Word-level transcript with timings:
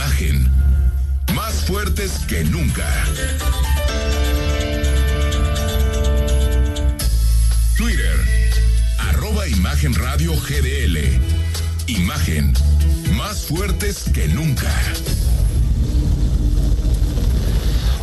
Imagen 0.00 0.50
más 1.34 1.52
fuertes 1.66 2.20
que 2.26 2.42
nunca. 2.44 2.88
Twitter 7.76 8.16
arroba 8.98 9.46
Imagen 9.46 9.92
Radio 9.92 10.32
GDL 10.34 11.20
Imagen 11.86 12.54
más 13.14 13.44
fuertes 13.44 14.04
que 14.14 14.26
nunca. 14.28 14.72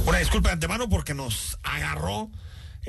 Una 0.05 0.19
disculpa 0.19 0.49
de 0.49 0.53
antemano 0.53 0.89
porque 0.89 1.15
nos 1.15 1.57
agarró 1.63 2.29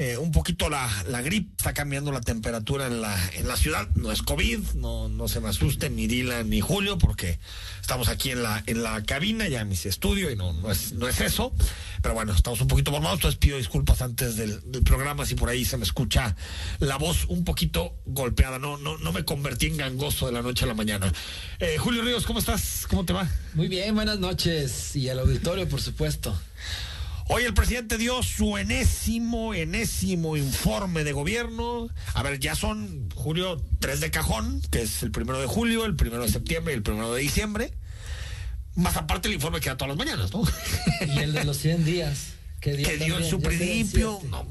eh, 0.00 0.16
un 0.16 0.30
poquito 0.30 0.70
la, 0.70 0.88
la 1.08 1.22
gripe, 1.22 1.50
está 1.58 1.74
cambiando 1.74 2.12
la 2.12 2.20
temperatura 2.20 2.86
en 2.86 3.00
la, 3.00 3.18
en 3.34 3.48
la 3.48 3.56
ciudad, 3.56 3.88
no 3.96 4.12
es 4.12 4.22
COVID, 4.22 4.60
no, 4.76 5.08
no 5.08 5.26
se 5.26 5.40
me 5.40 5.48
asusten 5.48 5.96
ni 5.96 6.06
Dylan 6.06 6.48
ni 6.48 6.60
Julio 6.60 6.98
porque 6.98 7.40
estamos 7.80 8.06
aquí 8.06 8.30
en 8.30 8.44
la, 8.44 8.62
en 8.66 8.84
la 8.84 9.02
cabina, 9.02 9.48
ya 9.48 9.62
en 9.62 9.68
mis 9.68 9.86
estudios 9.86 10.32
y 10.32 10.36
no, 10.36 10.52
no, 10.52 10.70
es, 10.70 10.92
no 10.92 11.08
es 11.08 11.20
eso, 11.20 11.52
pero 12.00 12.14
bueno, 12.14 12.32
estamos 12.32 12.60
un 12.60 12.68
poquito 12.68 12.92
formados, 12.92 13.18
entonces 13.18 13.40
pido 13.40 13.58
disculpas 13.58 14.00
antes 14.00 14.36
del, 14.36 14.60
del, 14.70 14.84
programa 14.84 15.26
si 15.26 15.34
por 15.34 15.48
ahí 15.48 15.64
se 15.64 15.76
me 15.76 15.82
escucha 15.82 16.36
la 16.78 16.96
voz 16.96 17.24
un 17.24 17.42
poquito 17.42 17.96
golpeada, 18.06 18.60
no, 18.60 18.78
no, 18.78 18.98
no 18.98 19.12
me 19.12 19.24
convertí 19.24 19.66
en 19.66 19.78
gangoso 19.78 20.26
de 20.26 20.32
la 20.32 20.42
noche 20.42 20.64
a 20.64 20.68
la 20.68 20.74
mañana. 20.74 21.12
Eh, 21.58 21.76
Julio 21.76 22.02
Ríos, 22.02 22.24
¿cómo 22.24 22.38
estás? 22.38 22.86
¿Cómo 22.88 23.04
te 23.04 23.12
va? 23.12 23.28
Muy 23.54 23.66
bien, 23.66 23.96
buenas 23.96 24.20
noches 24.20 24.94
y 24.94 25.08
al 25.08 25.18
auditorio, 25.18 25.68
por 25.68 25.80
supuesto. 25.80 26.38
Hoy 27.30 27.44
el 27.44 27.52
presidente 27.52 27.98
dio 27.98 28.22
su 28.22 28.56
enésimo, 28.56 29.52
enésimo 29.52 30.38
informe 30.38 31.04
de 31.04 31.12
gobierno. 31.12 31.90
A 32.14 32.22
ver, 32.22 32.40
ya 32.40 32.54
son, 32.54 33.10
Julio, 33.14 33.62
tres 33.80 34.00
de 34.00 34.10
cajón, 34.10 34.62
que 34.70 34.80
es 34.82 35.02
el 35.02 35.10
primero 35.10 35.38
de 35.38 35.46
julio, 35.46 35.84
el 35.84 35.94
primero 35.94 36.22
de 36.22 36.30
septiembre 36.30 36.72
y 36.72 36.76
el 36.76 36.82
primero 36.82 37.12
de 37.12 37.20
diciembre. 37.20 37.74
Más 38.76 38.96
aparte 38.96 39.28
el 39.28 39.34
informe 39.34 39.60
que 39.60 39.68
da 39.68 39.76
todas 39.76 39.94
las 39.94 39.98
mañanas, 39.98 40.32
¿no? 40.32 40.42
Y 41.14 41.18
el 41.18 41.34
de 41.34 41.44
los 41.44 41.58
100 41.58 41.84
días. 41.84 42.37
Que 42.60 42.76
dio, 42.76 42.88
que 42.88 42.96
dio 42.96 43.22
su 43.22 43.40
principio. 43.40 44.20
No, 44.30 44.44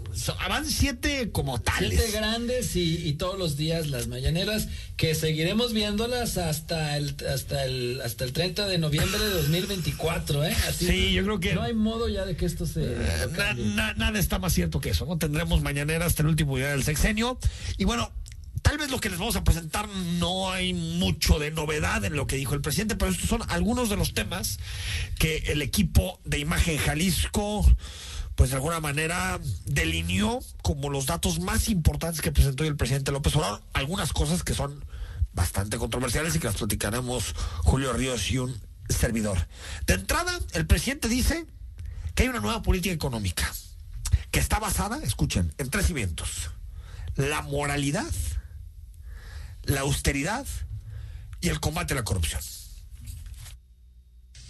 van 0.47 0.65
siete 0.65 1.29
como 1.31 1.59
tales. 1.59 1.99
Siete 1.99 2.17
grandes 2.17 2.75
y, 2.77 3.05
y, 3.05 3.13
todos 3.13 3.37
los 3.37 3.57
días 3.57 3.87
las 3.87 4.07
mañaneras, 4.07 4.69
que 4.95 5.13
seguiremos 5.13 5.73
viéndolas 5.73 6.37
hasta 6.37 6.95
el, 6.95 7.15
hasta 7.29 7.65
el, 7.65 8.01
hasta 8.01 8.23
el 8.23 8.31
30 8.31 8.65
de 8.67 8.77
noviembre 8.77 9.19
de 9.19 9.29
2024, 9.31 10.45
¿eh? 10.45 10.55
Así 10.69 10.87
sí, 10.87 11.13
yo 11.13 11.23
creo 11.23 11.39
que. 11.41 11.53
No 11.53 11.63
hay 11.63 11.73
modo 11.73 12.07
ya 12.07 12.25
de 12.25 12.37
que 12.37 12.45
esto 12.45 12.65
se. 12.65 12.85
Eh, 12.85 13.27
na, 13.35 13.53
na, 13.53 13.93
nada 13.95 14.19
está 14.19 14.39
más 14.39 14.53
cierto 14.53 14.79
que 14.79 14.91
eso, 14.91 15.05
¿no? 15.05 15.17
Tendremos 15.17 15.61
mañaneras 15.61 16.07
hasta 16.07 16.23
el 16.23 16.29
último 16.29 16.55
día 16.55 16.69
del 16.69 16.85
sexenio. 16.85 17.37
Y 17.77 17.83
bueno, 17.83 18.11
Tal 18.67 18.77
vez 18.77 18.91
lo 18.91 18.99
que 18.99 19.09
les 19.09 19.17
vamos 19.17 19.37
a 19.37 19.45
presentar 19.45 19.87
no 19.87 20.51
hay 20.51 20.73
mucho 20.73 21.39
de 21.39 21.51
novedad 21.51 22.03
en 22.03 22.17
lo 22.17 22.27
que 22.27 22.35
dijo 22.35 22.53
el 22.53 22.59
presidente, 22.59 22.97
pero 22.97 23.09
estos 23.09 23.29
son 23.29 23.41
algunos 23.47 23.87
de 23.87 23.95
los 23.95 24.13
temas 24.13 24.59
que 25.17 25.37
el 25.47 25.61
equipo 25.61 26.19
de 26.25 26.39
Imagen 26.39 26.77
Jalisco, 26.77 27.65
pues 28.35 28.49
de 28.49 28.57
alguna 28.57 28.81
manera 28.81 29.39
delineó 29.63 30.41
como 30.63 30.89
los 30.89 31.05
datos 31.05 31.39
más 31.39 31.69
importantes 31.69 32.19
que 32.19 32.33
presentó 32.33 32.65
el 32.65 32.75
presidente 32.75 33.13
López 33.13 33.37
Obrador. 33.37 33.63
Algunas 33.71 34.11
cosas 34.11 34.43
que 34.43 34.53
son 34.53 34.83
bastante 35.31 35.77
controversiales 35.77 36.35
y 36.35 36.39
que 36.39 36.47
las 36.47 36.57
platicaremos 36.57 37.35
Julio 37.59 37.93
Ríos 37.93 38.29
y 38.31 38.39
un 38.39 38.61
servidor. 38.89 39.47
De 39.85 39.93
entrada, 39.93 40.37
el 40.51 40.67
presidente 40.67 41.07
dice 41.07 41.45
que 42.15 42.23
hay 42.23 42.29
una 42.29 42.41
nueva 42.41 42.63
política 42.63 42.93
económica 42.93 43.49
que 44.29 44.41
está 44.41 44.59
basada, 44.59 44.99
escuchen, 45.03 45.53
en 45.57 45.69
tres 45.69 45.85
cimientos. 45.85 46.51
La 47.15 47.41
moralidad, 47.43 48.11
la 49.67 49.81
austeridad 49.81 50.45
y 51.41 51.49
el 51.49 51.59
combate 51.59 51.93
a 51.93 51.97
la 51.97 52.03
corrupción. 52.03 52.41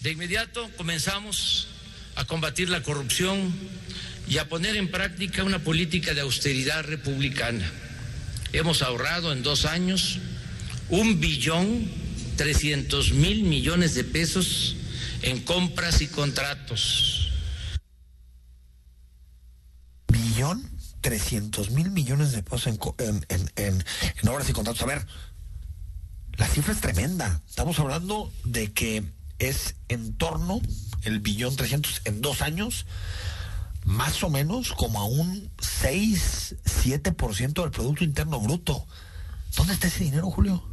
De 0.01 0.11
inmediato 0.11 0.69
comenzamos 0.77 1.67
a 2.15 2.25
combatir 2.25 2.69
la 2.69 2.83
corrupción 2.83 3.53
y 4.27 4.37
a 4.37 4.47
poner 4.47 4.75
en 4.75 4.89
práctica 4.89 5.43
una 5.43 5.59
política 5.59 6.13
de 6.13 6.21
austeridad 6.21 6.83
republicana. 6.83 7.69
Hemos 8.53 8.81
ahorrado 8.81 9.33
en 9.33 9.43
dos 9.43 9.65
años 9.65 10.19
un 10.89 11.19
billón 11.19 11.89
trescientos 12.37 13.11
mil 13.11 13.43
millones 13.43 13.95
de 13.95 14.03
pesos 14.03 14.75
en 15.23 15.41
compras 15.41 16.01
y 16.01 16.07
contratos. 16.07 17.31
¿Billón? 20.07 20.76
300 21.01 21.71
mil 21.71 21.91
millones 21.91 22.31
de 22.31 22.43
pesos 22.43 22.67
en, 22.67 23.25
en, 23.29 23.51
en, 23.55 24.29
obras 24.29 24.49
y 24.49 24.53
contratos. 24.53 24.81
A 24.83 24.87
ver, 24.87 25.05
la 26.33 26.47
cifra 26.47 26.73
es 26.73 26.81
tremenda. 26.81 27.41
Estamos 27.47 27.79
hablando 27.79 28.31
de 28.43 28.73
que 28.73 29.03
es 29.39 29.75
en 29.87 30.17
torno 30.17 30.61
el 31.03 31.19
billón 31.19 31.55
300 31.55 32.01
en 32.05 32.21
dos 32.21 32.41
años, 32.41 32.85
más 33.85 34.23
o 34.23 34.29
menos 34.29 34.73
como 34.73 34.99
a 34.99 35.05
un 35.05 35.49
6, 35.59 36.55
7% 36.65 37.61
del 37.61 37.71
Producto 37.71 38.03
Interno 38.03 38.39
Bruto. 38.39 38.85
¿Dónde 39.55 39.73
está 39.73 39.87
ese 39.87 40.03
dinero, 40.03 40.29
Julio? 40.29 40.63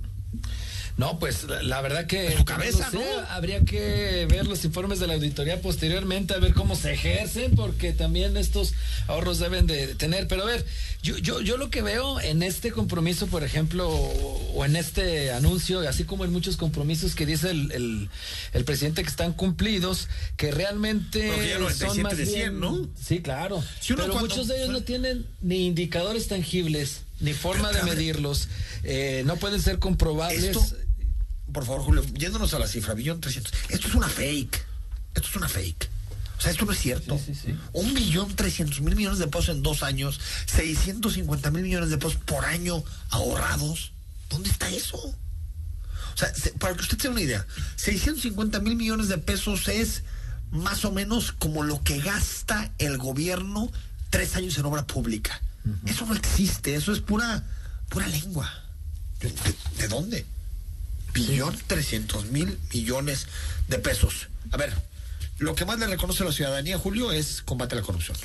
No, 0.96 1.18
pues 1.18 1.44
la, 1.44 1.60
la 1.62 1.80
verdad 1.80 2.06
que. 2.06 2.28
En 2.28 2.38
su 2.38 2.44
cabeza, 2.44 2.88
no, 2.92 3.00
sé, 3.00 3.04
¿no? 3.04 3.20
Habría 3.30 3.64
que 3.64 4.26
ver 4.30 4.46
los 4.46 4.64
informes 4.64 5.00
de 5.00 5.08
la 5.08 5.14
auditoría 5.14 5.60
posteriormente, 5.60 6.34
a 6.34 6.38
ver 6.38 6.54
cómo 6.54 6.76
se 6.76 6.92
ejercen, 6.92 7.56
porque 7.56 7.92
también 7.92 8.36
estos 8.36 8.74
ahorros 9.08 9.40
deben 9.40 9.66
de 9.66 9.96
tener. 9.96 10.28
Pero 10.28 10.42
a 10.44 10.46
ver, 10.46 10.64
yo, 11.02 11.18
yo, 11.18 11.40
yo 11.40 11.56
lo 11.56 11.68
que 11.68 11.82
veo 11.82 12.20
en 12.20 12.44
este 12.44 12.70
compromiso, 12.70 13.26
por 13.26 13.42
ejemplo, 13.42 13.88
o, 13.90 14.52
o 14.54 14.64
en 14.64 14.76
este 14.76 15.32
anuncio, 15.32 15.80
así 15.88 16.04
como 16.04 16.24
en 16.24 16.30
muchos 16.32 16.56
compromisos 16.56 17.16
que 17.16 17.26
dice 17.26 17.50
el, 17.50 17.72
el, 17.72 18.08
el 18.52 18.64
presidente 18.64 19.02
que 19.02 19.10
están 19.10 19.32
cumplidos, 19.32 20.08
que 20.36 20.52
realmente 20.52 21.28
son 21.76 22.02
más 22.02 22.16
de 22.16 22.24
100, 22.26 22.36
bien, 22.36 22.60
¿no? 22.60 22.88
Sí, 23.02 23.20
claro. 23.20 23.64
Si 23.80 23.94
pero 23.94 24.12
cuando- 24.12 24.28
muchos 24.28 24.46
de 24.46 24.58
ellos 24.58 24.68
no 24.70 24.82
tienen 24.84 25.26
ni 25.40 25.66
indicadores 25.66 26.28
tangibles, 26.28 27.00
ni 27.20 27.32
forma 27.32 27.68
de 27.68 27.80
Pero, 27.80 27.86
medirlos, 27.86 28.48
eh, 28.84 29.22
no 29.26 29.36
pueden 29.36 29.60
ser 29.60 29.78
comprobables. 29.78 30.44
Esto, 30.44 30.64
por 31.54 31.64
favor, 31.64 31.82
Julio, 31.82 32.04
yéndonos 32.18 32.52
a 32.52 32.58
la 32.58 32.66
cifra, 32.66 32.92
billón 32.92 33.20
300. 33.22 33.50
Esto 33.70 33.88
es 33.88 33.94
una 33.94 34.08
fake. 34.08 34.66
Esto 35.14 35.28
es 35.28 35.36
una 35.36 35.48
fake. 35.48 35.88
O 36.36 36.40
sea, 36.42 36.50
esto 36.50 36.66
no 36.66 36.72
es 36.72 36.78
cierto. 36.80 37.16
Sí, 37.16 37.32
sí, 37.34 37.40
sí. 37.46 37.56
Un 37.72 37.94
billón 37.94 38.34
trescientos 38.36 38.80
mil 38.82 38.96
millones 38.96 39.18
de 39.20 39.28
pesos 39.28 39.48
en 39.50 39.62
dos 39.62 39.82
años, 39.82 40.20
650 40.46 41.50
mil 41.50 41.62
millones 41.62 41.88
de 41.90 41.96
pesos 41.96 42.16
por 42.16 42.44
año 42.44 42.82
ahorrados. 43.10 43.92
¿Dónde 44.28 44.50
está 44.50 44.68
eso? 44.68 44.98
O 44.98 46.16
sea, 46.16 46.34
se- 46.34 46.50
para 46.52 46.74
que 46.74 46.82
usted 46.82 46.98
tenga 46.98 47.12
una 47.12 47.22
idea, 47.22 47.46
650 47.76 48.58
mil 48.60 48.76
millones 48.76 49.08
de 49.08 49.18
pesos 49.18 49.68
es 49.68 50.02
más 50.50 50.84
o 50.84 50.92
menos 50.92 51.32
como 51.32 51.62
lo 51.62 51.82
que 51.82 51.98
gasta 52.00 52.72
el 52.78 52.98
gobierno 52.98 53.70
tres 54.10 54.36
años 54.36 54.58
en 54.58 54.66
obra 54.66 54.86
pública. 54.86 55.40
Eso 55.86 56.04
no 56.04 56.14
existe, 56.14 56.74
eso 56.74 56.92
es 56.92 57.00
pura, 57.00 57.42
pura 57.88 58.06
lengua. 58.08 58.52
¿De, 59.20 59.30
de- 59.30 59.54
de 59.78 59.88
dónde? 59.88 60.26
Billón 61.14 61.56
trescientos 61.66 62.26
mil 62.26 62.58
millones 62.74 63.26
de 63.68 63.78
pesos. 63.78 64.28
A 64.50 64.58
ver, 64.58 64.74
lo 65.38 65.54
que 65.54 65.64
más 65.64 65.78
le 65.78 65.86
reconoce 65.86 66.22
a 66.22 66.26
la 66.26 66.32
ciudadanía, 66.32 66.76
Julio, 66.76 67.12
es 67.12 67.40
combate 67.40 67.74
a 67.74 67.78
la 67.78 67.84
corrupción. 67.84 68.16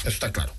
Eso 0.00 0.08
está 0.08 0.32
claro. 0.32 0.52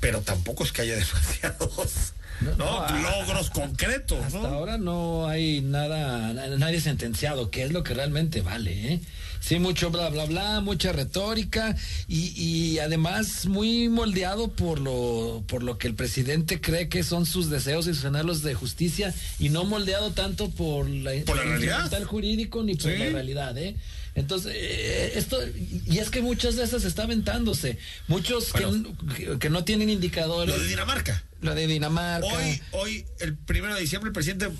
Pero 0.00 0.22
tampoco 0.22 0.64
es 0.64 0.72
que 0.72 0.82
haya 0.82 0.96
demasiados 0.96 2.14
¿no? 2.40 2.86
Logros 3.02 3.50
concretos. 3.50 4.24
Hasta 4.24 4.48
ahora 4.48 4.78
no 4.78 5.28
hay 5.28 5.60
nada, 5.60 6.32
nadie 6.32 6.80
sentenciado, 6.80 7.50
que 7.50 7.64
es 7.64 7.72
lo 7.72 7.82
que 7.82 7.94
realmente 7.94 8.40
vale, 8.40 8.94
¿eh? 8.94 9.00
Sí, 9.48 9.58
mucho 9.58 9.90
bla, 9.90 10.10
bla, 10.10 10.26
bla, 10.26 10.60
mucha 10.60 10.92
retórica 10.92 11.74
y, 12.06 12.34
y, 12.36 12.80
además 12.80 13.46
muy 13.46 13.88
moldeado 13.88 14.48
por 14.48 14.78
lo, 14.78 15.42
por 15.46 15.62
lo 15.62 15.78
que 15.78 15.88
el 15.88 15.94
presidente 15.94 16.60
cree 16.60 16.90
que 16.90 17.02
son 17.02 17.24
sus 17.24 17.48
deseos 17.48 17.86
y 17.86 17.94
sus 17.94 18.04
anhelos 18.04 18.42
de 18.42 18.52
justicia 18.52 19.14
y 19.38 19.48
no 19.48 19.64
moldeado 19.64 20.10
tanto 20.10 20.50
por 20.50 20.86
la, 20.90 21.12
¿Por 21.24 21.38
la 21.38 21.44
realidad 21.44 21.90
jurídico 22.04 22.62
ni 22.62 22.74
por 22.74 22.90
la 22.90 23.06
realidad, 23.06 23.56
¿eh? 23.56 23.74
Entonces, 24.18 24.52
eh, 24.54 25.12
esto, 25.14 25.38
y 25.86 25.98
es 25.98 26.10
que 26.10 26.22
muchas 26.22 26.56
de 26.56 26.64
esas 26.64 26.84
está 26.84 27.04
aventándose. 27.04 27.78
Muchos 28.08 28.52
que, 28.52 29.38
que, 29.38 29.48
no 29.48 29.64
tienen 29.64 29.90
indicadores. 29.90 30.54
Lo 30.54 30.60
de 30.60 30.68
Dinamarca. 30.68 31.22
Lo 31.40 31.54
de 31.54 31.66
Dinamarca. 31.66 32.26
Hoy, 32.26 32.62
hoy, 32.72 33.06
el 33.20 33.36
primero 33.36 33.74
de 33.74 33.80
diciembre, 33.80 34.08
el 34.08 34.12
presidente 34.12 34.50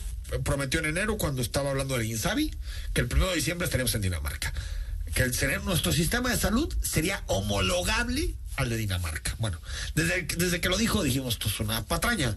prometió 0.45 0.79
en 0.81 0.87
enero, 0.87 1.19
cuando 1.19 1.43
estaba 1.43 1.71
hablando 1.71 1.97
del 1.97 2.07
INSABI, 2.07 2.55
que 2.93 3.01
el 3.01 3.09
primero 3.09 3.31
de 3.31 3.37
diciembre 3.37 3.65
estaríamos 3.65 3.95
en 3.97 4.03
Dinamarca. 4.03 4.53
Que 5.15 5.23
el, 5.25 5.65
nuestro 5.65 5.93
sistema 5.93 6.31
de 6.31 6.37
salud 6.37 6.73
sería 6.81 7.25
homologable 7.27 8.37
al 8.57 8.69
de 8.69 8.77
Dinamarca. 8.77 9.35
Bueno, 9.39 9.61
desde, 9.95 10.23
desde 10.23 10.61
que 10.61 10.69
lo 10.69 10.77
dijo 10.77 11.03
dijimos, 11.03 11.35
esto 11.35 11.49
es 11.49 11.59
una 11.59 11.85
patraña. 11.85 12.37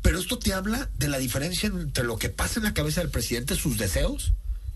Pero 0.00 0.18
esto 0.18 0.38
te 0.38 0.54
habla 0.54 0.88
de 0.96 1.08
la 1.08 1.18
diferencia 1.18 1.68
entre 1.68 2.04
lo 2.04 2.18
que 2.18 2.28
pasa 2.28 2.58
en 2.58 2.64
la 2.64 2.74
cabeza 2.74 3.00
del 3.00 3.10
presidente, 3.10 3.54
sus 3.54 3.76
deseos, 3.78 4.32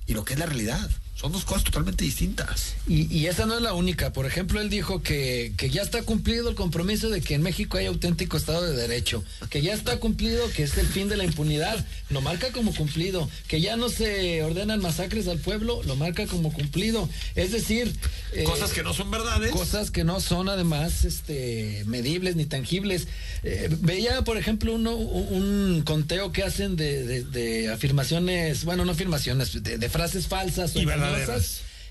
y 0.06 0.14
lo 0.14 0.24
que 0.24 0.34
es 0.34 0.38
la 0.38 0.46
realidad. 0.46 0.90
Son 1.16 1.32
dos 1.32 1.46
cosas 1.46 1.64
totalmente 1.64 2.04
distintas. 2.04 2.74
Y, 2.86 3.10
y, 3.10 3.26
esa 3.26 3.46
no 3.46 3.56
es 3.56 3.62
la 3.62 3.72
única. 3.72 4.12
Por 4.12 4.26
ejemplo, 4.26 4.60
él 4.60 4.68
dijo 4.68 5.02
que, 5.02 5.54
que, 5.56 5.70
ya 5.70 5.80
está 5.80 6.02
cumplido 6.02 6.50
el 6.50 6.54
compromiso 6.54 7.08
de 7.08 7.22
que 7.22 7.32
en 7.32 7.40
México 7.40 7.78
hay 7.78 7.86
auténtico 7.86 8.36
Estado 8.36 8.62
de 8.62 8.76
Derecho. 8.76 9.24
Que 9.48 9.62
ya 9.62 9.72
está 9.72 9.98
cumplido 9.98 10.46
que 10.50 10.64
es 10.64 10.76
el 10.76 10.86
fin 10.86 11.08
de 11.08 11.16
la 11.16 11.24
impunidad. 11.24 11.82
Lo 12.10 12.20
marca 12.20 12.52
como 12.52 12.74
cumplido. 12.74 13.30
Que 13.48 13.62
ya 13.62 13.76
no 13.76 13.88
se 13.88 14.42
ordenan 14.42 14.82
masacres 14.82 15.26
al 15.26 15.38
pueblo. 15.38 15.82
Lo 15.84 15.96
marca 15.96 16.26
como 16.26 16.52
cumplido. 16.52 17.08
Es 17.34 17.50
decir... 17.50 17.96
Eh, 18.34 18.44
cosas 18.44 18.72
que 18.72 18.82
no 18.82 18.92
son 18.92 19.10
verdades. 19.10 19.52
Cosas 19.52 19.90
que 19.90 20.04
no 20.04 20.20
son 20.20 20.50
además 20.50 21.06
este, 21.06 21.82
medibles 21.86 22.36
ni 22.36 22.44
tangibles. 22.44 23.08
Eh, 23.42 23.68
veía, 23.80 24.22
por 24.22 24.36
ejemplo, 24.36 24.74
uno, 24.74 24.94
un 24.96 25.82
conteo 25.86 26.32
que 26.32 26.42
hacen 26.42 26.76
de, 26.76 27.24
de, 27.24 27.72
afirmaciones, 27.72 28.64
bueno, 28.64 28.84
no 28.84 28.92
afirmaciones, 28.92 29.62
de, 29.62 29.88
frases 29.88 30.26
falsas. 30.26 30.74
O 30.74 30.80
y 30.80 30.84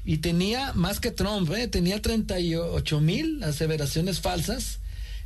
y 0.06 0.18
tenía 0.18 0.74
más 0.74 1.00
que 1.00 1.12
Trump, 1.12 1.52
¿eh? 1.52 1.68
tenía 1.68 2.02
38 2.02 3.00
mil 3.00 3.44
aseveraciones 3.44 4.20
falsas. 4.22 4.80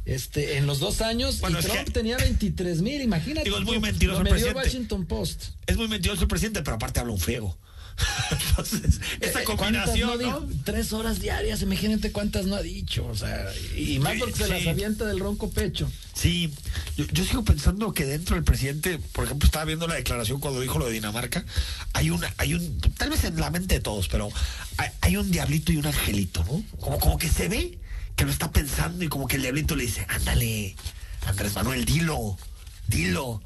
Este, 0.05 0.57
en 0.57 0.65
los 0.65 0.79
dos 0.79 1.01
años, 1.01 1.41
y 1.47 1.53
Trump 1.53 1.91
tenía 1.93 2.17
23 2.17 2.81
mil, 2.81 3.01
imagínate. 3.01 3.47
es 3.47 3.61
muy 3.61 3.79
mentiroso 3.79 4.21
el 4.21 4.27
presidente. 4.27 4.57
Washington 4.57 5.05
Post. 5.05 5.43
Es 5.67 5.77
muy 5.77 5.87
mentiroso 5.87 6.23
el 6.23 6.27
presidente, 6.27 6.63
pero 6.63 6.77
aparte 6.77 6.99
habla 6.99 7.13
un 7.13 7.19
friego. 7.19 7.55
Entonces, 8.31 8.99
esta 9.19 9.41
eh, 9.41 9.43
combinación, 9.43 10.21
no, 10.21 10.47
Tres 10.63 10.93
horas 10.93 11.19
diarias, 11.19 11.61
imagínate 11.61 12.11
cuántas 12.11 12.45
no 12.45 12.55
ha 12.55 12.61
dicho, 12.61 13.05
o 13.05 13.15
sea, 13.15 13.47
y 13.75 13.99
más 13.99 14.17
porque 14.19 14.35
se 14.35 14.47
las 14.47 14.67
avienta 14.67 15.05
del 15.05 15.19
ronco 15.19 15.49
pecho. 15.49 15.89
Sí, 16.13 16.53
yo, 16.97 17.23
sigo 17.23 17.43
pensando 17.43 17.93
que 17.93 18.05
dentro 18.05 18.35
del 18.35 18.43
presidente, 18.43 18.99
por 19.13 19.25
ejemplo, 19.25 19.45
estaba 19.45 19.65
viendo 19.65 19.87
la 19.87 19.95
declaración 19.95 20.39
cuando 20.39 20.59
dijo 20.59 20.79
lo 20.79 20.85
de 20.85 20.93
Dinamarca, 20.93 21.45
hay 21.93 22.09
una, 22.09 22.33
hay 22.37 22.53
un, 22.53 22.79
tal 22.97 23.09
vez 23.09 23.23
en 23.23 23.39
la 23.39 23.49
mente 23.49 23.75
de 23.75 23.81
todos, 23.81 24.07
pero 24.09 24.29
hay, 25.01 25.17
un 25.17 25.31
diablito 25.31 25.71
y 25.71 25.77
un 25.77 25.87
angelito, 25.87 26.43
¿no? 26.43 26.63
Como, 26.79 26.99
como 26.99 27.17
que 27.17 27.29
se 27.29 27.47
ve 27.47 27.79
que 28.15 28.25
lo 28.25 28.31
está 28.31 28.51
pensando 28.51 29.03
y 29.03 29.07
como 29.07 29.27
que 29.27 29.37
el 29.37 29.43
diablito 29.43 29.75
le 29.75 29.83
dice, 29.83 30.05
ándale, 30.09 30.75
Andrés 31.25 31.55
Manuel, 31.55 31.85
dilo, 31.85 32.37
dilo 32.87 33.41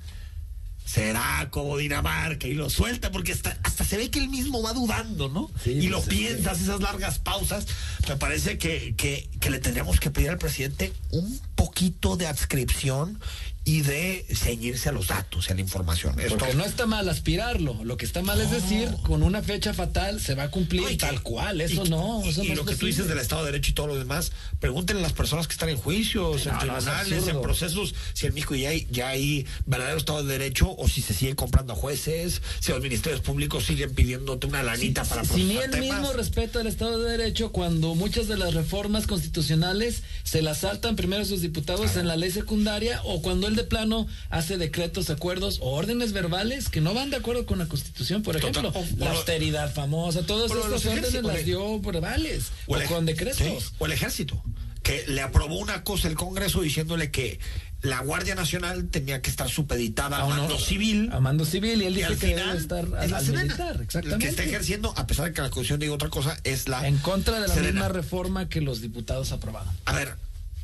será 0.85 1.47
como 1.49 1.77
Dinamarca 1.77 2.47
y 2.47 2.53
lo 2.53 2.69
suelta 2.69 3.11
porque 3.11 3.31
hasta, 3.31 3.57
hasta 3.63 3.83
se 3.83 3.97
ve 3.97 4.09
que 4.09 4.19
él 4.19 4.29
mismo 4.29 4.61
va 4.61 4.73
dudando, 4.73 5.29
¿no? 5.29 5.49
y 5.65 5.87
lo 5.87 5.97
pues, 5.97 6.09
piensas, 6.09 6.61
esas 6.61 6.81
largas 6.81 7.19
pausas. 7.19 7.65
Me 8.07 8.17
parece 8.17 8.57
que, 8.57 8.93
que, 8.95 9.29
que 9.39 9.49
le 9.49 9.59
tendríamos 9.59 9.99
que 9.99 10.11
pedir 10.11 10.29
al 10.29 10.37
presidente 10.37 10.93
un 11.11 11.39
poquito 11.55 12.17
de 12.17 12.27
adscripción 12.27 13.19
y 13.65 13.81
de 13.81 14.25
ceñirse 14.33 14.89
a 14.89 14.91
los 14.91 15.07
datos 15.07 15.47
y 15.47 15.53
a 15.53 15.55
la 15.55 15.61
información. 15.61 16.15
Porque 16.27 16.53
no 16.53 16.65
está 16.65 16.85
mal 16.85 17.07
aspirarlo, 17.07 17.79
lo 17.83 17.95
que 17.95 18.05
está 18.05 18.21
mal 18.21 18.41
es 18.41 18.51
decir, 18.51 18.89
con 19.03 19.23
una 19.23 19.41
fecha 19.41 19.73
fatal 19.73 20.19
se 20.19 20.35
va 20.35 20.43
a 20.43 20.51
cumplir 20.51 20.97
tal 20.97 21.21
cual, 21.21 21.61
eso 21.61 21.85
no. 21.85 22.21
y, 22.25 22.55
lo 22.55 22.65
que 22.65 22.75
tú 22.75 22.87
dices 22.87 23.07
del 23.07 23.19
Estado 23.19 23.45
de 23.45 23.51
Derecho 23.51 23.71
y 23.71 23.73
todo 23.73 23.87
lo 23.87 23.97
demás, 23.97 24.33
pregúntenle 24.59 25.01
a 25.01 25.03
las 25.03 25.13
personas 25.13 25.47
que 25.47 25.53
están 25.53 25.69
en 25.69 25.77
juicios, 25.77 26.45
en 26.45 26.57
tribunales, 26.57 27.27
en 27.27 27.41
procesos, 27.41 27.95
si 28.13 28.27
en 28.27 28.33
México 28.33 28.53
ya 28.53 28.69
hay, 28.69 28.87
ya 28.91 29.09
hay 29.09 29.45
verdadero 29.65 29.97
Estado 29.97 30.23
de 30.23 30.33
Derecho 30.37 30.75
o 30.77 30.89
si 30.89 31.01
se 31.01 31.13
siguen 31.13 31.35
comprando 31.35 31.71
a 31.71 31.75
jueces, 31.75 32.41
si 32.59 32.73
los 32.73 32.81
ministerios 32.81 33.21
públicos 33.21 33.63
siguen 33.63 33.93
pidiéndote 33.93 34.45
una 34.45 34.61
lanita 34.61 35.05
para 35.05 35.21
procesar 35.21 35.39
Si 35.39 35.45
ni 35.45 35.57
el 35.57 35.79
mismo 35.79 36.11
respeto 36.11 36.59
al 36.59 36.67
Estado 36.67 36.99
de 36.99 37.17
Derecho 37.17 37.53
cuando 37.53 37.95
muchas 37.95 38.27
de 38.27 38.35
las 38.35 38.53
reformas 38.53 39.07
constitucionales 39.07 40.03
se 40.23 40.41
las 40.41 40.59
saltan 40.59 40.97
primero 40.97 41.23
sus 41.23 41.41
diputados 41.41 41.95
en 41.95 42.07
la 42.07 42.17
ley 42.17 42.31
secundaria 42.31 42.99
o 43.05 43.21
cuando 43.21 43.52
de 43.55 43.63
plano 43.63 44.07
hace 44.29 44.57
decretos, 44.57 45.09
acuerdos 45.09 45.59
o 45.61 45.71
órdenes 45.71 46.13
verbales 46.13 46.69
que 46.69 46.81
no 46.81 46.93
van 46.93 47.09
de 47.09 47.17
acuerdo 47.17 47.45
con 47.45 47.59
la 47.59 47.67
Constitución, 47.67 48.23
por 48.23 48.37
ejemplo. 48.37 48.73
la 48.97 49.11
austeridad 49.11 49.73
famosa, 49.73 50.25
todas 50.25 50.51
estas 50.51 50.85
órdenes 50.85 51.23
las 51.23 51.45
dio 51.45 51.79
verbales 51.79 52.51
o, 52.67 52.77
con 52.87 53.05
decretos. 53.05 53.73
o 53.77 53.85
el 53.85 53.91
ejército, 53.91 54.41
que 54.81 55.05
le 55.07 55.21
aprobó 55.21 55.57
una 55.57 55.83
cosa 55.83 56.07
el 56.07 56.15
Congreso 56.15 56.61
diciéndole 56.61 57.11
que 57.11 57.39
la 57.83 57.99
Guardia 57.99 58.33
Nacional 58.33 58.87
tenía 58.87 59.21
que 59.21 59.29
estar 59.29 59.49
supeditada 59.49 60.21
a, 60.21 60.25
mando 60.25 60.57
civil. 60.57 61.09
A 61.11 61.19
mando 61.19 61.45
civil, 61.45 61.81
y 61.81 61.85
él 61.85 61.95
dice 61.95 62.15
que 62.17 62.35
debe 62.35 62.57
estar 62.57 62.85
al, 62.95 63.11
la 63.11 63.21
militar, 63.21 63.81
exactamente. 63.81 64.13
El 64.13 64.19
que 64.19 64.27
está 64.29 64.43
ejerciendo, 64.43 64.93
a 64.97 65.05
pesar 65.05 65.25
de 65.25 65.33
que 65.33 65.41
la 65.41 65.49
Constitución 65.49 65.79
diga 65.81 65.93
otra 65.93 66.09
cosa, 66.09 66.37
es 66.45 66.69
la. 66.69 66.87
En 66.87 66.97
contra 66.97 67.41
de 67.41 67.47
la 67.49 67.55
misma 67.55 67.89
reforma 67.89 68.47
que 68.47 68.61
los 68.61 68.81
diputados 68.81 69.33
aprobaron. 69.33 69.73
A 69.85 69.93
ver, 69.93 70.15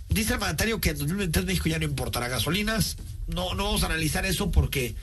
Dice 0.10 0.34
el 0.34 0.40
mandatario 0.40 0.82
que 0.82 0.90
en 0.90 0.98
2023 0.98 1.46
México 1.46 1.70
ya 1.70 1.80
no 1.80 1.86
importará 1.86 2.28
gasolinas. 2.28 2.98
No, 3.28 3.54
no 3.54 3.66
vamos 3.66 3.84
a 3.84 3.86
analizar 3.86 4.26
eso 4.26 4.52
porque 4.52 4.96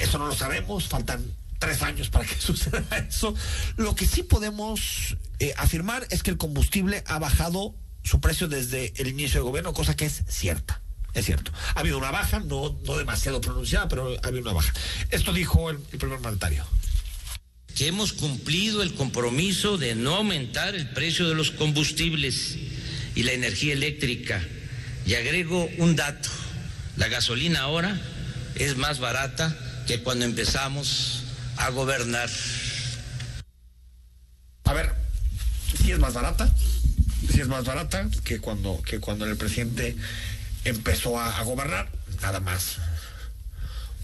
eso 0.00 0.18
no 0.18 0.26
lo 0.26 0.34
sabemos. 0.34 0.86
Faltan 0.88 1.24
tres 1.58 1.82
años 1.82 2.10
para 2.10 2.24
que 2.24 2.34
suceda 2.40 2.84
eso. 2.96 3.34
Lo 3.76 3.94
que 3.94 4.06
sí 4.06 4.22
podemos 4.22 5.16
eh, 5.40 5.52
afirmar 5.56 6.06
es 6.10 6.22
que 6.22 6.30
el 6.30 6.36
combustible 6.36 7.02
ha 7.06 7.18
bajado 7.18 7.74
su 8.02 8.20
precio 8.20 8.48
desde 8.48 8.92
el 8.96 9.08
inicio 9.08 9.40
del 9.40 9.44
gobierno, 9.44 9.74
cosa 9.74 9.96
que 9.96 10.06
es 10.06 10.22
cierta. 10.28 10.80
Es 11.12 11.26
cierto. 11.26 11.52
Ha 11.74 11.80
habido 11.80 11.98
una 11.98 12.12
baja, 12.12 12.38
no, 12.38 12.76
no 12.86 12.96
demasiado 12.96 13.40
pronunciada, 13.40 13.88
pero 13.88 14.16
ha 14.22 14.26
habido 14.28 14.42
una 14.42 14.52
baja. 14.52 14.72
Esto 15.10 15.32
dijo 15.32 15.70
el, 15.70 15.78
el 15.92 15.98
primer 15.98 16.20
mandatario 16.20 16.64
que 17.74 17.86
hemos 17.86 18.12
cumplido 18.12 18.82
el 18.82 18.94
compromiso 18.94 19.78
de 19.78 19.94
no 19.94 20.16
aumentar 20.16 20.74
el 20.74 20.90
precio 20.90 21.28
de 21.28 21.34
los 21.34 21.50
combustibles 21.50 22.58
y 23.14 23.22
la 23.22 23.32
energía 23.32 23.72
eléctrica. 23.72 24.42
Y 25.06 25.14
agrego 25.14 25.68
un 25.78 25.96
dato, 25.96 26.28
la 26.96 27.08
gasolina 27.08 27.60
ahora 27.60 28.00
es 28.54 28.76
más 28.76 28.98
barata 28.98 29.56
que 29.86 30.02
cuando 30.02 30.24
empezamos 30.24 31.24
a 31.56 31.70
gobernar. 31.70 32.30
A 34.64 34.72
ver, 34.72 34.94
si 35.76 35.92
es 35.92 35.98
más 35.98 36.14
barata, 36.14 36.52
si 37.30 37.40
es 37.40 37.48
más 37.48 37.64
barata 37.64 38.08
que 38.24 38.40
cuando, 38.40 38.80
que 38.82 39.00
cuando 39.00 39.24
el 39.24 39.36
presidente 39.36 39.96
empezó 40.64 41.18
a, 41.18 41.42
gobernar, 41.42 41.88
nada 42.22 42.40
más. 42.40 42.76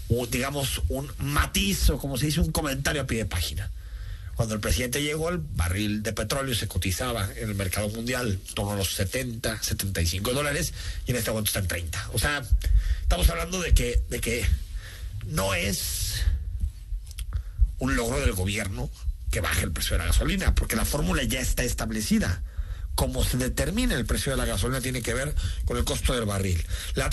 O, 0.09 0.25
digamos, 0.25 0.81
un 0.87 1.11
matiz 1.19 1.89
o 1.89 1.97
como 1.97 2.17
se 2.17 2.27
dice, 2.27 2.39
un 2.39 2.51
comentario 2.51 3.01
a 3.01 3.07
pie 3.07 3.19
de 3.19 3.25
página. 3.25 3.69
Cuando 4.37 4.53
el 4.53 4.61
presidente 4.61 5.01
llegó, 5.01 5.29
el 5.29 5.39
barril 5.39 6.03
de 6.03 6.13
petróleo 6.13 6.53
se 6.53 6.67
cotizaba 6.67 7.27
en 7.37 7.49
el 7.49 7.55
mercado 7.55 7.89
mundial 7.89 8.33
en 8.33 8.53
torno 8.53 8.73
a 8.73 8.75
los 8.75 8.93
70, 8.93 9.63
75 9.63 10.31
dólares 10.31 10.75
y 11.07 11.11
en 11.11 11.17
este 11.17 11.31
momento 11.31 11.49
está 11.49 11.59
en 11.59 11.67
30. 11.67 12.09
O 12.13 12.19
sea, 12.19 12.43
estamos 13.01 13.27
hablando 13.31 13.59
de 13.59 13.73
que, 13.73 13.99
de 14.09 14.21
que 14.21 14.45
no 15.25 15.55
es 15.55 16.21
un 17.79 17.95
logro 17.95 18.19
del 18.19 18.33
gobierno 18.33 18.91
que 19.31 19.41
baje 19.41 19.63
el 19.63 19.71
precio 19.71 19.95
de 19.95 20.03
la 20.03 20.05
gasolina, 20.05 20.53
porque 20.53 20.75
la 20.75 20.85
fórmula 20.85 21.23
ya 21.23 21.39
está 21.39 21.63
establecida. 21.63 22.43
Cómo 22.93 23.23
se 23.23 23.37
determina 23.37 23.95
el 23.95 24.05
precio 24.05 24.31
de 24.31 24.37
la 24.37 24.45
gasolina 24.45 24.81
tiene 24.81 25.01
que 25.01 25.15
ver 25.15 25.33
con 25.65 25.77
el 25.77 25.83
costo 25.83 26.13
del 26.13 26.25
barril, 26.25 26.63
la, 26.93 27.09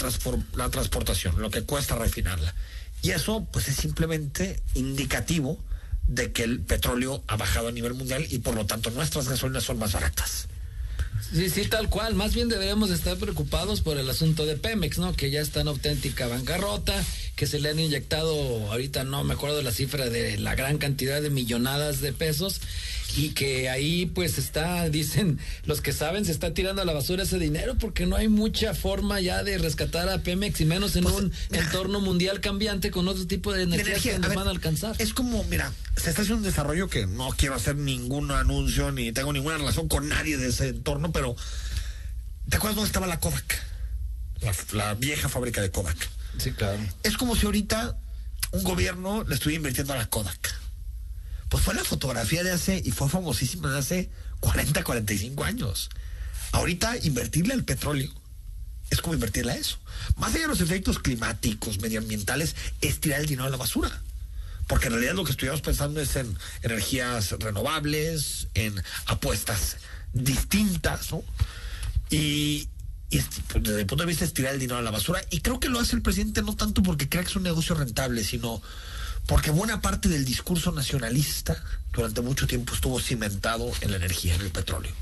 la 0.56 0.70
transportación, 0.70 1.40
lo 1.40 1.50
que 1.50 1.62
cuesta 1.62 1.96
refinarla. 1.96 2.54
Y 3.00 3.12
eso, 3.12 3.48
pues, 3.50 3.68
es 3.68 3.76
simplemente 3.76 4.62
indicativo 4.74 5.58
de 6.06 6.32
que 6.32 6.44
el 6.44 6.60
petróleo 6.60 7.22
ha 7.26 7.36
bajado 7.36 7.68
a 7.68 7.72
nivel 7.72 7.94
mundial 7.94 8.26
y 8.30 8.38
por 8.38 8.54
lo 8.54 8.66
tanto 8.66 8.90
nuestras 8.90 9.28
gasolinas 9.28 9.64
son 9.64 9.78
más 9.78 9.92
baratas. 9.92 10.48
Sí, 11.32 11.50
sí, 11.50 11.64
tal 11.66 11.88
cual. 11.88 12.14
Más 12.14 12.34
bien 12.34 12.48
deberíamos 12.48 12.90
estar 12.90 13.16
preocupados 13.16 13.80
por 13.80 13.96
el 13.98 14.08
asunto 14.08 14.46
de 14.46 14.56
Pemex, 14.56 14.98
¿no? 14.98 15.14
Que 15.14 15.30
ya 15.30 15.40
está 15.40 15.60
en 15.60 15.68
auténtica 15.68 16.26
bancarrota 16.26 16.94
que 17.36 17.46
se 17.46 17.58
le 17.58 17.70
han 17.70 17.80
inyectado, 17.80 18.32
ahorita 18.70 19.04
no 19.04 19.24
me 19.24 19.34
acuerdo 19.34 19.60
la 19.62 19.72
cifra 19.72 20.08
de 20.08 20.38
la 20.38 20.54
gran 20.54 20.78
cantidad 20.78 21.20
de 21.20 21.30
millonadas 21.30 22.00
de 22.00 22.12
pesos 22.12 22.60
y 23.16 23.30
que 23.30 23.68
ahí 23.68 24.06
pues 24.06 24.38
está, 24.38 24.88
dicen 24.88 25.38
los 25.64 25.80
que 25.80 25.92
saben, 25.92 26.24
se 26.24 26.32
está 26.32 26.52
tirando 26.52 26.82
a 26.82 26.84
la 26.84 26.92
basura 26.92 27.22
ese 27.22 27.38
dinero 27.38 27.76
porque 27.78 28.06
no 28.06 28.16
hay 28.16 28.28
mucha 28.28 28.74
forma 28.74 29.20
ya 29.20 29.42
de 29.42 29.58
rescatar 29.58 30.08
a 30.08 30.18
Pemex 30.18 30.60
y 30.60 30.64
menos 30.64 30.96
en 30.96 31.04
pues, 31.04 31.16
un 31.16 31.32
entorno 31.50 32.00
mundial 32.00 32.40
cambiante 32.40 32.90
con 32.90 33.08
otro 33.08 33.26
tipo 33.26 33.52
de 33.52 33.62
energía, 33.62 33.98
que 33.98 34.18
nos 34.18 34.34
van 34.34 34.48
a 34.48 34.50
alcanzar. 34.50 34.96
Es 34.98 35.12
como, 35.12 35.44
mira, 35.44 35.72
se 35.96 36.10
está 36.10 36.22
haciendo 36.22 36.38
un 36.38 36.44
desarrollo 36.44 36.88
que 36.88 37.06
no 37.06 37.30
quiero 37.36 37.54
hacer 37.54 37.76
ningún 37.76 38.30
anuncio 38.30 38.90
ni 38.92 39.12
tengo 39.12 39.32
ninguna 39.32 39.58
relación 39.58 39.88
con 39.88 40.08
nadie 40.08 40.36
de 40.36 40.48
ese 40.48 40.68
entorno, 40.68 41.12
pero 41.12 41.36
¿te 42.48 42.56
acuerdas 42.56 42.76
dónde 42.76 42.88
estaba 42.88 43.06
la 43.06 43.20
Kodak? 43.20 43.62
La, 44.72 44.94
vieja 44.94 45.28
fábrica 45.28 45.62
de 45.62 45.70
Kodak. 45.70 45.96
Sí, 46.38 46.52
claro. 46.52 46.78
Es 47.02 47.16
como 47.16 47.36
si 47.36 47.46
ahorita 47.46 47.96
un 48.52 48.64
gobierno 48.64 49.24
le 49.24 49.34
estuviera 49.34 49.56
invirtiendo 49.56 49.92
a 49.92 49.96
la 49.96 50.06
Kodak 50.06 50.64
pues 51.54 51.62
fue 51.62 51.74
la 51.74 51.84
fotografía 51.84 52.42
de 52.42 52.50
hace, 52.50 52.82
y 52.84 52.90
fue 52.90 53.08
famosísima 53.08 53.70
de 53.70 53.78
hace 53.78 54.10
40, 54.40 54.82
45 54.82 55.44
años. 55.44 55.88
Ahorita 56.50 56.96
invertirle 57.04 57.54
al 57.54 57.62
petróleo 57.62 58.10
es 58.90 59.00
como 59.00 59.14
invertirle 59.14 59.52
a 59.52 59.56
eso. 59.56 59.78
Más 60.16 60.30
allá 60.32 60.42
de 60.42 60.48
los 60.48 60.60
efectos 60.60 60.98
climáticos, 60.98 61.80
medioambientales, 61.80 62.56
es 62.80 62.98
tirar 62.98 63.20
el 63.20 63.26
dinero 63.26 63.46
a 63.46 63.50
la 63.50 63.56
basura. 63.56 64.02
Porque 64.66 64.86
en 64.86 64.94
realidad 64.94 65.14
lo 65.14 65.22
que 65.22 65.30
estuvimos 65.30 65.60
pensando 65.60 66.00
es 66.00 66.16
en 66.16 66.36
energías 66.62 67.30
renovables, 67.38 68.48
en 68.54 68.82
apuestas 69.06 69.76
distintas, 70.12 71.12
¿no? 71.12 71.22
Y, 72.10 72.68
desde 73.54 73.80
el 73.80 73.86
punto 73.86 74.04
de 74.04 74.08
vista 74.08 74.24
es 74.24 74.32
tirar 74.32 74.54
el 74.54 74.60
dinero 74.60 74.78
a 74.78 74.82
la 74.82 74.90
basura. 74.90 75.20
Y 75.30 75.40
creo 75.40 75.60
que 75.60 75.68
lo 75.68 75.80
hace 75.80 75.96
el 75.96 76.02
presidente 76.02 76.42
no 76.42 76.56
tanto 76.56 76.82
porque 76.82 77.08
crea 77.08 77.22
que 77.22 77.30
es 77.30 77.36
un 77.36 77.42
negocio 77.42 77.74
rentable, 77.74 78.24
sino 78.24 78.62
porque 79.26 79.50
buena 79.50 79.80
parte 79.80 80.08
del 80.08 80.24
discurso 80.24 80.72
nacionalista 80.72 81.62
durante 81.92 82.20
mucho 82.20 82.46
tiempo 82.46 82.74
estuvo 82.74 83.00
cimentado 83.00 83.70
en 83.80 83.90
la 83.90 83.96
energía, 83.96 84.34
en 84.34 84.42
el 84.42 84.50
petróleo. 84.50 84.92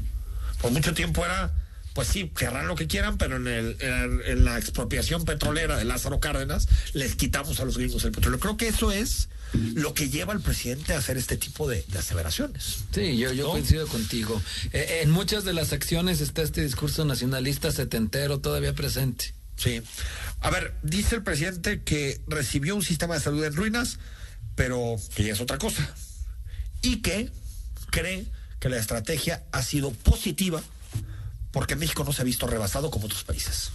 Por 0.61 0.71
mucho 0.71 0.95
tiempo 0.95 1.25
era, 1.25 1.53
pues 1.95 2.09
sí, 2.09 2.31
querrán 2.37 2.69
lo 2.69 2.77
que 2.77 2.87
quieran, 2.87 3.19
pero 3.19 3.37
en, 3.37 3.49
el, 3.49 3.77
en, 3.81 4.45
la 4.45 4.59
expropiación 4.59 5.25
petrolera 5.25 5.77
de 5.77 5.85
Lázaro 5.85 6.21
Cárdenas 6.21 6.69
les 6.93 7.17
quitamos 7.17 7.59
a 7.61 7.65
los 7.65 7.79
gringos 7.79 8.05
el 8.05 8.13
petróleo. 8.13 8.39
Creo 8.39 8.57
que 8.57 8.69
eso 8.69 8.93
es 8.93 9.29
lo 9.53 9.95
que 9.95 10.09
lleva 10.09 10.33
al 10.33 10.41
presidente 10.41 10.95
a 10.95 10.99
hacer 10.99 11.17
este 11.17 11.37
tipo 11.37 11.69
de, 11.69 11.85
aseveraciones. 11.99 12.85
Sí, 12.93 13.17
yo, 13.17 13.33
yo 13.33 13.51
coincido 13.51 13.87
contigo. 13.87 14.41
Eh, 14.73 15.01
en 15.03 15.11
muchas 15.11 15.45
de 15.45 15.53
las 15.53 15.73
acciones 15.73 16.21
está 16.21 16.43
este 16.43 16.63
discurso 16.63 17.05
nacionalista 17.05 17.71
setentero 17.71 18.41
todavía 18.41 18.75
presente. 18.75 19.35
Sí. 19.57 19.83
A 20.41 20.51
ver, 20.51 20.75
dice 20.83 21.17
el 21.17 21.23
presidente 21.23 21.83
que 21.83 22.21
recibió 22.27 22.75
un 22.75 22.83
sistema 22.83 23.15
de 23.15 23.21
salud 23.21 23.45
en 23.45 23.55
ruinas, 23.55 23.99
pero 24.55 24.97
que 25.15 25.25
ya 25.25 25.33
es 25.33 25.41
otra 25.41 25.59
cosa. 25.59 25.95
Y 26.81 26.97
que 26.97 27.31
cree 27.91 28.27
que 28.59 28.69
la 28.69 28.79
estrategia 28.79 29.45
ha 29.53 29.63
sido 29.63 29.91
positiva 29.93 30.63
porque 31.53 31.77
México 31.77 32.03
no 32.05 32.13
se 32.13 32.23
ha 32.23 32.25
visto 32.25 32.47
rebasado 32.47 32.91
como 32.91 33.07
otros 33.07 33.25
países. 33.25 33.71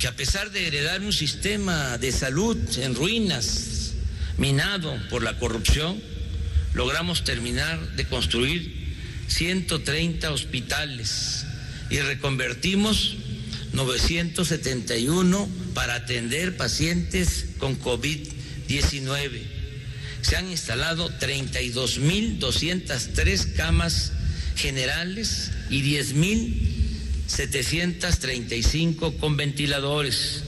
Que 0.00 0.08
a 0.08 0.16
pesar 0.16 0.50
de 0.50 0.66
heredar 0.66 1.02
un 1.02 1.12
sistema 1.12 1.98
de 1.98 2.10
salud 2.10 2.56
en 2.78 2.94
ruinas, 2.94 3.92
minado 4.38 4.98
por 5.10 5.22
la 5.22 5.38
corrupción, 5.38 6.00
logramos 6.72 7.22
terminar 7.22 7.78
de 7.96 8.06
construir 8.06 8.96
130 9.28 10.32
hospitales 10.32 11.44
y 11.90 11.98
reconvertimos 11.98 13.16
971 13.74 15.46
para 15.74 15.96
atender 15.96 16.56
pacientes 16.56 17.48
con 17.58 17.78
COVID-19. 17.78 19.42
Se 20.22 20.36
han 20.36 20.50
instalado 20.50 21.10
32.203 21.18 23.52
camas 23.52 24.12
generales 24.56 25.50
y 25.68 25.82
10.735 27.38 29.18
con 29.18 29.36
ventiladores. 29.36 30.42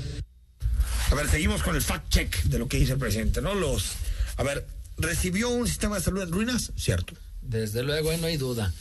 A 1.11 1.15
ver, 1.15 1.29
seguimos 1.29 1.62
con 1.62 1.77
el 1.77 1.83
fact 1.83 2.09
check 2.09 2.43
de 2.45 2.59
lo 2.59 2.69
que 2.69 2.79
dice 2.79 2.93
el 2.93 2.99
presidente, 2.99 3.43
¿no? 3.43 3.55
Los, 3.55 3.93
a 4.37 4.43
ver, 4.43 4.67
¿recibió 4.97 5.51
un 5.51 5.67
sistema 5.67 5.97
de 5.97 6.03
salud 6.03 6.23
en 6.23 6.33
ruinas? 6.33 6.73
Cierto. 6.77 7.15
Desde 7.43 7.83
luego, 7.83 8.17
no 8.17 8.27
hay 8.27 8.37
duda. 8.37 8.73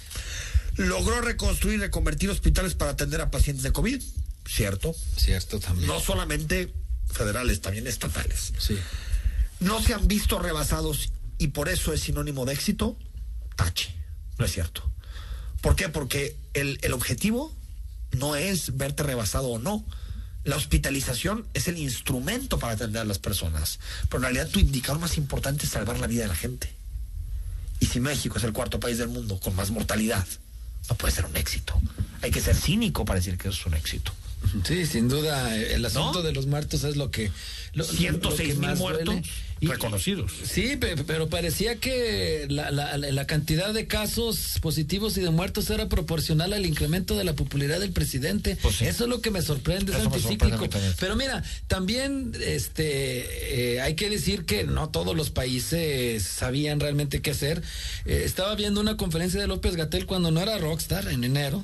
¿Logró 0.77 1.19
reconstruir 1.21 1.75
y 1.75 1.81
reconvertir 1.81 2.29
hospitales 2.29 2.75
para 2.75 2.91
atender 2.91 3.19
a 3.21 3.29
pacientes 3.29 3.63
de 3.63 3.71
COVID? 3.71 4.01
¿cierto? 4.47 4.93
Cierto 5.15 5.59
también. 5.59 5.87
No 5.87 5.99
solamente 5.99 6.73
federales, 7.11 7.61
también 7.61 7.87
estatales. 7.87 8.53
Sí. 8.57 8.77
No 9.59 9.81
se 9.81 9.93
han 9.93 10.07
visto 10.07 10.39
rebasados 10.39 11.11
y 11.37 11.49
por 11.49 11.69
eso 11.69 11.93
es 11.93 12.01
sinónimo 12.01 12.45
de 12.45 12.53
éxito, 12.53 12.97
tache. 13.55 13.93
No 14.37 14.45
es 14.45 14.51
cierto. 14.51 14.91
¿Por 15.61 15.75
qué? 15.75 15.89
Porque 15.89 16.35
el, 16.53 16.79
el 16.81 16.93
objetivo 16.93 17.55
no 18.11 18.35
es 18.35 18.77
verte 18.77 19.03
rebasado 19.03 19.49
o 19.49 19.59
no. 19.59 19.85
La 20.43 20.55
hospitalización 20.55 21.45
es 21.53 21.67
el 21.67 21.77
instrumento 21.77 22.57
para 22.57 22.73
atender 22.73 23.01
a 23.01 23.05
las 23.05 23.19
personas. 23.19 23.79
Pero 24.09 24.17
en 24.17 24.23
realidad 24.23 24.49
tu 24.49 24.59
indicador 24.59 24.99
más 24.99 25.17
importante 25.17 25.65
es 25.65 25.71
salvar 25.71 25.99
la 25.99 26.07
vida 26.07 26.23
de 26.23 26.29
la 26.29 26.35
gente. 26.35 26.73
Y 27.79 27.87
si 27.87 27.99
México 27.99 28.37
es 28.37 28.43
el 28.43 28.53
cuarto 28.53 28.79
país 28.79 28.97
del 28.97 29.09
mundo 29.09 29.39
con 29.39 29.55
más 29.55 29.71
mortalidad, 29.71 30.25
no 30.89 30.95
puede 30.95 31.13
ser 31.13 31.25
un 31.25 31.35
éxito. 31.35 31.79
Hay 32.21 32.31
que 32.31 32.41
ser 32.41 32.55
cínico 32.55 33.05
para 33.05 33.19
decir 33.19 33.37
que 33.37 33.49
eso 33.49 33.59
es 33.59 33.65
un 33.65 33.73
éxito. 33.73 34.11
Sí, 34.63 34.85
sin 34.85 35.07
duda, 35.07 35.55
el 35.55 35.85
asunto 35.85 36.21
de 36.23 36.31
los 36.31 36.47
muertos 36.47 36.83
es 36.83 36.95
lo 36.95 37.11
que... 37.11 37.31
Lo, 37.73 37.83
106 37.83 38.57
mil 38.57 38.75
muertos 38.75 39.15
reconocidos. 39.67 40.31
Sí, 40.43 40.77
pero 41.05 41.29
parecía 41.29 41.75
que 41.75 42.47
la, 42.49 43.25
cantidad 43.27 43.73
de 43.73 43.87
casos 43.87 44.57
positivos 44.61 45.17
y 45.17 45.21
de 45.21 45.29
muertos 45.29 45.69
era 45.69 45.87
proporcional 45.87 46.53
al 46.53 46.65
incremento 46.65 47.15
de 47.15 47.23
la 47.23 47.33
popularidad 47.33 47.79
del 47.79 47.91
presidente. 47.91 48.57
Pues 48.61 48.81
Eso 48.81 49.03
es 49.03 49.09
lo 49.09 49.21
que 49.21 49.31
me 49.31 49.41
sorprende, 49.41 49.93
es 49.93 49.99
anticíclico. 49.99 50.67
Pero 50.99 51.15
mira, 51.15 51.43
también 51.67 52.33
este 52.43 53.75
eh, 53.75 53.81
hay 53.81 53.95
que 53.95 54.09
decir 54.09 54.45
que 54.45 54.63
no 54.63 54.89
todos 54.89 55.15
los 55.15 55.29
países 55.29 56.23
sabían 56.23 56.79
realmente 56.79 57.21
qué 57.21 57.31
hacer. 57.31 57.61
Eh, 58.05 58.23
estaba 58.25 58.55
viendo 58.55 58.81
una 58.81 58.97
conferencia 58.97 59.39
de 59.39 59.47
López 59.47 59.75
Gatel 59.75 60.05
cuando 60.05 60.31
no 60.31 60.41
era 60.41 60.57
rockstar 60.57 61.07
en 61.07 61.23
enero 61.23 61.63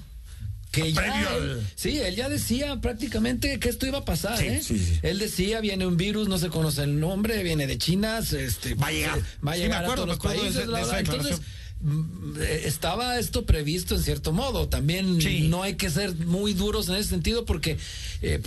que 0.81 0.93
ya, 0.93 1.39
sí, 1.75 1.99
él 1.99 2.15
ya 2.15 2.29
decía 2.29 2.79
prácticamente 2.81 3.59
que 3.59 3.69
esto 3.69 3.87
iba 3.87 3.99
a 3.99 4.05
pasar, 4.05 4.41
¿eh? 4.41 4.61
Él 5.01 5.19
decía, 5.19 5.59
viene 5.59 5.85
un 5.85 5.97
virus, 5.97 6.27
no 6.27 6.37
se 6.37 6.49
conoce 6.49 6.83
el 6.83 6.99
nombre, 6.99 7.41
viene 7.43 7.67
de 7.67 7.77
China, 7.77 8.19
este, 8.19 8.75
va 8.75 8.87
a 8.87 8.91
llegar, 8.91 9.19
va 9.45 9.51
a 9.53 9.57
llegar 9.57 9.85
a 9.85 9.95
todos 9.95 10.07
los 10.07 10.19
países. 10.19 10.67
entonces, 10.97 11.41
mm, 11.81 12.41
estaba 12.65 13.17
esto 13.19 13.45
previsto 13.45 13.95
en 13.95 14.03
cierto 14.03 14.33
modo. 14.33 14.67
También 14.67 15.19
no 15.49 15.63
hay 15.63 15.75
que 15.75 15.89
ser 15.89 16.15
muy 16.15 16.53
duros 16.53 16.89
en 16.89 16.95
ese 16.95 17.09
sentido 17.09 17.45
porque 17.45 17.77
eh, 18.21 18.41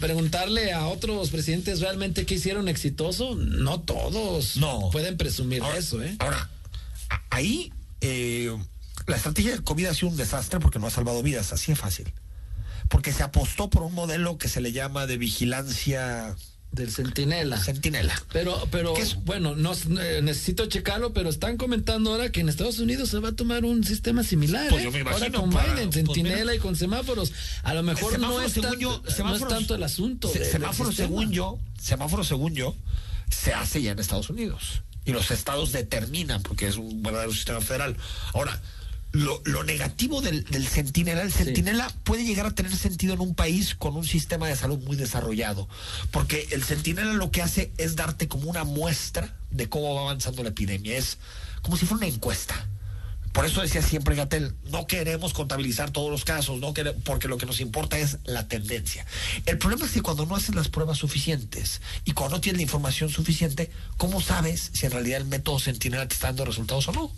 preguntarle 0.00 0.72
a 0.72 0.86
otros 0.86 1.30
presidentes 1.30 1.80
realmente 1.80 2.26
qué 2.26 2.34
hicieron 2.34 2.68
exitoso, 2.68 3.34
no 3.36 3.80
todos 3.80 4.56
no. 4.56 4.90
pueden 4.90 5.16
presumir 5.16 5.62
eso. 5.76 6.02
¿eh? 6.02 6.16
Ahora, 6.18 6.50
ahí 7.30 7.72
eh, 8.00 8.56
la 9.06 9.16
estrategia 9.16 9.52
de 9.52 9.62
COVID 9.62 9.86
ha 9.86 9.94
sido 9.94 10.08
un 10.08 10.16
desastre 10.16 10.60
porque 10.60 10.78
no 10.78 10.86
ha 10.86 10.90
salvado 10.90 11.22
vidas, 11.22 11.52
así 11.52 11.72
es 11.72 11.78
fácil. 11.78 12.12
Porque 12.88 13.12
se 13.12 13.22
apostó 13.22 13.68
por 13.70 13.82
un 13.82 13.94
modelo 13.94 14.38
que 14.38 14.48
se 14.48 14.60
le 14.60 14.72
llama 14.72 15.06
de 15.06 15.18
vigilancia 15.18 16.36
del 16.72 16.90
centinela. 16.90 17.58
Centinela. 17.58 18.14
Pero, 18.32 18.68
pero 18.70 18.94
bueno, 19.24 19.54
no, 19.56 19.72
eh, 20.00 20.20
necesito 20.22 20.66
checarlo, 20.66 21.12
pero 21.12 21.30
están 21.30 21.56
comentando 21.56 22.12
ahora 22.12 22.30
que 22.30 22.40
en 22.40 22.48
Estados 22.48 22.78
Unidos 22.78 23.08
se 23.08 23.18
va 23.18 23.30
a 23.30 23.32
tomar 23.32 23.64
un 23.64 23.84
sistema 23.84 24.22
similar. 24.22 24.68
Pues 24.68 24.84
yo 24.84 24.92
me 24.92 25.00
ahora 25.00 25.30
con 25.30 25.50
Biden, 25.50 25.92
centinela 25.92 26.54
y 26.54 26.58
con 26.58 26.76
semáforos. 26.76 27.32
A 27.62 27.74
lo 27.74 27.82
mejor 27.82 28.18
no 28.18 28.40
es, 28.42 28.54
tanto, 28.54 29.02
no 29.24 29.36
es 29.36 29.48
tanto 29.48 29.74
el 29.74 29.82
asunto. 29.82 30.28
semáforo, 30.28 30.92
según 30.92 31.32
yo, 31.32 31.58
semáforo, 31.80 32.24
según 32.24 32.54
yo, 32.54 32.76
se 33.30 33.54
hace 33.54 33.80
ya 33.82 33.92
en 33.92 33.98
Estados 33.98 34.30
Unidos. 34.30 34.82
Y 35.04 35.12
los 35.12 35.30
estados 35.30 35.72
determinan, 35.72 36.42
porque 36.42 36.68
es 36.68 36.76
un 36.76 37.02
verdadero 37.02 37.32
sistema 37.32 37.62
federal. 37.62 37.96
Ahora, 38.34 38.60
lo, 39.12 39.40
lo, 39.44 39.64
negativo 39.64 40.20
del, 40.20 40.44
del 40.44 40.66
centinela, 40.66 41.22
el 41.22 41.32
centinela 41.32 41.90
puede 42.04 42.24
llegar 42.24 42.46
a 42.46 42.50
tener 42.50 42.74
sentido 42.76 43.14
en 43.14 43.20
un 43.20 43.34
país 43.34 43.74
con 43.74 43.96
un 43.96 44.04
sistema 44.04 44.48
de 44.48 44.56
salud 44.56 44.78
muy 44.84 44.96
desarrollado, 44.96 45.68
porque 46.10 46.48
el 46.50 46.62
centinela 46.62 47.14
lo 47.14 47.30
que 47.30 47.42
hace 47.42 47.72
es 47.78 47.96
darte 47.96 48.28
como 48.28 48.50
una 48.50 48.64
muestra 48.64 49.34
de 49.50 49.68
cómo 49.68 49.94
va 49.94 50.02
avanzando 50.02 50.42
la 50.42 50.50
epidemia, 50.50 50.96
es 50.96 51.18
como 51.62 51.76
si 51.76 51.86
fuera 51.86 52.06
una 52.06 52.14
encuesta. 52.14 52.68
Por 53.32 53.44
eso 53.44 53.60
decía 53.60 53.82
siempre 53.82 54.16
Gatel, 54.16 54.54
no 54.64 54.86
queremos 54.86 55.32
contabilizar 55.32 55.90
todos 55.90 56.10
los 56.10 56.24
casos, 56.24 56.58
no 56.60 56.74
porque 57.04 57.28
lo 57.28 57.38
que 57.38 57.46
nos 57.46 57.60
importa 57.60 57.98
es 57.98 58.18
la 58.24 58.48
tendencia. 58.48 59.06
El 59.46 59.58
problema 59.58 59.86
es 59.86 59.92
que 59.92 60.02
cuando 60.02 60.26
no 60.26 60.34
haces 60.34 60.54
las 60.54 60.68
pruebas 60.68 60.98
suficientes 60.98 61.80
y 62.04 62.12
cuando 62.12 62.36
no 62.36 62.40
tienes 62.40 62.58
la 62.58 62.62
información 62.64 63.10
suficiente, 63.10 63.70
¿cómo 63.96 64.20
sabes 64.20 64.70
si 64.72 64.86
en 64.86 64.92
realidad 64.92 65.20
el 65.20 65.26
método 65.26 65.60
centinela 65.60 66.08
te 66.08 66.14
está 66.14 66.28
dando 66.28 66.46
resultados 66.46 66.88
o 66.88 66.92
no? 66.92 67.12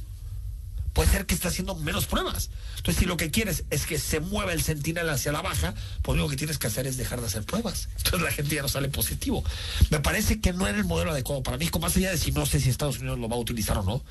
Puede 0.92 1.10
ser 1.10 1.26
que 1.26 1.34
está 1.34 1.48
haciendo 1.48 1.74
menos 1.74 2.06
pruebas. 2.06 2.50
Entonces, 2.76 3.00
si 3.00 3.06
lo 3.06 3.16
que 3.16 3.30
quieres 3.30 3.64
es 3.70 3.86
que 3.86 3.98
se 3.98 4.20
mueva 4.20 4.52
el 4.52 4.62
sentinel 4.62 5.08
hacia 5.08 5.32
la 5.32 5.42
baja, 5.42 5.74
pues 6.02 6.18
lo 6.18 6.28
que 6.28 6.36
tienes 6.36 6.58
que 6.58 6.66
hacer 6.66 6.86
es 6.86 6.96
dejar 6.96 7.20
de 7.20 7.26
hacer 7.26 7.44
pruebas. 7.44 7.88
Entonces 7.98 8.22
la 8.22 8.32
gente 8.32 8.54
ya 8.56 8.62
no 8.62 8.68
sale 8.68 8.88
positivo. 8.88 9.44
Me 9.90 10.00
parece 10.00 10.40
que 10.40 10.52
no 10.52 10.66
era 10.66 10.78
el 10.78 10.84
modelo 10.84 11.10
adecuado 11.12 11.42
para 11.42 11.58
México, 11.58 11.78
más 11.78 11.96
allá 11.96 12.10
de 12.10 12.18
si 12.18 12.32
no 12.32 12.46
sé 12.46 12.60
si 12.60 12.70
Estados 12.70 12.98
Unidos 12.98 13.18
lo 13.18 13.28
va 13.28 13.36
a 13.36 13.40
utilizar 13.40 13.78
o 13.78 13.82
no, 13.82 14.04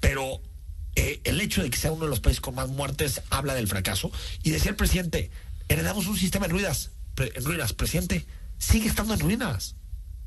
pero 0.00 0.40
eh, 0.96 1.20
el 1.24 1.40
hecho 1.40 1.62
de 1.62 1.70
que 1.70 1.78
sea 1.78 1.92
uno 1.92 2.04
de 2.04 2.10
los 2.10 2.20
países 2.20 2.40
con 2.40 2.54
más 2.54 2.68
muertes 2.68 3.22
habla 3.30 3.54
del 3.54 3.68
fracaso. 3.68 4.10
Y 4.42 4.50
decía 4.50 4.70
el 4.70 4.76
presidente, 4.76 5.30
heredamos 5.68 6.06
un 6.06 6.16
sistema 6.16 6.46
en 6.46 6.52
ruinas, 6.52 6.90
en 7.16 7.44
ruinas, 7.44 7.72
presidente, 7.72 8.26
sigue 8.58 8.88
estando 8.88 9.14
en 9.14 9.20
ruinas. 9.20 9.76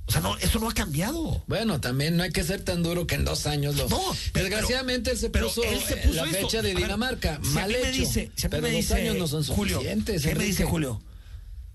O 0.05 0.11
sea, 0.11 0.19
no, 0.21 0.37
eso 0.37 0.59
no 0.59 0.69
ha 0.69 0.73
cambiado. 0.73 1.43
Bueno, 1.47 1.79
también 1.79 2.17
no 2.17 2.23
hay 2.23 2.31
que 2.31 2.43
ser 2.43 2.61
tan 2.61 2.83
duro 2.83 3.07
que 3.07 3.15
en 3.15 3.23
dos 3.23 3.47
años 3.47 3.75
lo. 3.77 3.87
No, 3.87 4.01
pero- 4.33 4.45
Desgraciadamente 4.49 5.11
él 5.11 5.17
se 5.17 5.29
pero 5.29 5.47
puso, 5.47 5.63
él 5.63 5.79
se 5.79 5.93
eh, 5.93 6.01
puso 6.07 6.25
la 6.25 6.31
fecha 6.31 6.61
de 6.61 6.73
ver, 6.73 6.83
Dinamarca. 6.83 7.39
si 7.41 7.49
mal 7.51 7.71
me 7.71 7.79
hecho. 7.79 7.91
dice, 7.91 8.31
si 8.35 8.49
pero 8.49 8.61
me 8.63 8.69
dos 8.69 8.77
dice, 8.81 8.93
años 8.95 9.17
no 9.17 9.27
son 9.27 9.43
Julio, 9.45 9.75
suficientes. 9.77 10.23
¿qué 10.23 10.35
me 10.35 10.43
dice. 10.43 10.65
Julio? 10.65 11.01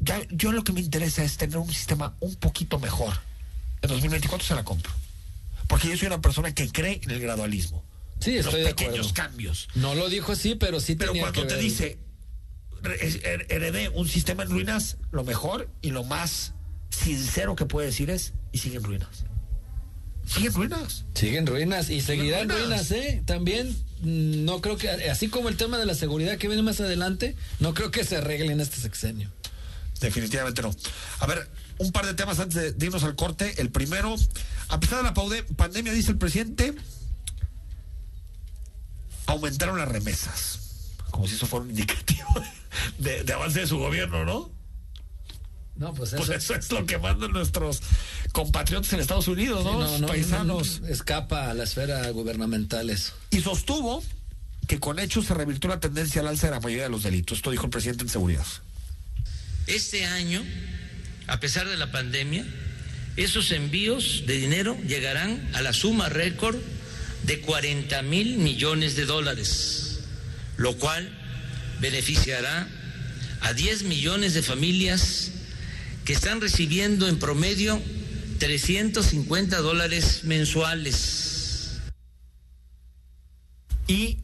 Ya, 0.01 0.21
yo 0.31 0.53
lo 0.53 0.63
que 0.63 0.73
me 0.73 0.81
interesa 0.81 1.25
es 1.25 1.39
tener 1.39 1.57
un 1.57 1.73
sistema 1.73 2.15
un 2.21 2.35
poquito 2.37 2.79
mejor. 2.79 3.15
En 3.83 3.89
2024 3.89 4.47
se 4.47 4.55
la 4.55 4.63
compro. 4.65 4.93
Porque 5.67 5.89
yo 5.89 5.97
soy 5.97 6.07
una 6.07 6.21
persona 6.21 6.53
que 6.55 6.69
cree 6.71 7.01
en 7.03 7.11
el 7.11 7.21
gradualismo. 7.21 7.83
Sí, 8.21 8.37
los 8.37 8.47
estoy 8.47 8.61
de 8.61 8.67
pequeños 8.69 9.09
acuerdo. 9.11 9.15
cambios. 9.15 9.69
No 9.75 9.95
lo 9.95 10.09
dijo 10.09 10.33
así, 10.33 10.55
pero 10.55 10.81
sí 10.81 10.95
Pero 10.97 11.13
tenía 11.13 11.23
cuando 11.25 11.41
que 11.43 11.47
te 11.49 11.55
ver. 11.55 11.63
dice, 11.65 11.99
heredé 13.49 13.89
un 13.91 14.09
sistema 14.09 14.43
en 14.43 14.51
ruinas, 14.51 14.97
lo 15.11 15.25
mejor 15.25 15.69
y 15.83 15.91
lo 15.91 16.05
más 16.05 16.55
sincero 16.91 17.57
que 17.57 17.67
puede 17.67 17.87
decir 17.87 18.11
es, 18.11 18.33
y 18.53 18.59
sigue 18.59 18.77
en 18.77 18.85
ruinas. 18.85 19.25
Sigue 20.27 20.49
en 20.49 20.55
ruinas. 20.55 21.05
Siguen 21.15 21.47
ruinas 21.47 21.89
y 21.91 22.01
seguirán 22.01 22.49
ruinas. 22.49 22.91
ruinas, 22.91 22.91
¿eh? 22.91 23.23
También 23.25 23.69
mm, 24.03 24.45
no 24.45 24.61
creo 24.61 24.77
que, 24.77 24.91
así 25.11 25.29
como 25.29 25.49
el 25.49 25.57
tema 25.57 25.79
de 25.79 25.87
la 25.87 25.95
seguridad 25.95 26.37
que 26.37 26.49
viene 26.49 26.63
más 26.63 26.81
adelante, 26.81 27.35
no 27.61 27.73
creo 27.73 27.91
que 27.91 28.05
se 28.05 28.17
arregle 28.17 28.53
en 28.53 28.61
este 28.61 28.77
sexenio. 28.77 29.31
Definitivamente 30.01 30.63
no. 30.63 30.75
A 31.21 31.27
ver, 31.27 31.49
un 31.79 31.93
par 31.93 32.07
de 32.07 32.15
temas 32.15 32.39
antes 32.39 32.77
de, 32.77 32.87
irnos 32.87 33.05
al 33.05 33.17
corte. 33.17 33.61
El 33.61 33.71
primero, 33.71 34.15
a 34.69 34.81
pesar 34.81 34.99
de 34.99 35.05
la 35.05 35.15
pandemia, 35.57 35.93
dice 35.93 36.11
el 36.11 36.19
presidente, 36.19 36.75
aumentaron 39.27 39.79
las 39.79 39.89
remesas. 39.89 40.61
Como 41.11 41.27
si 41.27 41.37
eso 41.37 41.47
fuera 41.47 41.65
un 41.65 41.71
indicativo 41.71 42.29
de, 42.99 43.25
de 43.25 43.33
avance 43.33 43.61
de 43.61 43.67
su 43.67 43.79
gobierno, 43.79 44.25
¿no? 44.25 44.58
No, 45.79 45.95
pues 45.95 46.13
eso. 46.13 46.25
Pues 46.25 46.31
eso 46.31 46.55
es 46.55 46.71
lo 46.73 46.85
que 46.87 46.99
mandan 46.99 47.31
nuestros 47.31 47.81
compatriotas 48.33 48.93
en 48.93 49.01
Estados 49.01 49.29
Unidos, 49.29 49.65
¿no? 49.65 49.87
Sí, 49.87 50.01
Los 50.01 50.11
paisanos. 50.11 50.81
no, 50.81 50.89
escapa 50.89 51.51
a 51.51 51.55
la 51.55 51.65
esfera 51.65 52.09
gubernamental 52.11 52.91
eso. 52.91 53.13
Y 53.31 53.41
sostuvo 53.41 54.03
que 54.67 54.81
con 54.81 54.99
hechos 54.99 55.27
se 55.27 55.35
revirtió 55.35 55.71
la 55.71 55.81
tendencia 55.81 56.21
al 56.21 56.27
alza 56.27 56.49
de 56.49 56.55
la 56.55 56.61
mayoría 56.61 56.85
de 56.85 56.91
los 56.91 57.05
delitos. 57.05 57.39
Esto 57.39 57.51
dijo 57.51 57.65
el 57.65 57.71
presidente 57.71 58.03
en 58.03 58.11
seguridad. 58.11 58.45
Este 59.67 60.05
año, 60.05 60.43
a 61.27 61.39
pesar 61.41 61.69
de 61.69 61.77
la 61.77 61.93
pandemia, 61.93 62.45
esos 63.17 63.51
envíos 63.53 64.25
de 64.27 64.39
dinero 64.39 64.77
llegarán 64.87 65.49
a 65.55 65.63
la 65.63 65.73
suma 65.73 66.09
récord 66.09 66.57
de 67.25 67.41
40 67.41 68.03
mil 68.03 68.39
millones 68.39 68.97
de 68.97 69.05
dólares, 69.05 70.01
lo 70.57 70.77
cual 70.77 71.09
beneficiará 71.81 72.69
a 73.41 73.53
10 73.53 73.85
millones 73.85 74.35
de 74.35 74.43
familias 74.43 75.33
que 76.09 76.15
están 76.15 76.41
recibiendo 76.41 77.07
en 77.07 77.19
promedio 77.19 77.83
350 78.39 79.59
dólares 79.59 80.25
mensuales. 80.25 81.81
Y 83.87 84.17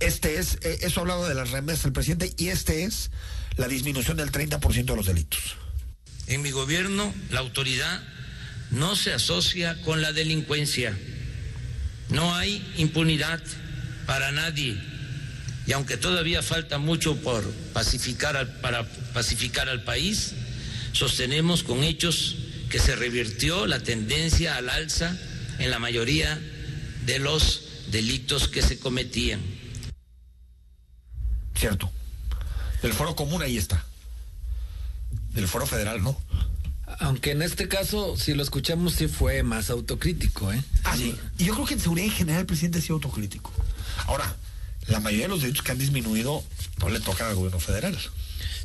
este 0.00 0.38
es, 0.38 0.56
eh, 0.62 0.78
eso 0.80 1.00
ha 1.00 1.02
hablado 1.02 1.28
de 1.28 1.34
las 1.34 1.50
remesas 1.50 1.82
del 1.82 1.92
presidente, 1.92 2.32
y 2.38 2.48
este 2.48 2.84
es 2.84 3.10
la 3.58 3.68
disminución 3.68 4.16
del 4.16 4.32
30% 4.32 4.86
de 4.86 4.96
los 4.96 5.04
delitos. 5.04 5.56
En 6.28 6.40
mi 6.40 6.50
gobierno, 6.50 7.12
la 7.30 7.40
autoridad 7.40 8.02
no 8.70 8.96
se 8.96 9.12
asocia 9.12 9.82
con 9.82 10.00
la 10.00 10.12
delincuencia. 10.14 10.96
No 12.08 12.34
hay 12.34 12.66
impunidad 12.78 13.42
para 14.06 14.32
nadie. 14.32 14.80
Y 15.66 15.72
aunque 15.72 15.98
todavía 15.98 16.42
falta 16.42 16.78
mucho 16.78 17.16
por 17.16 17.44
pacificar 17.74 18.34
al- 18.38 18.60
para 18.62 18.90
pacificar 19.12 19.68
al 19.68 19.84
país, 19.84 20.36
sostenemos 20.92 21.62
con 21.62 21.82
hechos 21.82 22.36
que 22.68 22.78
se 22.78 22.96
revirtió 22.96 23.66
la 23.66 23.80
tendencia 23.80 24.56
al 24.56 24.68
alza 24.68 25.16
en 25.58 25.70
la 25.70 25.78
mayoría 25.78 26.40
de 27.04 27.18
los 27.18 27.64
delitos 27.90 28.48
que 28.48 28.62
se 28.62 28.78
cometían. 28.78 29.40
Cierto. 31.54 31.90
Del 32.82 32.92
foro 32.92 33.14
común 33.14 33.42
ahí 33.42 33.56
está. 33.56 33.84
Del 35.34 35.46
foro 35.46 35.66
federal, 35.66 36.02
¿no? 36.02 36.20
Aunque 36.98 37.32
en 37.32 37.42
este 37.42 37.68
caso, 37.68 38.16
si 38.16 38.34
lo 38.34 38.42
escuchamos, 38.42 38.94
sí 38.94 39.08
fue 39.08 39.42
más 39.42 39.70
autocrítico, 39.70 40.52
¿eh? 40.52 40.62
Ah, 40.84 40.96
sí. 40.96 41.14
Y 41.38 41.44
yo 41.44 41.54
creo 41.54 41.66
que 41.66 41.74
en 41.74 41.80
seguridad 41.80 42.06
en 42.06 42.14
general 42.14 42.40
el 42.40 42.46
presidente 42.46 42.78
ha 42.78 42.82
sido 42.82 42.94
autocrítico. 42.94 43.52
Ahora, 44.06 44.36
la 44.88 45.00
mayoría 45.00 45.26
de 45.26 45.30
los 45.30 45.42
delitos 45.42 45.62
que 45.62 45.72
han 45.72 45.78
disminuido 45.78 46.44
no 46.78 46.88
le 46.88 47.00
tocan 47.00 47.28
al 47.28 47.34
gobierno 47.34 47.60
federal. 47.60 47.98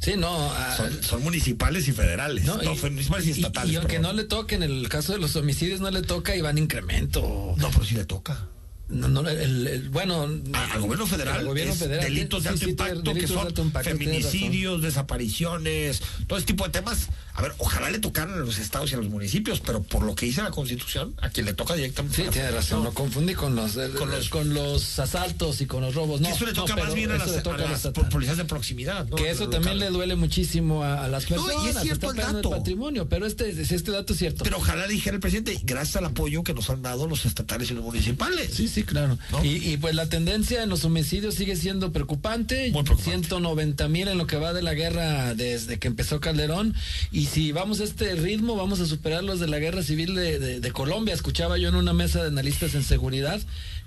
Sí, 0.01 0.13
no. 0.17 0.51
ah, 0.51 0.73
Son, 0.77 1.03
son 1.03 1.23
municipales 1.23 1.87
y 1.87 1.91
federales. 1.91 2.45
no, 2.45 2.57
No, 2.57 2.73
y- 2.73 2.77
municipales 2.79 3.27
y, 3.27 3.31
estatales. 3.31 3.71
y 3.71 3.75
aunque 3.75 3.95
perdón. 3.97 4.15
no 4.15 4.21
le 4.21 4.27
toque, 4.27 4.55
en 4.55 4.63
el 4.63 4.87
caso 4.89 5.13
de 5.13 5.19
los 5.19 5.35
homicidios 5.35 5.79
no 5.81 5.89
le 5.91 6.01
toca 6.01 6.35
y 6.35 6.41
va 6.41 6.49
en 6.51 6.59
incremento. 6.59 7.53
No, 7.57 7.69
pero 7.71 7.83
sí 7.85 7.95
le 7.95 8.05
toca. 8.05 8.47
No, 8.89 9.09
no, 9.09 9.27
el- 9.27 9.67
el- 9.67 9.89
bueno, 9.89 10.29
A- 10.53 10.73
al 10.73 10.79
gobierno 10.81 11.05
federal, 11.07 11.39
al 11.39 11.45
gobierno 11.45 11.73
federal, 11.73 12.05
delitos 12.05 12.43
de 12.43 12.49
alto 12.49 12.63
sí, 12.63 12.69
impacto 12.71 13.13
que 13.13 13.27
son 13.27 13.49
impacto, 13.57 13.89
feminicidios, 13.89 14.81
desapariciones, 14.81 16.01
todo 16.25 16.37
ese 16.39 16.47
tipo 16.47 16.63
de 16.63 16.69
temas. 16.69 17.09
A 17.37 17.41
ver, 17.43 17.53
ojalá 17.59 17.91
le 17.91 17.99
tocaran 17.99 18.33
a 18.33 18.37
los 18.37 18.57
estados 18.57 18.91
y 18.91 18.95
a 18.95 18.97
los 18.97 19.09
municipios, 19.09 19.59
pero 19.59 19.83
por 19.83 20.01
lo 20.03 20.15
que 20.15 20.25
dice 20.25 20.41
la 20.41 20.49
Constitución, 20.49 21.13
a 21.21 21.29
quien 21.29 21.45
le 21.45 21.53
toca 21.53 21.75
directamente. 21.75 22.23
Sí, 22.23 22.29
tiene 22.31 22.49
razón, 22.49 22.83
lo 22.83 22.91
confundí 22.95 23.35
con 23.35 23.55
los, 23.55 23.77
eh, 23.77 23.91
Con 23.95 24.09
los- 24.09 24.29
con 24.29 24.53
los 24.55 24.97
asaltos 24.97 25.61
y 25.61 25.67
con 25.67 25.81
los 25.83 25.93
robos. 25.93 26.19
No, 26.19 26.29
eso 26.29 26.45
le 26.47 26.53
no, 26.53 26.61
toca 26.63 26.73
pero 26.73 26.87
más 26.87 26.95
bien 26.95 27.11
a 27.11 27.17
las, 27.19 27.85
a 27.85 27.93
policías 28.09 28.37
de 28.37 28.45
proximidad. 28.45 29.05
¿no? 29.07 29.15
Que 29.15 29.29
eso 29.29 29.49
también 29.49 29.77
le 29.77 29.91
duele 29.91 30.15
muchísimo 30.15 30.83
a, 30.83 31.05
a 31.05 31.07
las 31.07 31.29
No, 31.29 31.35
personas. 31.45 31.65
y 31.65 31.69
es 31.69 31.81
cierto 31.83 32.09
el 32.09 32.17
dato. 32.17 32.49
patrimonio, 32.49 33.07
pero 33.07 33.27
este, 33.27 33.49
este 33.49 33.91
dato 33.91 34.13
es 34.13 34.19
cierto. 34.19 34.43
Pero 34.43 34.57
ojalá 34.57 34.87
dijera 34.87 35.13
el 35.13 35.21
presidente, 35.21 35.59
gracias 35.63 35.97
al 35.97 36.05
apoyo 36.05 36.43
que 36.43 36.55
nos 36.55 36.71
han 36.71 36.81
dado 36.81 37.07
los 37.07 37.25
estatales 37.27 37.69
y 37.69 37.75
los 37.75 37.83
municipales. 37.83 38.49
Sí, 38.51 38.67
sí, 38.67 38.81
claro. 38.81 39.15
¿No? 39.31 39.45
Y, 39.45 39.57
y, 39.73 39.77
pues 39.77 39.93
la 39.93 40.09
tendencia 40.09 40.63
en 40.63 40.69
los 40.69 40.83
homicidios 40.85 41.35
sigue 41.35 41.55
siendo 41.55 41.91
preocupante. 41.91 42.71
Muy 42.71 42.81
preocupante. 42.83 43.11
190 43.27 43.87
mil 43.89 44.07
en 44.07 44.17
lo 44.17 44.25
que 44.25 44.37
va 44.37 44.53
de 44.53 44.63
la 44.63 44.73
guerra 44.73 45.35
desde 45.35 45.77
que 45.77 45.87
empezó 45.87 46.19
Calderón. 46.19 46.73
Y 47.11 47.26
si 47.31 47.51
vamos 47.51 47.79
a 47.79 47.83
este 47.83 48.15
ritmo, 48.15 48.55
vamos 48.55 48.79
a 48.79 48.85
superar 48.85 49.23
los 49.23 49.39
de 49.39 49.47
la 49.47 49.59
guerra 49.59 49.83
civil 49.83 50.15
de, 50.15 50.39
de- 50.39 50.71
Colombia. 50.71 51.13
Escuchaba 51.13 51.57
yo 51.57 51.69
en 51.69 51.75
una 51.75 51.93
mesa 51.93 52.21
de 52.21 52.27
analistas 52.27 52.75
en 52.75 52.83
seguridad, 52.83 53.39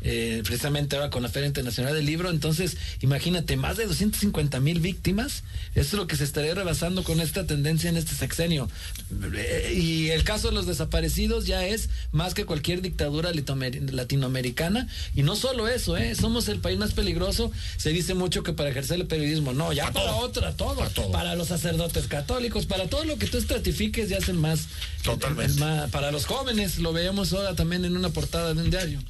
eh, 0.03 0.41
precisamente 0.45 0.97
ahora 0.97 1.11
con 1.11 1.23
la 1.23 1.29
Feria 1.29 1.47
Internacional 1.47 1.95
del 1.95 2.07
Libro. 2.07 2.31
Entonces, 2.31 2.77
imagínate, 3.01 3.57
más 3.57 3.77
de 3.77 3.87
250 3.87 4.61
mil 4.61 4.81
víctimas. 4.81 5.43
Eso 5.75 5.89
es 5.89 5.93
lo 5.95 6.07
que 6.07 6.17
se 6.17 6.25
estaría 6.25 6.55
rebasando 6.55 7.05
con 7.05 7.21
esta 7.21 7.47
tendencia 7.47 7.91
en 7.91 7.97
este 7.97 8.15
sexenio. 8.15 8.69
Eh, 9.35 9.75
y 9.77 10.09
el 10.11 10.25
caso 10.25 10.49
de 10.49 10.55
los 10.55 10.67
desaparecidos 10.67 11.47
ya 11.47 11.65
es 11.67 11.89
más 12.13 12.35
que 12.35 12.45
cualquier 12.45 12.83
dictadura 12.83 13.31
latinoamericana. 13.33 14.89
Y 15.15 15.23
no 15.23 15.37
solo 15.37 15.69
eso, 15.69 15.97
¿eh? 15.97 16.15
somos 16.15 16.49
el 16.49 16.59
país 16.61 16.79
más 16.79 16.93
peligroso. 16.93 17.53
Se 17.77 17.91
dice 17.91 18.15
mucho 18.15 18.43
que 18.43 18.53
para 18.53 18.71
ejercer 18.71 19.01
el 19.01 19.07
periodismo, 19.07 19.53
no, 19.53 19.73
ya 19.73 19.91
Para 19.93 20.15
otra, 20.17 20.53
todo. 20.57 20.77
Para 20.77 20.91
todo. 20.91 21.11
Para 21.13 21.35
los 21.35 21.49
sacerdotes 21.49 22.07
católicos, 22.07 22.67
para 22.67 22.89
todo 22.89 23.05
lo 23.05 23.19
que 23.19 23.27
tú 23.27 23.39
estratifiques 23.39 24.09
ya 24.09 24.19
hacen 24.19 24.37
más. 24.37 24.67
Totalmente. 25.03 25.53
el 25.55 25.59
más- 25.61 25.91
para 25.91 26.11
los 26.11 26.27
jóvenes, 26.27 26.79
lo 26.79 26.93
veíamos 26.93 27.33
ahora 27.33 27.55
también 27.55 27.85
en 27.85 27.97
una 27.97 28.11
portada 28.11 28.55
de 28.55 28.63
un 28.63 28.71
diario. 28.71 29.01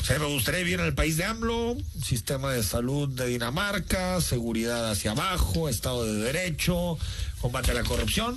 O 0.00 0.04
sea, 0.04 0.18
me 0.18 0.26
gustaría 0.26 0.60
vivir 0.60 0.80
en 0.80 0.86
el 0.86 0.94
país 0.94 1.16
de 1.16 1.24
AMLO, 1.24 1.76
sistema 2.02 2.52
de 2.52 2.62
salud 2.62 3.08
de 3.08 3.26
Dinamarca, 3.26 4.20
seguridad 4.20 4.90
hacia 4.90 5.12
abajo, 5.12 5.68
Estado 5.68 6.04
de 6.04 6.14
Derecho, 6.14 6.98
combate 7.40 7.70
a 7.70 7.74
la 7.74 7.84
corrupción. 7.84 8.34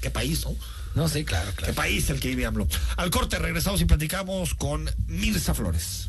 ¿Qué 0.00 0.10
país, 0.10 0.44
no? 0.44 0.54
No, 0.94 1.08
sí, 1.08 1.24
claro, 1.24 1.50
¿Qué 1.50 1.56
claro. 1.56 1.74
país 1.74 2.08
el 2.10 2.20
que 2.20 2.28
vive 2.28 2.46
AMLO? 2.46 2.66
Al 2.96 3.10
corte 3.10 3.38
regresamos 3.38 3.80
y 3.80 3.84
platicamos 3.84 4.54
con 4.54 4.90
Mirza 5.06 5.54
Flores. 5.54 6.08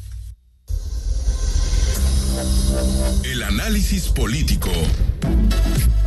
El 3.23 3.43
análisis 3.43 4.07
político. 4.09 4.71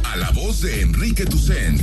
A 0.04 0.16
la 0.16 0.30
voz 0.30 0.60
de 0.62 0.80
Enrique 0.80 1.26
Tucent. 1.26 1.82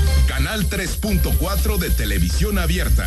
Canal 0.31 0.69
3.4 0.69 1.77
de 1.77 1.89
televisión 1.89 2.57
abierta, 2.57 3.05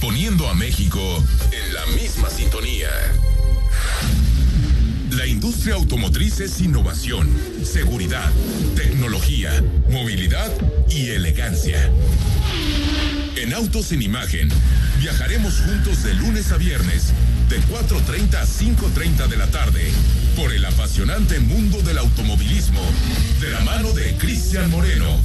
poniendo 0.00 0.48
a 0.48 0.54
México 0.54 1.24
en 1.52 1.72
la 1.72 1.86
misma 1.86 2.28
sintonía. 2.30 2.88
La 5.12 5.24
industria 5.28 5.76
automotriz 5.76 6.40
es 6.40 6.60
innovación, 6.60 7.30
seguridad, 7.62 8.28
tecnología, 8.74 9.52
movilidad 9.88 10.50
y 10.90 11.10
elegancia. 11.10 11.92
En 13.36 13.54
Autos 13.54 13.92
en 13.92 14.02
Imagen, 14.02 14.48
viajaremos 14.98 15.60
juntos 15.60 16.02
de 16.02 16.14
lunes 16.14 16.50
a 16.50 16.56
viernes, 16.56 17.12
de 17.48 17.60
4.30 17.60 18.34
a 18.34 18.44
5.30 18.44 19.28
de 19.28 19.36
la 19.36 19.46
tarde, 19.46 19.92
por 20.34 20.52
el 20.52 20.64
apasionante 20.64 21.38
mundo 21.38 21.80
del 21.82 21.98
automovilismo, 21.98 22.80
de 23.40 23.50
la 23.50 23.60
mano 23.60 23.92
de 23.92 24.16
Cristian 24.16 24.68
Moreno. 24.72 25.22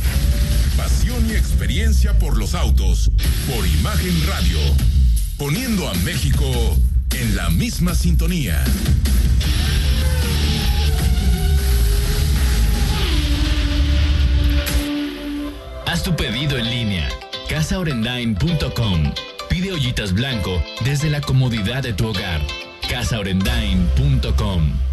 Experiencia 1.43 2.17
por 2.19 2.37
los 2.37 2.55
autos, 2.55 3.11
por 3.53 3.67
Imagen 3.67 4.15
Radio, 4.27 4.57
poniendo 5.37 5.89
a 5.89 5.93
México 5.95 6.45
en 7.11 7.35
la 7.35 7.49
misma 7.49 7.95
sintonía. 7.95 8.63
Haz 15.85 16.03
tu 16.03 16.15
pedido 16.15 16.57
en 16.57 16.69
línea. 16.69 17.09
casaorendain.com. 17.49 19.13
Pide 19.49 19.73
ollitas 19.73 20.13
blanco 20.13 20.63
desde 20.85 21.09
la 21.09 21.19
comodidad 21.19 21.83
de 21.83 21.91
tu 21.91 22.07
hogar. 22.07 22.39
casaorendain.com. 22.89 24.92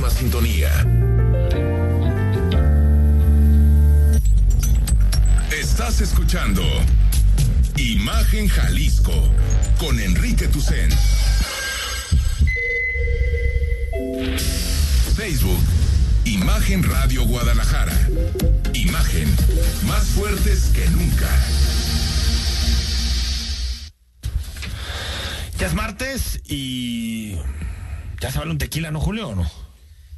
Misma 0.00 0.10
sintonía. 0.10 0.70
Estás 5.52 6.00
escuchando 6.00 6.62
Imagen 7.76 8.48
Jalisco 8.48 9.12
con 9.78 10.00
Enrique 10.00 10.48
Tucen. 10.48 10.90
Facebook, 15.16 15.60
Imagen 16.24 16.82
Radio 16.82 17.24
Guadalajara. 17.24 17.98
Imagen, 18.72 19.28
más 19.86 20.04
fuertes 20.04 20.70
que 20.74 20.88
nunca. 20.88 21.28
Ya 25.58 25.66
es 25.66 25.74
martes 25.74 26.40
y 26.46 27.34
ya 28.18 28.32
se 28.32 28.38
vale 28.38 28.50
un 28.50 28.58
tequila, 28.58 28.90
¿no, 28.90 29.00
Julio? 29.00 29.28
¿O 29.28 29.34
no? 29.34 29.59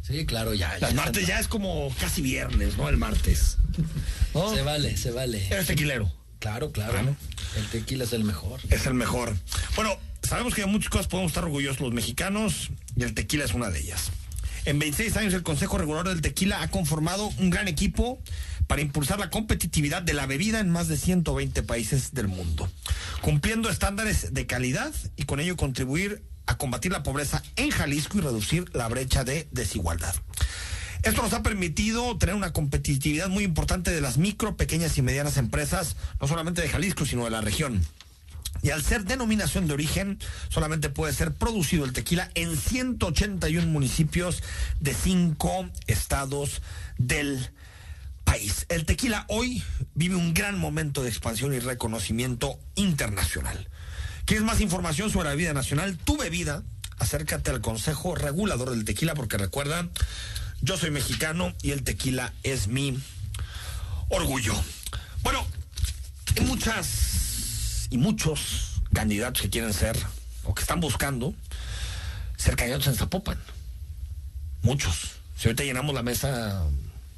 Sí, 0.03 0.27
claro, 0.27 0.53
ya. 0.53 0.79
Ya 0.79 0.91
martes 0.93 1.27
ya 1.27 1.39
es 1.39 1.49
como 1.49 1.95
casi 2.01 2.23
viernes, 2.23 2.77
¿no? 2.77 2.89
El 2.89 2.97
martes. 2.97 3.59
¿No? 4.35 4.55
Se 4.55 4.63
vale, 4.63 4.97
se 4.97 5.11
vale. 5.13 5.47
Eres 5.47 5.67
tequilero. 5.67 6.13
Claro, 6.41 6.73
claro. 6.73 7.17
El 7.57 7.67
tequila 7.69 8.05
es 8.05 8.13
el 8.13 8.25
mejor. 8.25 8.61
Es 8.69 8.87
el 8.87 8.95
mejor. 8.95 9.37
Bueno, 9.77 9.97
sabemos 10.23 10.55
que 10.55 10.63
de 10.63 10.67
muchas 10.67 10.91
cosas 10.91 11.07
podemos 11.07 11.31
estar 11.31 11.45
orgullosos 11.45 11.81
los 11.81 11.93
mexicanos 11.93 12.71
y 12.97 13.05
el 13.05 13.15
tequila 13.15 13.45
es 13.45 13.55
una 13.55 13.71
de 13.71 13.79
ellas. 13.79 14.11
En 14.65 14.79
26 14.79 15.17
años 15.17 15.35
el 15.35 15.43
Consejo 15.43 15.79
Regulador 15.79 16.09
del 16.09 16.21
Tequila 16.21 16.63
ha 16.63 16.69
conformado 16.69 17.29
un 17.39 17.51
gran 17.51 17.67
equipo 17.67 18.21
para 18.69 18.81
impulsar 18.81 19.19
la 19.19 19.29
competitividad 19.29 20.03
de 20.03 20.15
la 20.15 20.27
bebida 20.27 20.61
en 20.61 20.71
más 20.71 20.87
de 20.87 20.97
120 20.97 21.63
países 21.65 22.15
del 22.15 22.29
mundo, 22.29 22.71
cumpliendo 23.23 23.71
estándares 23.71 24.35
de 24.35 24.47
calidad 24.47 24.93
y 25.17 25.25
con 25.25 25.41
ello 25.41 25.57
contribuir 25.57 26.23
a 26.47 26.57
combatir 26.57 26.93
la 26.93 27.03
pobreza 27.03 27.43
en 27.57 27.71
Jalisco 27.71 28.19
y 28.19 28.23
reducir 28.23 28.75
la 28.75 28.89
brecha 28.89 29.25
de 29.25 29.49
desigualdad. 29.51 30.15
Esto 31.03 31.23
nos 31.23 31.33
ha 31.33 31.43
permitido 31.43 32.17
tener 32.17 32.37
una 32.37 32.53
competitividad 32.53 33.29
muy 33.29 33.43
importante 33.43 33.91
de 33.91 34.01
las 34.01 34.19
micro, 34.19 34.57
pequeñas 34.57 34.97
y 34.99 35.03
medianas 35.03 35.37
empresas, 35.37 35.97
no 36.21 36.29
solamente 36.29 36.63
de 36.63 36.69
Jalisco, 36.69 37.05
sino 37.05 37.25
de 37.25 37.31
la 37.31 37.41
región. 37.41 37.85
Y 38.63 38.71
al 38.71 38.85
ser 38.85 39.05
denominación 39.05 39.67
de 39.67 39.75
origen, 39.75 40.21
solamente 40.49 40.91
puede 40.91 41.13
ser 41.13 41.33
producido 41.33 41.85
el 41.85 41.93
tequila 41.93 42.31
en 42.35 42.57
181 42.57 43.67
municipios 43.67 44.43
de 44.79 44.95
cinco 44.95 45.69
estados 45.89 46.63
del 46.99 47.51
país. 48.23 48.67
El 48.69 48.85
tequila 48.85 49.25
hoy 49.29 49.65
vive 49.95 50.15
un 50.15 50.35
gran 50.35 50.57
momento 50.59 51.03
de 51.03 51.09
expansión 51.09 51.53
y 51.53 51.59
reconocimiento 51.59 52.61
internacional. 52.77 53.69
¿Quieres 54.25 54.45
más 54.45 54.61
información 54.61 55.11
sobre 55.11 55.29
la 55.29 55.35
vida 55.35 55.53
nacional? 55.53 55.97
Tu 55.99 56.17
bebida, 56.17 56.63
acércate 56.99 57.51
al 57.51 57.61
Consejo 57.61 58.15
Regulador 58.15 58.71
del 58.71 58.85
Tequila 58.85 59.15
porque 59.15 59.37
recuerda, 59.37 59.89
yo 60.61 60.77
soy 60.77 60.91
mexicano 60.91 61.53
y 61.63 61.73
el 61.73 61.83
tequila 61.83 62.33
es 62.43 62.69
mi 62.69 62.99
orgullo. 64.09 64.55
Bueno, 65.23 65.45
hay 66.37 66.45
muchas 66.45 67.89
y 67.91 67.99
muchos 67.99 68.81
candidatos 68.93 69.43
que 69.43 69.51
quieren 69.51 69.73
ser 69.73 69.97
o 70.45 70.55
que 70.55 70.63
están 70.63 70.81
buscando 70.81 71.35
ser 72.37 72.57
candidatos 72.57 72.87
en 72.89 72.95
Zapopan. 72.95 73.39
Muchos. 74.63 75.13
Si 75.37 75.49
ahorita 75.49 75.65
llenamos 75.65 75.95
la 75.95 76.03
mesa 76.03 76.65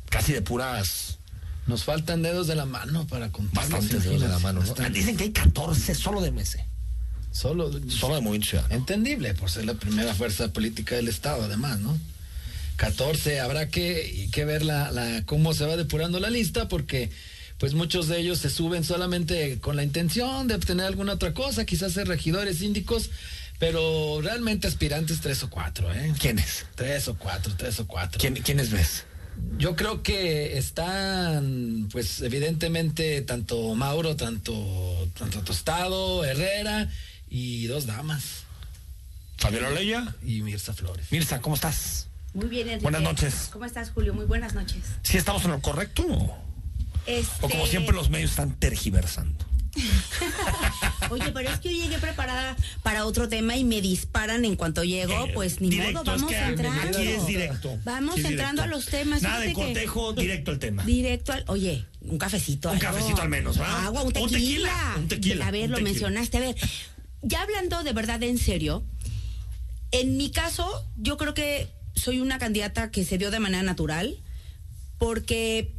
casi 0.09 0.33
de 0.33 0.41
puras 0.41 1.19
Nos 1.67 1.85
faltan 1.85 2.23
dedos 2.23 2.47
de 2.47 2.55
la 2.55 2.65
mano 2.65 3.07
para 3.07 3.31
contar. 3.31 3.69
bastantes 3.69 4.05
dedos 4.05 4.23
de 4.23 4.29
la 4.29 4.39
mano. 4.39 4.63
¿no? 4.63 4.91
Dicen 4.91 5.17
que 5.17 5.25
hay 5.25 5.33
14 5.33 5.95
solo 5.95 6.21
de 6.23 6.31
Mese. 6.31 6.67
Solo, 7.35 7.69
Solo 7.89 8.15
de. 8.15 8.65
Entendible, 8.71 9.35
por 9.35 9.51
ser 9.51 9.65
la 9.65 9.75
primera 9.75 10.15
fuerza 10.15 10.53
política 10.53 10.95
del 10.95 11.09
Estado, 11.09 11.43
además, 11.43 11.81
¿no? 11.81 11.99
14, 12.77 13.41
habrá 13.41 13.69
que, 13.69 14.29
que 14.31 14.45
ver 14.45 14.65
la, 14.65 14.93
la, 14.93 15.25
cómo 15.27 15.53
se 15.53 15.67
va 15.67 15.77
depurando 15.77 16.21
la 16.21 16.31
lista, 16.31 16.69
porque 16.69 17.11
pues 17.59 17.75
muchos 17.75 18.07
de 18.07 18.21
ellos 18.21 18.39
se 18.39 18.51
suben 18.51 18.85
solamente 18.85 19.59
con 19.59 19.75
la 19.75 19.83
intención 19.83 20.47
de 20.47 20.55
obtener 20.55 20.87
alguna 20.87 21.15
otra 21.15 21.35
cosa, 21.35 21.65
quizás 21.65 21.93
ser 21.93 22.07
regidores, 22.07 22.59
síndicos, 22.59 23.11
pero 23.59 24.21
realmente 24.23 24.69
aspirantes 24.69 25.21
tres 25.21 25.43
o 25.43 25.51
cuatro, 25.51 25.93
¿eh? 25.93 26.15
¿Quiénes? 26.21 26.67
Tres 26.77 27.09
o 27.09 27.17
cuatro, 27.17 27.53
tres 27.57 27.81
o 27.81 27.87
cuatro. 27.89 28.21
¿Quién, 28.21 28.35
¿Quiénes 28.35 28.71
ves? 28.71 29.07
Yo 29.59 29.75
creo 29.75 30.05
que 30.05 30.57
están, 30.57 31.89
pues 31.91 32.21
evidentemente, 32.21 33.23
tanto 33.23 33.75
Mauro, 33.75 34.15
tanto, 34.15 35.09
tanto 35.19 35.41
Tostado, 35.41 36.25
Herrera 36.25 36.89
y 37.29 37.67
dos 37.67 37.87
damas. 37.87 38.45
Fabiola 39.39 39.71
Leya. 39.71 40.15
Y 40.25 40.43
Mirza 40.43 40.73
Flores. 40.75 41.07
Mirza, 41.11 41.41
¿cómo 41.41 41.55
estás? 41.55 42.07
Muy 42.33 42.47
bien, 42.49 42.63
Enrique. 42.69 42.83
Buenas 42.83 43.03
noches. 43.03 43.49
¿Cómo 43.53 43.65
estás, 43.65 43.91
Julio? 43.91 44.15
Muy 44.15 44.25
buenas 44.27 44.55
noches. 44.55 44.83
¿Sí 45.03 45.17
estamos 45.17 45.45
en 45.45 45.51
lo 45.53 45.61
correcto 45.61 46.05
o, 46.09 46.37
Este... 47.07 47.47
o 47.47 47.49
como 47.49 47.67
siempre 47.67 47.95
los 47.95 48.11
medios 48.11 48.31
están 48.31 48.55
tergiversando? 48.59 49.45
Oye, 51.11 51.31
pero 51.33 51.51
es 51.51 51.59
que 51.61 51.77
yo 51.77 51.83
llegué 51.85 51.99
preparada 51.99 52.57
para 52.85 53.05
otro 53.07 53.29
tema 53.29 53.57
y 53.57 53.65
me 53.65 53.81
disparan 53.81 54.45
en 54.45 54.55
cuanto 54.57 54.85
llego, 54.85 55.27
Eh, 55.27 55.31
pues 55.35 55.61
ni 55.61 55.69
directo, 55.69 55.93
modo, 56.05 56.05
vamos 56.13 56.33
es 56.33 56.39
que 56.39 56.45
entrando. 56.45 56.99
Aquí 56.99 57.07
es 57.09 57.27
directo. 57.27 57.79
Vamos 57.85 58.19
es 58.19 58.25
entrando 58.25 58.63
directo. 58.63 58.63
a 58.63 58.67
los 58.69 58.87
temas. 58.87 59.23
Nada 59.23 59.41
de 59.41 59.47
que- 59.49 59.53
cortejo, 59.55 60.13
directo 60.13 60.51
al 60.53 60.59
tema. 60.61 60.85
Directo 60.85 61.33
al. 61.33 61.45
Oye, 61.49 61.85
un 62.03 62.19
cafecito. 62.19 62.69
Un 62.71 62.77
algo. 62.77 62.87
cafecito 62.93 63.23
al 63.23 63.29
menos, 63.29 63.59
¿verdad? 63.59 63.85
Agua, 63.87 64.03
un 64.03 64.07
Un 64.09 64.13
tequila. 64.13 64.39
tequila, 64.39 64.95
un 64.97 65.09
tequila, 65.09 65.47
A 65.49 65.51
ver, 65.51 65.65
un 65.65 65.71
lo 65.73 65.77
tequila. 65.79 65.91
mencionaste. 65.91 66.37
A 66.37 66.41
ver, 66.41 66.57
ya 67.25 67.43
hablando 67.43 67.83
de 67.83 67.93
verdad 67.93 68.23
en 68.23 68.39
serio, 68.39 68.85
en 69.91 70.17
mi 70.17 70.31
caso, 70.31 70.69
yo 70.97 71.17
creo 71.17 71.35
que 71.35 71.69
soy 71.95 72.21
una 72.21 72.39
candidata 72.39 72.91
que 72.91 73.05
se 73.05 73.19
dio 73.19 73.31
de 73.31 73.41
manera 73.41 73.63
natural, 73.63 74.19
porque 74.99 75.73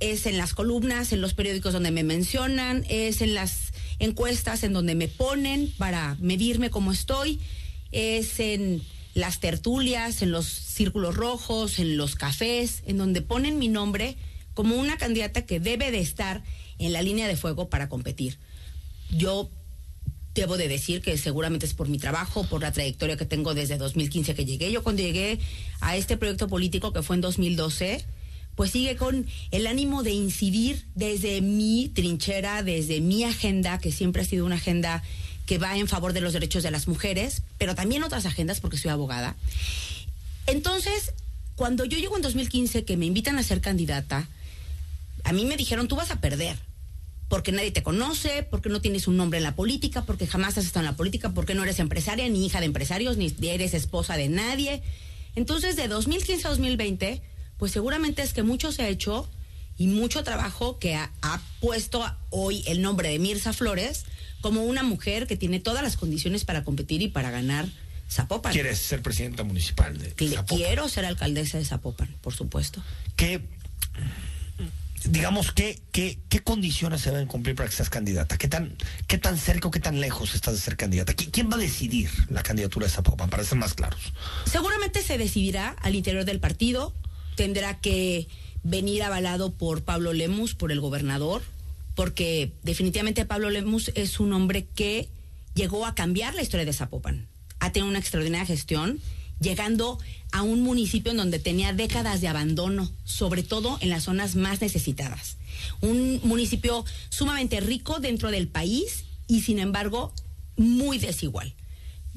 es 0.00 0.26
en 0.26 0.38
las 0.38 0.54
columnas, 0.54 1.12
en 1.12 1.20
los 1.20 1.34
periódicos 1.34 1.72
donde 1.72 1.90
me 1.90 2.04
mencionan, 2.04 2.84
es 2.88 3.20
en 3.20 3.34
las 3.34 3.72
encuestas 3.98 4.62
en 4.62 4.72
donde 4.72 4.94
me 4.94 5.08
ponen 5.08 5.72
para 5.76 6.16
medirme 6.20 6.70
cómo 6.70 6.92
estoy, 6.92 7.40
es 7.92 8.38
en 8.40 8.82
las 9.14 9.40
tertulias, 9.40 10.22
en 10.22 10.30
los 10.30 10.46
círculos 10.46 11.16
rojos, 11.16 11.78
en 11.78 11.96
los 11.96 12.14
cafés, 12.14 12.82
en 12.86 12.98
donde 12.98 13.20
ponen 13.20 13.58
mi 13.58 13.68
nombre 13.68 14.16
como 14.54 14.76
una 14.76 14.96
candidata 14.96 15.44
que 15.44 15.60
debe 15.60 15.90
de 15.90 16.00
estar 16.00 16.42
en 16.78 16.92
la 16.92 17.02
línea 17.02 17.28
de 17.28 17.36
fuego 17.36 17.68
para 17.68 17.88
competir. 17.88 18.38
Yo 19.10 19.50
debo 20.40 20.56
de 20.56 20.68
decir 20.68 21.02
que 21.02 21.16
seguramente 21.18 21.66
es 21.66 21.74
por 21.74 21.88
mi 21.88 21.98
trabajo, 21.98 22.44
por 22.44 22.62
la 22.62 22.72
trayectoria 22.72 23.16
que 23.16 23.24
tengo 23.24 23.54
desde 23.54 23.76
2015 23.76 24.34
que 24.34 24.44
llegué. 24.44 24.70
Yo 24.70 24.82
cuando 24.82 25.02
llegué 25.02 25.38
a 25.80 25.96
este 25.96 26.16
proyecto 26.16 26.48
político 26.48 26.92
que 26.92 27.02
fue 27.02 27.16
en 27.16 27.22
2012, 27.22 28.04
pues 28.54 28.72
sigue 28.72 28.96
con 28.96 29.26
el 29.50 29.66
ánimo 29.66 30.02
de 30.02 30.10
incidir 30.10 30.84
desde 30.94 31.40
mi 31.40 31.90
trinchera, 31.94 32.62
desde 32.62 33.00
mi 33.00 33.24
agenda, 33.24 33.78
que 33.78 33.92
siempre 33.92 34.22
ha 34.22 34.24
sido 34.24 34.44
una 34.44 34.56
agenda 34.56 35.02
que 35.46 35.58
va 35.58 35.76
en 35.78 35.88
favor 35.88 36.12
de 36.12 36.20
los 36.20 36.32
derechos 36.32 36.62
de 36.62 36.70
las 36.70 36.88
mujeres, 36.88 37.42
pero 37.56 37.74
también 37.74 38.02
otras 38.02 38.26
agendas 38.26 38.60
porque 38.60 38.76
soy 38.76 38.90
abogada. 38.90 39.36
Entonces, 40.46 41.12
cuando 41.56 41.84
yo 41.84 41.98
llego 41.98 42.16
en 42.16 42.22
2015 42.22 42.84
que 42.84 42.96
me 42.96 43.06
invitan 43.06 43.38
a 43.38 43.42
ser 43.42 43.60
candidata, 43.60 44.28
a 45.24 45.32
mí 45.32 45.44
me 45.44 45.56
dijeron, 45.56 45.88
tú 45.88 45.96
vas 45.96 46.10
a 46.10 46.20
perder, 46.20 46.58
porque 47.28 47.52
nadie 47.52 47.70
te 47.70 47.82
conoce, 47.82 48.42
porque 48.42 48.68
no 48.68 48.80
tienes 48.80 49.06
un 49.06 49.16
nombre 49.16 49.38
en 49.38 49.44
la 49.44 49.54
política, 49.54 50.02
porque 50.04 50.26
jamás 50.26 50.58
has 50.58 50.64
estado 50.64 50.86
en 50.86 50.92
la 50.92 50.96
política, 50.96 51.30
porque 51.30 51.54
no 51.54 51.62
eres 51.62 51.78
empresaria, 51.78 52.28
ni 52.28 52.46
hija 52.46 52.60
de 52.60 52.66
empresarios, 52.66 53.16
ni 53.16 53.34
eres 53.42 53.74
esposa 53.74 54.16
de 54.16 54.28
nadie. 54.28 54.82
Entonces, 55.34 55.76
de 55.76 55.88
2015 55.88 56.46
a 56.46 56.50
2020, 56.50 57.22
pues 57.58 57.72
seguramente 57.72 58.22
es 58.22 58.32
que 58.32 58.42
mucho 58.42 58.72
se 58.72 58.82
ha 58.82 58.88
hecho 58.88 59.28
y 59.76 59.86
mucho 59.86 60.24
trabajo 60.24 60.78
que 60.78 60.94
ha, 60.94 61.12
ha 61.22 61.40
puesto 61.60 62.04
hoy 62.30 62.64
el 62.66 62.82
nombre 62.82 63.10
de 63.10 63.18
Mirza 63.18 63.52
Flores 63.52 64.04
como 64.40 64.64
una 64.64 64.82
mujer 64.82 65.26
que 65.26 65.36
tiene 65.36 65.60
todas 65.60 65.82
las 65.82 65.96
condiciones 65.96 66.44
para 66.44 66.64
competir 66.64 67.02
y 67.02 67.08
para 67.08 67.30
ganar 67.30 67.68
Zapopan. 68.10 68.52
¿Quieres 68.52 68.78
ser 68.78 69.02
presidenta 69.02 69.44
municipal 69.44 69.98
de 69.98 70.10
Zapopan? 70.10 70.56
Quiero 70.58 70.88
ser 70.88 71.04
alcaldesa 71.04 71.58
de 71.58 71.64
Zapopan, 71.64 72.08
por 72.22 72.34
supuesto. 72.34 72.82
¿Qué, 73.16 73.42
digamos, 75.04 75.52
qué, 75.52 75.80
qué, 75.92 76.18
qué 76.28 76.40
condiciones 76.40 77.00
se 77.02 77.10
deben 77.10 77.26
cumplir 77.26 77.54
para 77.56 77.68
que 77.68 77.74
seas 77.76 77.90
candidata? 77.90 78.36
¿Qué 78.38 78.48
tan, 78.48 78.76
¿Qué 79.06 79.18
tan 79.18 79.36
cerca 79.38 79.68
o 79.68 79.70
qué 79.70 79.80
tan 79.80 80.00
lejos 80.00 80.34
estás 80.34 80.54
de 80.54 80.60
ser 80.60 80.76
candidata? 80.76 81.14
¿Qui- 81.14 81.30
¿Quién 81.30 81.50
va 81.50 81.54
a 81.54 81.58
decidir 81.58 82.10
la 82.30 82.42
candidatura 82.42 82.86
de 82.86 82.92
Zapopan, 82.92 83.30
para 83.30 83.44
ser 83.44 83.58
más 83.58 83.74
claros? 83.74 84.12
Seguramente 84.50 85.02
se 85.02 85.18
decidirá 85.18 85.70
al 85.82 85.94
interior 85.94 86.24
del 86.24 86.40
partido. 86.40 86.94
Tendrá 87.36 87.78
que 87.80 88.28
venir 88.64 89.02
avalado 89.02 89.52
por 89.52 89.84
Pablo 89.84 90.12
Lemus, 90.12 90.54
por 90.54 90.72
el 90.72 90.80
gobernador, 90.80 91.42
porque 91.94 92.52
definitivamente 92.62 93.24
Pablo 93.24 93.50
Lemus 93.50 93.90
es 93.94 94.20
un 94.20 94.32
hombre 94.32 94.66
que 94.74 95.08
llegó 95.54 95.86
a 95.86 95.94
cambiar 95.94 96.34
la 96.34 96.42
historia 96.42 96.66
de 96.66 96.72
Zapopan. 96.72 97.26
Ha 97.60 97.72
tenido 97.72 97.88
una 97.88 97.98
extraordinaria 97.98 98.46
gestión, 98.46 99.00
llegando 99.40 99.98
a 100.32 100.42
un 100.42 100.62
municipio 100.62 101.12
en 101.12 101.18
donde 101.18 101.38
tenía 101.38 101.72
décadas 101.72 102.20
de 102.20 102.28
abandono, 102.28 102.90
sobre 103.04 103.42
todo 103.42 103.78
en 103.80 103.90
las 103.90 104.04
zonas 104.04 104.36
más 104.36 104.60
necesitadas. 104.60 105.36
Un 105.80 106.20
municipio 106.24 106.84
sumamente 107.08 107.60
rico 107.60 108.00
dentro 108.00 108.30
del 108.30 108.48
país 108.48 109.04
y 109.26 109.40
sin 109.42 109.58
embargo 109.58 110.12
muy 110.56 110.98
desigual 110.98 111.54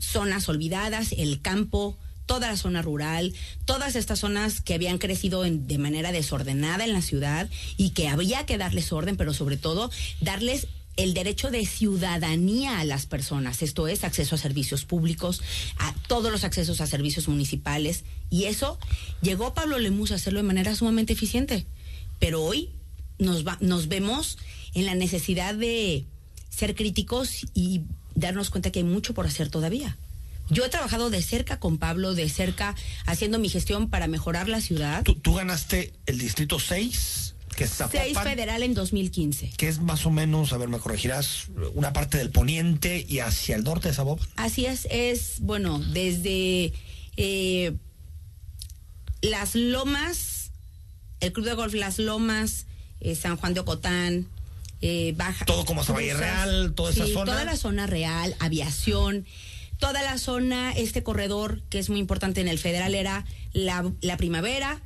zonas 0.02 0.50
olvidadas, 0.50 1.14
el 1.14 1.42
campo, 1.42 1.98
toda 2.26 2.50
la 2.50 2.58
zona 2.58 2.82
rural, 2.82 3.34
todas 3.66 3.96
estas 3.96 4.20
zonas 4.20 4.62
que 4.62 4.74
habían 4.74 4.98
crecido 4.98 5.44
de 5.44 5.78
manera 5.78 6.12
desordenada 6.12 6.84
en 6.84 6.94
la 6.94 7.02
ciudad 7.02 7.50
y 7.78 7.92
que 7.92 8.08
había 8.08 8.46
que 8.46 8.58
darles 8.58 8.92
orden, 8.92 9.16
pero 9.16 9.34
sobre 9.34 9.58
todo 9.58 9.92
darles 10.20 10.68
el 10.98 11.14
derecho 11.14 11.52
de 11.52 11.66
ciudadanía 11.66 12.80
a 12.80 12.84
las 12.86 13.06
personas, 13.06 13.62
esto 13.62 13.88
es 13.88 14.04
acceso 14.04 14.36
a 14.36 14.38
servicios 14.38 14.86
públicos, 14.86 15.42
a 15.78 15.94
todos 16.08 16.32
los 16.32 16.44
accesos 16.44 16.82
a 16.82 16.88
servicios 16.88 17.28
municipales, 17.28 18.04
y 18.30 18.46
eso 18.46 18.78
llegó 19.22 19.54
Pablo 19.54 19.80
Lemus 19.80 20.12
a 20.12 20.16
hacerlo 20.16 20.40
de 20.40 20.48
manera 20.48 20.76
sumamente 20.76 21.14
eficiente. 21.14 21.66
Pero 22.20 22.44
hoy 22.44 22.70
nos, 23.20 23.46
va- 23.48 23.58
nos 23.62 23.88
vemos 23.88 24.38
en 24.74 24.86
la 24.86 24.96
necesidad 24.96 25.56
de 25.56 26.06
ser 26.50 26.76
críticos 26.76 27.46
y 27.54 27.82
darnos 28.16 28.50
cuenta 28.50 28.72
que 28.72 28.80
hay 28.80 28.86
mucho 28.86 29.14
por 29.14 29.26
hacer 29.26 29.50
todavía. 29.50 29.98
Yo 30.50 30.66
he 30.66 30.70
trabajado 30.70 31.10
de 31.10 31.22
cerca 31.22 31.60
con 31.60 31.78
Pablo, 31.78 32.14
de 32.14 32.28
cerca 32.28 32.76
haciendo 33.06 33.40
mi 33.40 33.48
gestión 33.48 33.90
para 33.90 34.08
mejorar 34.08 34.50
la 34.50 34.60
ciudad. 34.60 35.02
Tú, 35.04 35.16
tú 35.16 35.34
ganaste 35.34 35.94
el 36.06 36.20
distrito 36.20 36.60
6, 36.60 37.36
que 37.56 37.66
es 37.66 37.72
Zapopan. 37.72 38.02
Seis 38.02 38.18
federal 38.20 38.64
en 38.64 38.74
2015. 38.74 39.52
que 39.58 39.68
es 39.68 39.80
más 39.80 40.06
o 40.06 40.12
menos, 40.12 40.54
a 40.54 40.58
ver, 40.58 40.70
me 40.70 40.80
corregirás, 40.80 41.48
una 41.74 41.94
parte 41.94 42.18
del 42.18 42.30
poniente 42.30 43.06
y 43.08 43.20
hacia 43.20 43.56
el 43.56 43.64
norte 43.64 43.90
de 43.90 43.94
Zapopan. 43.94 44.28
Así 44.36 44.66
es, 44.66 44.88
es, 44.90 45.40
bueno, 45.40 45.80
desde 45.80 46.74
eh, 47.18 47.74
Las 49.22 49.56
Lomas, 49.56 50.52
el 51.20 51.34
Club 51.34 51.46
de 51.46 51.54
Golf 51.54 51.74
Las 51.74 52.00
Lomas, 52.00 52.66
eh, 53.00 53.16
San 53.16 53.38
Juan 53.38 53.54
de 53.54 53.62
Ocotán, 53.62 54.28
eh, 54.82 55.14
Baja. 55.16 55.46
Todo 55.46 55.66
como 55.66 55.82
hasta 55.82 55.94
Valle 55.94 56.14
Real, 56.14 56.74
toda 56.74 56.92
esa 56.92 57.06
sí, 57.06 57.14
zona. 57.14 57.32
Toda 57.32 57.46
la 57.46 57.56
zona 57.56 57.88
real, 57.88 58.36
aviación, 58.40 59.26
toda 59.78 60.02
la 60.02 60.18
zona, 60.18 60.72
este 60.72 61.04
corredor 61.04 61.62
que 61.70 61.80
es 61.80 61.90
muy 61.90 62.00
importante 62.00 62.42
en 62.42 62.48
el 62.48 62.60
federal 62.60 62.96
era 62.96 63.26
la, 63.54 63.92
la 64.02 64.18
primavera. 64.18 64.82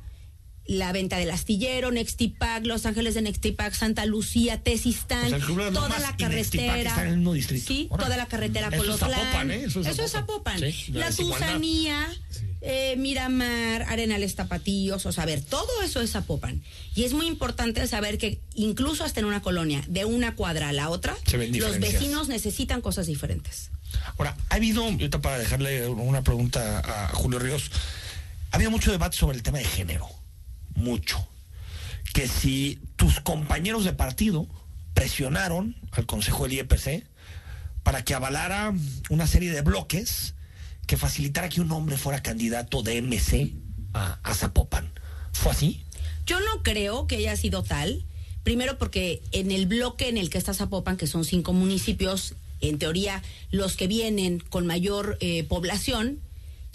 La 0.66 0.92
venta 0.92 1.16
del 1.18 1.30
astillero, 1.30 1.90
Nextipac, 1.92 2.64
Los 2.66 2.86
Ángeles 2.86 3.14
de 3.14 3.22
Nextipac, 3.22 3.72
Santa 3.72 4.04
Lucía, 4.04 4.60
Tesistán, 4.62 5.32
O 5.32 5.38
sea, 5.38 5.70
toda 5.72 5.98
la 5.98 6.16
carretera. 6.16 7.14
Sí, 7.44 7.88
toda 7.90 8.16
la 8.16 8.26
carretera 8.26 8.70
Colotlán. 8.76 9.50
¿eh? 9.50 9.64
Eso 9.64 9.80
es 9.80 9.86
Eso 9.86 10.02
es 10.02 10.12
Zapopan. 10.12 10.58
Sí, 10.58 10.92
la. 10.92 11.10
Tusanía, 11.10 12.06
eh, 12.62 12.96
Miramar, 12.96 13.82
Arenales 13.82 14.34
Tapatíos, 14.34 15.06
o 15.06 15.12
sea, 15.12 15.22
a 15.22 15.26
ver, 15.26 15.40
todo 15.40 15.82
eso 15.82 16.00
es 16.00 16.10
Zapopan. 16.10 16.62
Y 16.94 17.04
es 17.04 17.12
muy 17.12 17.26
importante 17.26 17.86
saber 17.86 18.18
que 18.18 18.40
incluso 18.54 19.04
hasta 19.04 19.20
en 19.20 19.26
una 19.26 19.42
colonia, 19.42 19.84
de 19.86 20.04
una 20.04 20.34
cuadra 20.34 20.70
a 20.70 20.72
la 20.72 20.90
otra, 20.90 21.16
los 21.52 21.78
vecinos 21.78 22.28
necesitan 22.28 22.80
cosas 22.80 23.06
diferentes. 23.06 23.70
Ahora, 24.18 24.36
ha 24.48 24.54
habido, 24.56 24.84
ahorita 24.84 25.20
para 25.20 25.38
dejarle 25.38 25.86
una 25.88 26.22
pregunta 26.22 26.80
a 26.80 27.08
Julio 27.14 27.38
Ríos, 27.38 27.70
ha 28.50 28.56
habido 28.56 28.70
mucho 28.70 28.90
debate 28.90 29.16
sobre 29.16 29.36
el 29.36 29.42
tema 29.42 29.58
de 29.58 29.64
género. 29.64 30.08
Mucho. 30.76 31.26
Que 32.14 32.28
si 32.28 32.78
tus 32.96 33.20
compañeros 33.20 33.84
de 33.84 33.92
partido 33.92 34.46
presionaron 34.94 35.76
al 35.90 36.06
Consejo 36.06 36.44
del 36.44 36.54
IEPC 36.54 37.04
para 37.82 38.04
que 38.04 38.14
avalara 38.14 38.72
una 39.10 39.26
serie 39.26 39.50
de 39.52 39.60
bloques 39.60 40.34
que 40.86 40.96
facilitara 40.96 41.48
que 41.48 41.60
un 41.60 41.72
hombre 41.72 41.96
fuera 41.96 42.22
candidato 42.22 42.82
de 42.82 43.02
MC 43.02 43.52
a, 43.92 44.18
a 44.22 44.34
Zapopan. 44.34 44.90
¿Fue 45.32 45.52
así? 45.52 45.84
Yo 46.26 46.40
no 46.40 46.62
creo 46.62 47.06
que 47.06 47.16
haya 47.16 47.36
sido 47.36 47.62
tal. 47.62 48.04
Primero 48.42 48.78
porque 48.78 49.22
en 49.32 49.50
el 49.50 49.66
bloque 49.66 50.08
en 50.08 50.18
el 50.18 50.30
que 50.30 50.38
está 50.38 50.54
Zapopan, 50.54 50.96
que 50.96 51.06
son 51.06 51.24
cinco 51.24 51.52
municipios, 51.52 52.34
en 52.60 52.78
teoría 52.78 53.22
los 53.50 53.76
que 53.76 53.86
vienen 53.86 54.40
con 54.40 54.66
mayor 54.66 55.18
eh, 55.20 55.44
población, 55.44 56.20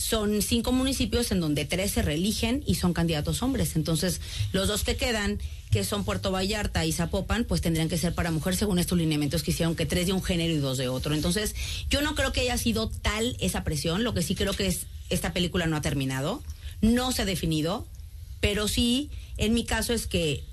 son 0.02 0.42
cinco 0.42 0.72
municipios 0.72 1.32
en 1.32 1.40
donde 1.40 1.66
tres 1.66 1.92
se 1.92 2.02
reeligen 2.02 2.64
y 2.66 2.76
son 2.76 2.94
candidatos 2.94 3.42
hombres. 3.44 3.76
Entonces, 3.76 4.20
los 4.52 4.68
dos 4.68 4.84
que 4.84 4.98
quedan, 4.98 5.40
que 5.70 5.84
son 5.84 6.04
Puerto 6.04 6.32
Vallarta 6.32 6.86
y 6.86 6.92
Zapopan, 6.92 7.46
pues 7.46 7.62
tendrían 7.62 7.88
que 7.88 7.98
ser 7.98 8.14
para 8.16 8.32
mujer 8.32 8.56
según 8.56 8.80
estos 8.80 8.98
lineamientos 8.98 9.44
que 9.44 9.52
hicieron, 9.52 9.76
que 9.76 9.86
tres 9.86 10.08
de 10.08 10.14
un 10.14 10.24
género 10.24 10.54
y 10.54 10.58
dos 10.58 10.78
de 10.78 10.88
otro. 10.90 11.14
Entonces, 11.14 11.56
yo 11.90 12.02
no 12.02 12.16
creo 12.16 12.34
que 12.34 12.42
haya 12.42 12.58
sido 12.58 12.90
tal 12.90 13.38
esa 13.40 13.64
presión. 13.64 14.04
Lo 14.04 14.14
que 14.14 14.22
sí 14.24 14.36
creo 14.36 14.54
que 14.54 14.68
es, 14.68 14.88
esta 15.10 15.34
película 15.34 15.68
no 15.68 15.78
ha 15.78 15.82
terminado, 15.82 16.42
no 16.82 17.12
se 17.12 17.22
ha 17.22 17.26
definido, 17.26 17.88
pero 18.42 18.68
sí, 18.68 19.12
en 19.38 19.54
mi 19.54 19.64
caso 19.66 19.94
es 19.94 20.08
que 20.08 20.44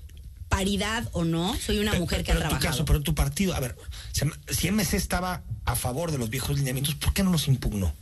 paridad 0.49 1.09
o 1.13 1.25
no, 1.25 1.57
soy 1.59 1.79
una 1.79 1.91
Pero- 1.93 2.03
mujer 2.05 2.19
que 2.25 2.33
pero 2.33 2.39
ha 2.39 2.43
en 2.43 2.43
tu 2.45 2.49
trabajado. 2.51 2.71
caso, 2.73 2.85
pero 2.85 2.99
en 2.99 3.05
tu 3.05 3.15
partido, 3.15 3.55
a 3.55 3.61
ver, 3.61 3.77
si- 4.13 4.55
si 4.55 4.69
MC 4.69 4.97
estaba 4.97 5.43
a 5.65 5.75
favor 5.77 6.11
de 6.13 6.19
los 6.19 6.31
viejos 6.31 6.57
lineamientos, 6.57 6.95
¿por 6.95 7.13
qué 7.13 7.23
no 7.23 7.31
los 7.33 7.49
impugnó? 7.49 7.95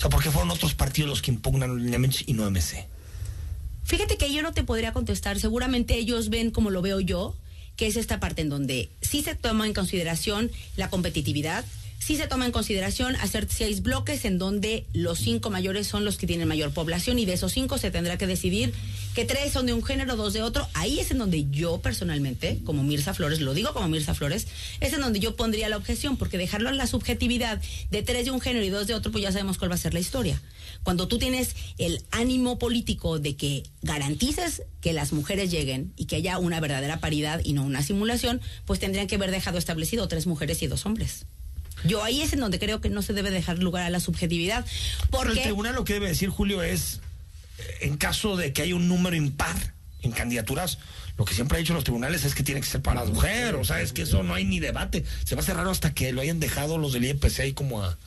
O 0.00 0.02
sea, 0.02 0.08
¿por 0.08 0.22
qué 0.22 0.30
fueron 0.30 0.50
otros 0.50 0.72
partidos 0.72 1.10
los 1.10 1.20
que 1.20 1.30
impugnan 1.30 1.74
los 1.74 1.82
lineamientos 1.82 2.24
y 2.26 2.32
no 2.32 2.50
MC? 2.50 2.86
Fíjate 3.84 4.16
que 4.16 4.32
yo 4.32 4.40
no 4.40 4.54
te 4.54 4.64
podría 4.64 4.94
contestar. 4.94 5.38
Seguramente 5.38 5.94
ellos 5.96 6.30
ven 6.30 6.50
como 6.50 6.70
lo 6.70 6.80
veo 6.80 7.00
yo, 7.00 7.36
que 7.76 7.86
es 7.86 7.96
esta 7.96 8.18
parte 8.18 8.40
en 8.40 8.48
donde 8.48 8.88
sí 9.02 9.22
se 9.22 9.34
toma 9.34 9.66
en 9.66 9.74
consideración 9.74 10.50
la 10.76 10.88
competitividad, 10.88 11.66
sí 12.00 12.16
se 12.16 12.26
toma 12.26 12.46
en 12.46 12.52
consideración 12.52 13.14
hacer 13.16 13.46
seis 13.48 13.82
bloques 13.82 14.24
en 14.24 14.38
donde 14.38 14.86
los 14.92 15.18
cinco 15.18 15.50
mayores 15.50 15.86
son 15.86 16.04
los 16.04 16.16
que 16.16 16.26
tienen 16.26 16.48
mayor 16.48 16.72
población 16.72 17.18
y 17.18 17.26
de 17.26 17.34
esos 17.34 17.52
cinco 17.52 17.78
se 17.78 17.90
tendrá 17.90 18.18
que 18.18 18.26
decidir 18.26 18.72
que 19.14 19.24
tres 19.24 19.52
son 19.52 19.66
de 19.66 19.74
un 19.74 19.84
género, 19.84 20.16
dos 20.16 20.32
de 20.32 20.42
otro. 20.42 20.66
Ahí 20.74 20.98
es 20.98 21.10
en 21.10 21.18
donde 21.18 21.48
yo 21.50 21.80
personalmente, 21.80 22.60
como 22.64 22.82
Mirza 22.82 23.12
Flores, 23.12 23.40
lo 23.40 23.54
digo 23.54 23.72
como 23.74 23.88
Mirza 23.88 24.14
Flores, 24.14 24.46
es 24.80 24.92
en 24.92 25.00
donde 25.00 25.20
yo 25.20 25.36
pondría 25.36 25.68
la 25.68 25.76
objeción, 25.76 26.16
porque 26.16 26.38
dejarlo 26.38 26.70
a 26.70 26.72
la 26.72 26.86
subjetividad 26.86 27.60
de 27.90 28.02
tres 28.02 28.24
de 28.24 28.30
un 28.30 28.40
género 28.40 28.64
y 28.64 28.70
dos 28.70 28.86
de 28.86 28.94
otro, 28.94 29.12
pues 29.12 29.22
ya 29.22 29.32
sabemos 29.32 29.58
cuál 29.58 29.70
va 29.70 29.74
a 29.74 29.78
ser 29.78 29.94
la 29.94 30.00
historia. 30.00 30.40
Cuando 30.82 31.06
tú 31.06 31.18
tienes 31.18 31.54
el 31.76 32.02
ánimo 32.10 32.58
político 32.58 33.18
de 33.18 33.36
que 33.36 33.64
garantices 33.82 34.62
que 34.80 34.94
las 34.94 35.12
mujeres 35.12 35.50
lleguen 35.50 35.92
y 35.96 36.06
que 36.06 36.16
haya 36.16 36.38
una 36.38 36.60
verdadera 36.60 37.00
paridad 37.00 37.40
y 37.44 37.52
no 37.52 37.64
una 37.64 37.82
simulación, 37.82 38.40
pues 38.64 38.80
tendrían 38.80 39.06
que 39.06 39.16
haber 39.16 39.30
dejado 39.30 39.58
establecido 39.58 40.08
tres 40.08 40.26
mujeres 40.26 40.62
y 40.62 40.66
dos 40.66 40.86
hombres. 40.86 41.26
Yo 41.84 42.02
ahí 42.02 42.22
es 42.22 42.32
en 42.32 42.40
donde 42.40 42.58
creo 42.58 42.80
que 42.80 42.90
no 42.90 43.02
se 43.02 43.12
debe 43.12 43.30
dejar 43.30 43.58
lugar 43.58 43.84
a 43.84 43.90
la 43.90 44.00
subjetividad. 44.00 44.64
Porque 45.10 45.28
Pero 45.28 45.32
el 45.32 45.42
tribunal 45.42 45.74
lo 45.74 45.84
que 45.84 45.94
debe 45.94 46.08
decir, 46.08 46.28
Julio, 46.28 46.62
es 46.62 47.00
eh, 47.58 47.78
en 47.82 47.96
caso 47.96 48.36
de 48.36 48.52
que 48.52 48.62
haya 48.62 48.74
un 48.74 48.88
número 48.88 49.16
impar 49.16 49.74
en 50.02 50.12
candidaturas, 50.12 50.78
lo 51.16 51.24
que 51.24 51.34
siempre 51.34 51.56
ha 51.56 51.60
dicho 51.60 51.74
los 51.74 51.84
tribunales 51.84 52.24
es 52.24 52.34
que 52.34 52.42
tiene 52.42 52.60
que 52.60 52.66
ser 52.66 52.80
para 52.80 53.04
la 53.04 53.10
mujer, 53.10 53.56
o 53.56 53.64
sea, 53.64 53.80
es 53.80 53.92
que 53.92 54.02
eso 54.02 54.22
no 54.22 54.34
hay 54.34 54.44
ni 54.44 54.58
debate. 54.58 55.04
Se 55.24 55.34
va 55.34 55.40
a 55.40 55.42
hacer 55.42 55.56
raro 55.56 55.70
hasta 55.70 55.92
que 55.92 56.12
lo 56.12 56.22
hayan 56.22 56.40
dejado 56.40 56.78
los 56.78 56.92
del 56.92 57.04
IEPC 57.04 57.40
ahí 57.40 57.52
como 57.52 57.82
a... 57.82 57.98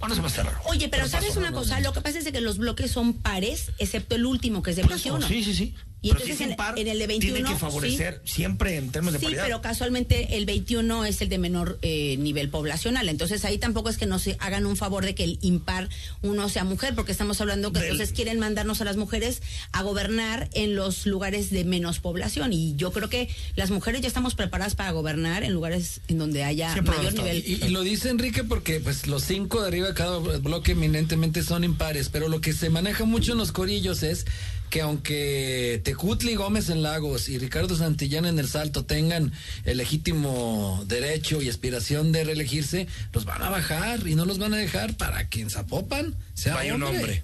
Bueno, 0.00 0.14
se 0.14 0.20
va 0.20 0.26
a 0.26 0.30
hacer 0.30 0.44
raro. 0.44 0.60
Oye, 0.64 0.88
pero, 0.88 1.08
¿sabes 1.08 1.28
pasó, 1.28 1.40
una 1.40 1.52
cosa? 1.52 1.80
Lo 1.80 1.92
que 1.92 2.00
pasa 2.00 2.18
es 2.18 2.30
que 2.30 2.40
los 2.40 2.58
bloques 2.58 2.90
son 2.90 3.14
pares, 3.14 3.70
excepto 3.78 4.16
el 4.16 4.26
último, 4.26 4.62
que 4.62 4.72
es 4.72 4.78
eso, 4.78 4.88
21. 4.88 5.26
sí, 5.26 5.44
sí, 5.44 5.54
sí. 5.54 5.74
Y 6.02 6.10
Pero 6.10 6.20
entonces 6.20 6.36
si 6.36 6.42
es 6.44 6.46
en, 6.46 6.50
impar, 6.52 6.78
en 6.78 6.86
el 6.88 6.98
de 6.98 7.06
21 7.06 7.34
tiene 7.36 7.50
que 7.50 7.56
favorecer 7.58 8.20
siempre 8.24 8.76
en 8.76 8.90
términos 8.92 9.14
de 9.14 9.18
Sí, 9.18 9.24
paridad. 9.24 9.44
pero 9.44 9.60
casualmente 9.62 10.36
el 10.36 10.44
21 10.46 11.04
es 11.04 11.20
el 11.20 11.28
de 11.28 11.38
menor 11.38 11.78
eh, 11.82 12.16
nivel 12.18 12.48
poblacional. 12.48 13.08
Entonces 13.08 13.44
ahí 13.44 13.58
tampoco 13.58 13.88
es 13.88 13.96
que 13.96 14.06
nos 14.06 14.28
hagan 14.38 14.66
un 14.66 14.76
favor 14.76 15.04
de 15.04 15.14
que 15.14 15.24
el 15.24 15.38
impar 15.42 15.88
uno 16.22 16.48
sea 16.48 16.62
mujer, 16.64 16.94
porque 16.94 17.10
estamos 17.12 17.40
hablando 17.40 17.72
que 17.72 17.80
Del- 17.80 17.92
entonces 17.92 18.14
quieren 18.14 18.38
mandarnos 18.38 18.80
a 18.80 18.84
las 18.84 18.96
mujeres 18.96 19.42
a 19.72 19.82
gobernar 19.82 20.48
en 20.52 20.76
los 20.76 21.06
lugares 21.06 21.50
de 21.50 21.64
menos 21.64 21.98
población. 21.98 22.52
Y 22.52 22.76
yo 22.76 22.92
creo 22.92 23.08
que 23.08 23.28
las 23.56 23.70
mujeres 23.70 24.00
ya 24.02 24.08
estamos 24.08 24.34
preparadas 24.36 24.74
para 24.76 24.92
gobernar 24.92 25.42
en 25.42 25.52
lugares 25.54 26.02
en 26.08 26.18
donde 26.18 26.44
haya 26.44 26.72
Siempre 26.72 26.96
mayor 26.96 27.14
nivel. 27.14 27.42
Y, 27.44 27.64
y 27.64 27.68
lo 27.70 27.80
dice 27.82 28.10
Enrique 28.10 28.44
porque 28.44 28.78
pues 28.80 29.06
los 29.08 29.24
cinco 29.24 29.62
de 29.62 29.68
arriba 29.68 29.88
de 29.88 29.94
cada 29.94 30.18
bloque 30.18 30.72
eminentemente 30.72 31.42
son 31.42 31.64
impares, 31.64 32.10
pero 32.10 32.28
lo 32.28 32.40
que 32.40 32.52
se 32.52 32.70
maneja 32.70 33.04
mucho 33.04 33.32
en 33.32 33.38
los 33.38 33.50
corillos 33.50 34.02
es 34.04 34.26
que 34.70 34.80
aunque 34.80 35.80
Tecutli 35.84 36.34
Gómez 36.34 36.70
en 36.70 36.82
Lagos 36.82 37.28
y 37.28 37.38
Ricardo 37.38 37.76
Santillán 37.76 38.26
en 38.26 38.38
el 38.38 38.48
Salto 38.48 38.84
tengan 38.84 39.32
el 39.64 39.76
legítimo 39.78 40.84
derecho 40.86 41.40
y 41.40 41.48
aspiración 41.48 42.12
de 42.12 42.24
reelegirse, 42.24 42.86
los 43.12 43.24
van 43.24 43.42
a 43.42 43.50
bajar 43.50 44.06
y 44.06 44.14
no 44.14 44.24
los 44.24 44.38
van 44.38 44.54
a 44.54 44.56
dejar 44.56 44.96
para 44.96 45.28
que 45.28 45.40
en 45.40 45.50
Zapopan 45.50 46.14
sea 46.34 46.54
Vaya 46.54 46.74
un 46.74 46.82
hombre. 46.82 47.22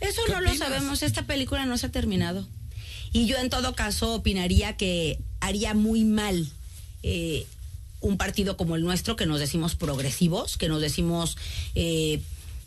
Eso 0.00 0.22
¿Qué 0.26 0.32
no 0.32 0.40
lo 0.40 0.54
sabemos, 0.54 1.02
esta 1.02 1.26
película 1.26 1.66
no 1.66 1.78
se 1.78 1.86
ha 1.86 1.90
terminado. 1.90 2.46
Y 3.12 3.26
yo 3.26 3.38
en 3.38 3.48
todo 3.48 3.74
caso 3.74 4.14
opinaría 4.14 4.76
que 4.76 5.18
haría 5.40 5.72
muy 5.74 6.04
mal 6.04 6.48
eh, 7.02 7.46
un 8.00 8.18
partido 8.18 8.56
como 8.56 8.76
el 8.76 8.82
nuestro, 8.82 9.16
que 9.16 9.26
nos 9.26 9.40
decimos 9.40 9.74
progresivos, 9.74 10.56
que 10.56 10.68
nos 10.68 10.80
decimos 10.80 11.36
eh, 11.74 12.20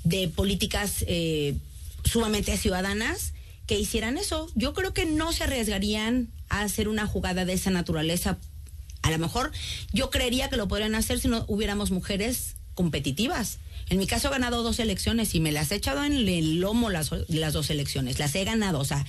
de 0.03 0.27
políticas 0.29 1.03
eh, 1.07 1.55
sumamente 2.03 2.57
ciudadanas, 2.57 3.33
que 3.67 3.77
hicieran 3.79 4.17
eso. 4.17 4.49
Yo 4.55 4.73
creo 4.73 4.93
que 4.93 5.05
no 5.05 5.31
se 5.33 5.43
arriesgarían 5.43 6.29
a 6.49 6.61
hacer 6.61 6.87
una 6.87 7.05
jugada 7.05 7.45
de 7.45 7.53
esa 7.53 7.69
naturaleza. 7.69 8.37
A 9.03 9.11
lo 9.11 9.19
mejor 9.19 9.51
yo 9.93 10.09
creería 10.09 10.49
que 10.49 10.57
lo 10.57 10.67
podrían 10.67 10.95
hacer 10.95 11.19
si 11.19 11.27
no 11.27 11.45
hubiéramos 11.47 11.91
mujeres 11.91 12.55
competitivas. 12.73 13.59
En 13.89 13.97
mi 13.99 14.07
caso 14.07 14.27
he 14.27 14.31
ganado 14.31 14.63
dos 14.63 14.79
elecciones 14.79 15.33
y 15.35 15.39
me 15.39 15.51
las 15.51 15.71
he 15.71 15.75
echado 15.75 16.03
en 16.03 16.13
el 16.27 16.59
lomo 16.59 16.89
las, 16.89 17.11
las 17.27 17.53
dos 17.53 17.69
elecciones. 17.69 18.19
Las 18.19 18.35
he 18.35 18.43
ganado. 18.43 18.79
O 18.79 18.85
sea, 18.85 19.05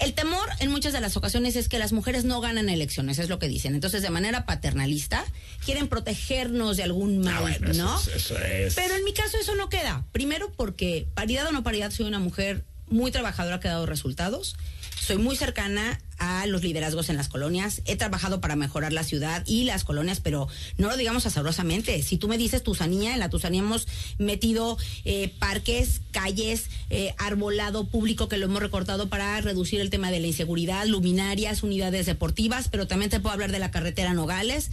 el 0.00 0.14
temor 0.14 0.48
en 0.60 0.70
muchas 0.70 0.92
de 0.92 1.00
las 1.00 1.16
ocasiones 1.16 1.54
es 1.56 1.68
que 1.68 1.78
las 1.78 1.92
mujeres 1.92 2.24
no 2.24 2.40
ganan 2.40 2.68
elecciones, 2.68 3.18
es 3.18 3.28
lo 3.28 3.38
que 3.38 3.48
dicen. 3.48 3.74
Entonces, 3.74 4.02
de 4.02 4.10
manera 4.10 4.46
paternalista, 4.46 5.24
quieren 5.64 5.88
protegernos 5.88 6.76
de 6.76 6.84
algún 6.84 7.18
mal, 7.18 7.34
Ah, 7.36 7.40
bueno, 7.42 7.70
eso 7.70 7.82
¿no? 7.84 8.00
es- 8.00 8.08
eso 8.08 8.38
es. 8.38 8.74
Pero 8.74 8.94
en 8.94 9.04
mi 9.04 9.12
caso 9.12 9.36
eso 9.40 9.54
no 9.56 9.68
queda. 9.68 10.04
Primero 10.12 10.50
porque 10.56 11.06
paridad 11.14 11.46
o 11.48 11.52
no 11.52 11.62
paridad 11.62 11.90
soy 11.90 12.06
una 12.06 12.18
mujer 12.18 12.64
muy 12.90 13.10
trabajadora 13.10 13.60
que 13.60 13.68
ha 13.68 13.72
dado 13.72 13.86
resultados. 13.86 14.56
Soy 15.00 15.16
muy 15.16 15.34
cercana 15.34 15.98
a 16.18 16.46
los 16.46 16.62
liderazgos 16.62 17.08
en 17.08 17.16
las 17.16 17.28
colonias. 17.28 17.80
He 17.86 17.96
trabajado 17.96 18.40
para 18.40 18.54
mejorar 18.54 18.92
la 18.92 19.02
ciudad 19.02 19.42
y 19.46 19.64
las 19.64 19.82
colonias, 19.82 20.20
pero 20.20 20.46
no 20.76 20.88
lo 20.88 20.96
digamos 20.96 21.24
asabrosamente. 21.24 22.02
Si 22.02 22.18
tú 22.18 22.28
me 22.28 22.36
dices 22.36 22.62
Tusanía, 22.62 23.14
en 23.14 23.20
la 23.20 23.30
Tusanía 23.30 23.60
hemos 23.60 23.88
metido 24.18 24.76
eh, 25.06 25.32
parques, 25.38 26.02
calles, 26.10 26.66
eh, 26.90 27.14
arbolado 27.18 27.86
público 27.86 28.28
que 28.28 28.36
lo 28.36 28.46
hemos 28.46 28.60
recortado 28.60 29.08
para 29.08 29.40
reducir 29.40 29.80
el 29.80 29.88
tema 29.88 30.10
de 30.10 30.20
la 30.20 30.26
inseguridad, 30.26 30.86
luminarias, 30.86 31.62
unidades 31.62 32.04
deportivas, 32.06 32.68
pero 32.68 32.86
también 32.86 33.10
te 33.10 33.20
puedo 33.20 33.32
hablar 33.32 33.52
de 33.52 33.58
la 33.58 33.70
carretera 33.70 34.12
Nogales 34.12 34.70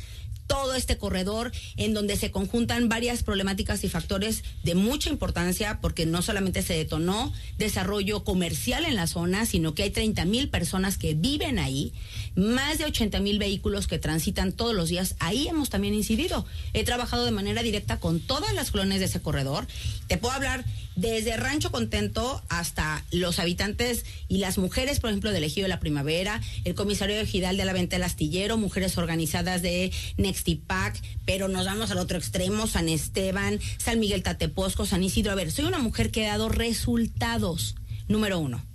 todo 0.48 0.74
este 0.74 0.98
corredor 0.98 1.52
en 1.76 1.94
donde 1.94 2.16
se 2.16 2.32
conjuntan 2.32 2.90
varias 2.90 3.24
problemáticas 3.24 3.84
y 3.84 3.90
factores 3.90 4.44
de 4.64 4.76
mucha 4.76 5.10
importancia 5.10 5.80
porque 5.82 6.06
no 6.06 6.22
solamente 6.22 6.62
se 6.62 6.74
detonó 6.74 7.34
desarrollo 7.58 8.24
comercial 8.24 8.86
en 8.86 8.96
la 8.96 9.08
zona, 9.08 9.46
sino 9.46 9.76
que 9.76 9.84
hay 9.84 9.92
30 9.92 10.26
mil 10.26 10.50
personas 10.50 10.98
que 10.98 11.14
viven 11.14 11.60
ahí, 11.60 11.94
más 12.36 12.78
de 12.78 12.86
80 12.86 13.20
mil 13.20 13.40
vehículos 13.40 13.88
que 13.88 14.00
transitan 14.00 14.54
todos 14.54 14.74
los 14.74 14.90
días. 14.90 15.16
Ahí 15.20 15.48
hemos 15.48 15.70
también 15.70 15.94
incidido. 15.94 16.46
He 16.74 16.84
trabajado 16.84 17.26
de 17.26 17.32
manera 17.32 17.62
directa 17.62 18.00
con 18.00 18.20
todas 18.20 18.54
las 18.54 18.72
colonias 18.72 19.00
de 19.00 19.06
ese 19.06 19.22
corredor. 19.22 19.68
Te 20.08 20.18
puedo 20.18 20.34
hablar 20.34 20.66
desde 20.98 21.38
Rancho 21.38 21.72
Contento 21.72 22.42
hasta 22.50 23.06
los 23.12 23.40
habitantes 23.40 24.04
y 24.28 24.40
las 24.40 24.58
mujeres, 24.58 25.00
por 25.00 25.12
ejemplo, 25.12 25.32
del 25.32 25.44
Ejido 25.44 25.66
de 25.66 25.70
la 25.70 25.80
Primavera, 25.80 26.42
el 26.66 26.74
comisario 26.74 27.16
ejidal 27.16 27.56
de 27.56 27.66
la 27.66 27.74
Venta 27.74 27.96
del 27.96 28.04
Astillero, 28.04 28.58
mujeres 28.58 28.98
organizadas 28.98 29.62
de 29.62 29.92
Nextipac, 30.18 31.00
pero 31.26 31.48
nos 31.48 31.66
vamos 31.68 31.92
al 31.92 32.00
otro 32.00 32.18
extremo, 32.18 32.66
San 32.66 32.90
Esteban, 32.90 33.60
San 33.78 34.00
Miguel 34.00 34.24
Tateposco, 34.24 34.86
San 34.86 35.04
Isidro. 35.04 35.32
A 35.32 35.36
ver, 35.36 35.52
soy 35.52 35.66
una 35.66 35.80
mujer 35.80 36.10
que 36.10 36.26
ha 36.26 36.32
dado 36.32 36.50
resultados, 36.50 37.76
número 38.08 38.40
uno. 38.40 38.66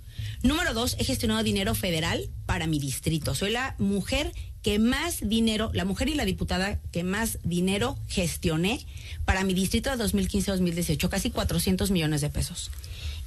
Número 0.43 0.73
dos, 0.73 0.95
he 0.99 1.03
gestionado 1.03 1.43
dinero 1.43 1.75
federal 1.75 2.29
para 2.45 2.67
mi 2.67 2.79
distrito. 2.79 3.35
Soy 3.35 3.51
la 3.51 3.75
mujer 3.79 4.31
que 4.63 4.79
más 4.79 5.19
dinero, 5.21 5.69
la 5.73 5.85
mujer 5.85 6.09
y 6.09 6.15
la 6.15 6.25
diputada 6.25 6.79
que 6.91 7.03
más 7.03 7.37
dinero 7.43 7.97
gestioné 8.07 8.85
para 9.25 9.43
mi 9.43 9.53
distrito 9.53 9.95
de 9.95 10.03
2015-2018, 10.03 11.09
casi 11.09 11.29
400 11.29 11.91
millones 11.91 12.21
de 12.21 12.29
pesos. 12.29 12.71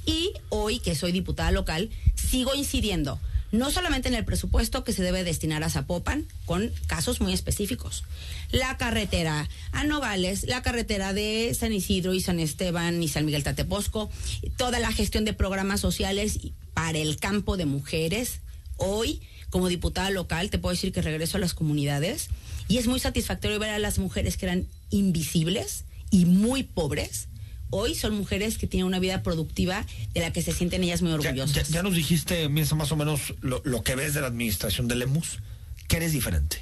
Y 0.05 0.33
hoy, 0.49 0.79
que 0.79 0.95
soy 0.95 1.11
diputada 1.11 1.51
local, 1.51 1.89
sigo 2.15 2.55
incidiendo 2.55 3.19
no 3.51 3.71
solamente 3.71 4.09
en 4.09 4.15
el 4.15 4.25
presupuesto 4.25 4.83
que 4.83 4.93
se 4.93 5.03
debe 5.03 5.23
destinar 5.23 5.63
a 5.63 5.69
Zapopan, 5.69 6.25
con 6.45 6.71
casos 6.87 7.21
muy 7.21 7.33
específicos. 7.33 8.03
La 8.51 8.77
carretera 8.77 9.47
a 9.71 9.83
Nogales, 9.83 10.45
la 10.47 10.61
carretera 10.61 11.13
de 11.13 11.53
San 11.57 11.71
Isidro 11.71 12.13
y 12.13 12.21
San 12.21 12.39
Esteban 12.39 13.01
y 13.01 13.07
San 13.07 13.25
Miguel 13.25 13.43
Tateposco, 13.43 14.09
toda 14.57 14.79
la 14.79 14.91
gestión 14.91 15.25
de 15.25 15.33
programas 15.33 15.79
sociales 15.79 16.39
para 16.73 16.97
el 16.97 17.17
campo 17.17 17.57
de 17.57 17.65
mujeres. 17.65 18.41
Hoy, 18.77 19.21
como 19.49 19.69
diputada 19.69 20.09
local, 20.09 20.49
te 20.49 20.59
puedo 20.59 20.73
decir 20.73 20.91
que 20.91 21.01
regreso 21.01 21.37
a 21.37 21.39
las 21.39 21.53
comunidades 21.53 22.29
y 22.67 22.77
es 22.77 22.87
muy 22.87 22.99
satisfactorio 22.99 23.59
ver 23.59 23.69
a 23.71 23.79
las 23.79 23.97
mujeres 23.99 24.37
que 24.37 24.45
eran 24.45 24.67
invisibles 24.89 25.85
y 26.11 26.25
muy 26.25 26.63
pobres. 26.63 27.27
Hoy 27.69 27.95
son 27.95 28.13
mujeres 28.15 28.57
que 28.57 28.65
tienen 28.67 28.85
una 28.87 28.99
vida 28.99 29.23
productiva 29.23 29.85
de 30.13 30.21
la 30.21 30.31
que 30.31 30.41
se 30.41 30.53
sienten 30.53 30.83
ellas 30.83 31.01
muy 31.01 31.11
orgullosas. 31.11 31.67
ya- 31.69 31.75
ya 31.75 31.83
nos 31.83 31.95
dijiste, 31.95 32.47
Mirza, 32.49 32.75
más 32.75 32.91
o 32.91 32.95
menos 32.95 33.33
lo, 33.41 33.61
lo 33.65 33.83
que 33.83 33.95
ves 33.95 34.13
de 34.13 34.21
la 34.21 34.27
administración 34.27 34.87
de 34.87 34.95
Lemus, 34.95 35.39
que 35.87 35.97
eres 35.97 36.13
diferente. 36.13 36.61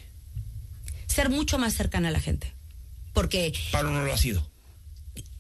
Ser 1.08 1.30
mucho 1.30 1.58
más 1.58 1.74
cercana 1.76 2.10
a 2.10 2.12
la 2.12 2.20
gente. 2.20 2.54
Porque 3.14 3.54
Pablo 3.72 3.92
no 3.92 4.04
lo 4.04 4.14
ha 4.14 4.18
sido. 4.18 4.46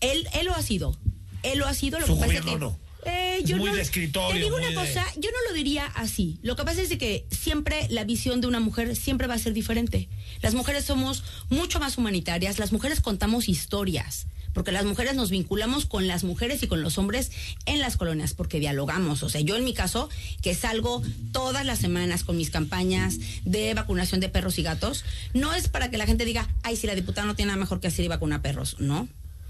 él, 0.01 0.27
él 0.39 0.45
lo 0.45 0.53
ha 0.55 0.61
sido. 0.61 0.97
Él 1.43 1.59
lo 1.59 1.67
ha 1.67 1.73
sido. 1.73 1.99
Lo 1.99 2.07
Su 2.07 2.17
que 2.19 2.25
gobierno 2.25 2.53
que, 2.53 2.59
no. 2.59 2.79
Eh, 3.05 3.41
yo 3.45 3.57
muy 3.57 3.69
no- 3.69 3.75
de 3.75 3.81
escritorio, 3.81 4.33
Te 4.33 4.43
digo 4.45 4.55
una 4.57 4.69
de- 4.69 4.75
cosa, 4.75 5.05
yo 5.15 5.29
no 5.29 5.49
lo 5.49 5.53
diría 5.55 5.85
así. 5.95 6.39
Lo 6.41 6.55
que 6.55 6.63
pasa 6.63 6.81
es 6.81 6.89
de 6.89 6.97
que 6.97 7.25
siempre 7.31 7.87
la 7.89 8.03
visión 8.03 8.41
de 8.41 8.47
una 8.47 8.59
mujer 8.59 8.95
siempre 8.95 9.27
va 9.27 9.35
a 9.35 9.39
ser 9.39 9.53
diferente. 9.53 10.09
Las 10.41 10.55
mujeres 10.55 10.85
somos 10.85 11.23
mucho 11.49 11.79
más 11.79 11.97
humanitarias, 11.97 12.57
las 12.59 12.71
mujeres 12.71 13.01
contamos 13.01 13.47
historias, 13.47 14.27
porque 14.53 14.71
las 14.71 14.85
mujeres 14.85 15.15
nos 15.15 15.29
vinculamos 15.29 15.85
con 15.85 16.07
las 16.07 16.23
mujeres 16.23 16.63
y 16.63 16.67
con 16.67 16.81
los 16.81 16.97
hombres 16.97 17.29
en 17.65 17.79
las 17.79 17.97
colonias, 17.97 18.33
porque 18.33 18.59
dialogamos. 18.59 19.21
O 19.21 19.29
sea, 19.29 19.41
yo 19.41 19.55
en 19.55 19.65
mi 19.65 19.73
caso, 19.73 20.09
que 20.41 20.55
salgo 20.55 21.03
todas 21.31 21.65
las 21.65 21.79
semanas 21.79 22.23
con 22.23 22.37
mis 22.37 22.49
campañas 22.49 23.17
de 23.43 23.73
vacunación 23.73 24.19
de 24.21 24.29
perros 24.29 24.57
y 24.57 24.63
gatos, 24.63 25.03
no 25.33 25.53
es 25.53 25.67
para 25.67 25.91
que 25.91 25.97
la 25.97 26.05
gente 26.07 26.25
diga, 26.25 26.47
ay, 26.63 26.75
si 26.77 26.87
la 26.87 26.95
diputada 26.95 27.27
no 27.27 27.35
tiene 27.35 27.47
nada 27.51 27.59
mejor 27.59 27.81
que 27.81 27.87
hacer 27.87 28.05
y 28.05 28.07
vacuna 28.07 28.41
perros, 28.41 28.77
no. 28.79 29.07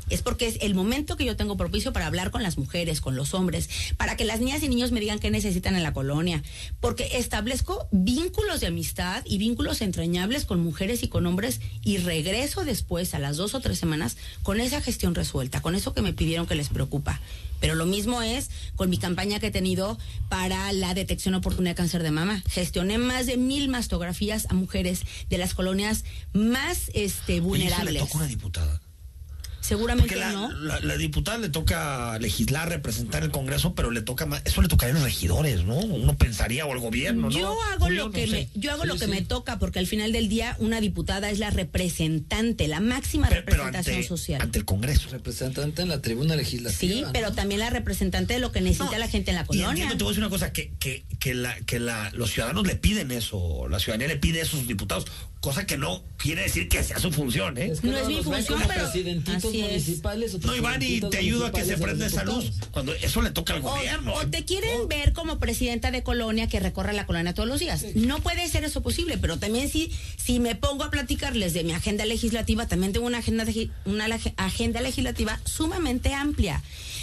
Es 0.10 0.22
porque 0.22 0.48
es 0.48 0.58
el 0.62 0.76
momento 0.76 1.18
que 1.18 1.26
yo 1.26 1.36
tengo 1.36 1.58
propicio 1.58 1.94
para 1.94 2.08
hablar 2.08 2.32
con 2.32 2.44
las 2.44 2.58
mujeres, 2.58 3.02
con 3.02 3.16
los 3.16 3.34
hombres, 3.34 3.70
para 3.98 4.16
que 4.18 4.26
las 4.26 4.40
niñas 4.40 4.64
y 4.64 4.70
niños 4.70 4.92
me 4.92 5.00
digan 5.00 5.20
qué 5.20 5.32
necesitan 5.32 5.76
en 5.76 5.84
la 5.84 5.94
colonia, 5.94 6.44
porque 6.80 7.18
establezco 7.18 7.88
vínculos 7.92 8.60
de 8.60 8.68
amistad 8.68 9.24
y 9.26 9.38
vínculos 9.38 9.82
entrañables 9.82 10.46
con 10.46 10.62
mujeres 10.62 11.04
y 11.04 11.08
con 11.08 11.26
hombres 11.26 11.62
y 11.84 11.98
regreso 11.98 12.66
después 12.66 13.14
a 13.14 13.20
las 13.20 13.38
dos 13.38 13.56
o 13.56 13.60
tres 13.60 13.80
semanas 13.80 14.18
con 14.44 14.60
esa 14.60 14.82
gestión 14.82 15.16
resuelta, 15.16 15.62
con 15.62 15.76
eso 15.76 15.94
que 15.94 16.02
me 16.02 16.14
pidieron 16.14 16.48
que 16.48 16.56
les 16.56 16.70
preocupa. 16.70 17.20
Pero 17.60 17.76
lo 17.76 17.86
mismo 17.86 18.22
es 18.22 18.50
con 18.76 18.90
mi 18.90 18.98
campaña 18.98 19.40
que 19.40 19.48
he 19.48 19.52
tenido 19.52 19.98
para 20.30 20.72
la 20.74 20.94
detección 20.94 21.36
oportuna 21.36 21.70
de 21.70 21.76
cáncer 21.76 22.04
de 22.04 22.12
mama. 22.12 22.44
Gestioné 22.48 22.98
más 22.98 23.26
de 23.26 23.38
mil 23.38 23.70
mastografías 23.70 24.48
a 24.50 24.54
mujeres 24.54 25.04
de 25.30 25.38
las 25.38 25.54
colonias 25.54 26.04
más 26.34 26.92
este, 26.94 27.40
vulnerables. 27.40 27.88
Oye, 27.88 27.98
eso 27.98 28.06
le 28.06 28.08
toca 28.08 28.18
una 28.18 28.28
diputada. 28.28 28.82
Seguramente 29.66 30.16
la, 30.16 30.32
no. 30.32 30.52
la, 30.52 30.80
la 30.80 30.98
diputada 30.98 31.38
le 31.40 31.50
toca 31.50 32.18
legislar, 32.20 32.70
representar 32.70 33.24
el 33.24 33.32
Congreso, 33.32 33.74
pero 33.76 33.92
le 33.92 34.02
toca 34.02 34.26
más, 34.26 34.42
eso 34.46 34.62
le 34.62 34.68
tocaría 34.68 34.94
a 34.94 34.98
los 35.00 35.04
regidores, 35.04 35.64
¿no? 35.64 35.76
Uno 35.78 36.16
pensaría 36.18 36.66
o 36.66 36.72
al 36.72 36.80
gobierno, 36.80 37.30
¿no? 37.30 37.38
Yo 37.38 37.62
hago 37.64 37.86
Julio, 37.86 38.04
lo 38.04 38.06
no 38.10 38.12
que 38.14 38.26
sé. 38.28 38.32
me, 38.32 38.50
yo 38.60 38.72
hago 38.72 38.84
Sí, 38.84 38.88
lo 38.88 38.94
que 38.96 39.06
sí. 39.06 39.12
me 39.12 39.22
toca 39.22 39.58
porque 39.60 39.80
al 39.80 39.88
final 39.88 40.12
del 40.12 40.30
día 40.30 40.56
una 40.60 40.82
diputada 40.82 41.30
es 41.30 41.40
la 41.40 41.50
representante, 41.50 42.68
la 42.68 42.80
máxima 42.80 43.28
Pero- 43.30 43.44
pero 43.46 43.58
representación 43.66 43.96
ante, 43.98 44.08
social. 44.08 44.42
ante 44.42 44.60
el 44.60 44.66
Congreso. 44.66 45.10
Representante 45.10 45.82
en 45.82 45.90
la 45.90 46.02
tribuna 46.02 46.36
legislativa. 46.36 46.80
sí, 46.94 47.02
¿no? 47.02 47.12
pero 47.14 47.32
también 47.34 47.60
la 47.60 47.70
representante 47.70 48.34
de 48.36 48.40
lo 48.40 48.52
que 48.52 48.62
necesita 48.62 48.92
No, 48.92 48.98
la 49.00 49.08
gente 49.08 49.32
en 49.32 49.36
la 49.38 49.44
Y 49.44 49.46
colonia. 49.46 49.70
entiendo, 49.70 49.98
te 49.98 50.04
voy 50.04 50.10
a 50.10 50.14
decir 50.14 50.24
una 50.24 50.30
cosa, 50.30 50.54
que, 50.54 50.72
que, 50.80 51.06
que, 51.20 51.34
la, 51.34 51.56
que 51.62 51.80
la, 51.80 52.12
los 52.14 52.32
ciudadanos 52.32 52.68
le 52.68 52.76
piden 52.76 53.12
eso, 53.12 53.68
la 53.70 53.80
ciudadanía 53.80 54.08
le 54.10 54.18
pide 54.18 54.42
eso 54.42 54.58
a 54.58 54.60
sus 54.60 54.68
diputados, 54.68 55.06
cosa 55.40 55.66
que 55.66 55.78
no 55.78 56.04
quiere 56.18 56.44
decir 56.44 56.68
que 56.70 56.84
sea 56.84 57.00
su 57.00 57.12
función, 57.12 57.58
¿eh? 57.58 57.70
Es 57.72 57.82
que 57.82 57.88
No 57.88 57.98
es 57.98 58.08
mi 58.08 58.22
función, 58.24 58.60
pero 58.68 58.86
así. 58.88 59.04
Municipales 59.58 60.34
o 60.36 60.40
No, 60.40 60.56
Iván, 60.56 60.82
y 60.82 61.02
te 61.02 61.18
ayudo 61.18 61.46
a 61.46 61.52
que 61.52 61.64
se 61.64 61.78
prenda 61.78 62.06
esa 62.06 62.24
luz, 62.24 62.52
cuando 62.72 62.94
eso 62.94 63.22
le 63.22 63.32
toca 63.32 63.54
al 63.54 63.62
gobierno. 63.62 64.14
O, 64.14 64.22
o 64.22 64.28
te 64.28 64.46
quieren 64.46 64.88
ver 64.88 65.14
como 65.14 65.40
presidenta 65.40 65.92
de 65.92 66.04
colonia 66.04 66.48
que 66.48 66.60
recorre 66.60 66.94
la 66.94 67.06
colonia 67.06 67.34
todos 67.34 67.48
los 67.50 67.60
días. 67.60 67.86
No 67.96 68.20
puede 68.20 68.48
ser 68.48 68.64
eso 68.64 68.82
posible, 68.82 69.18
pero 69.18 69.38
también 69.38 69.70
si, 69.70 69.92
si 70.18 70.40
me 70.40 70.56
pongo 70.56 70.84
a 70.84 70.92
platicarles 70.92 71.54
de 71.54 71.64
mi 71.64 71.74
agenda 71.74 72.06
legislativa, 72.06 72.68
también 72.68 72.94
tengo 72.94 73.08
una 73.08 73.20
agenda, 73.20 73.46
una 73.86 74.08
agenda 74.38 74.82
legislativa 74.82 75.40
sumamente 75.46 76.14
amplia. 76.14 76.62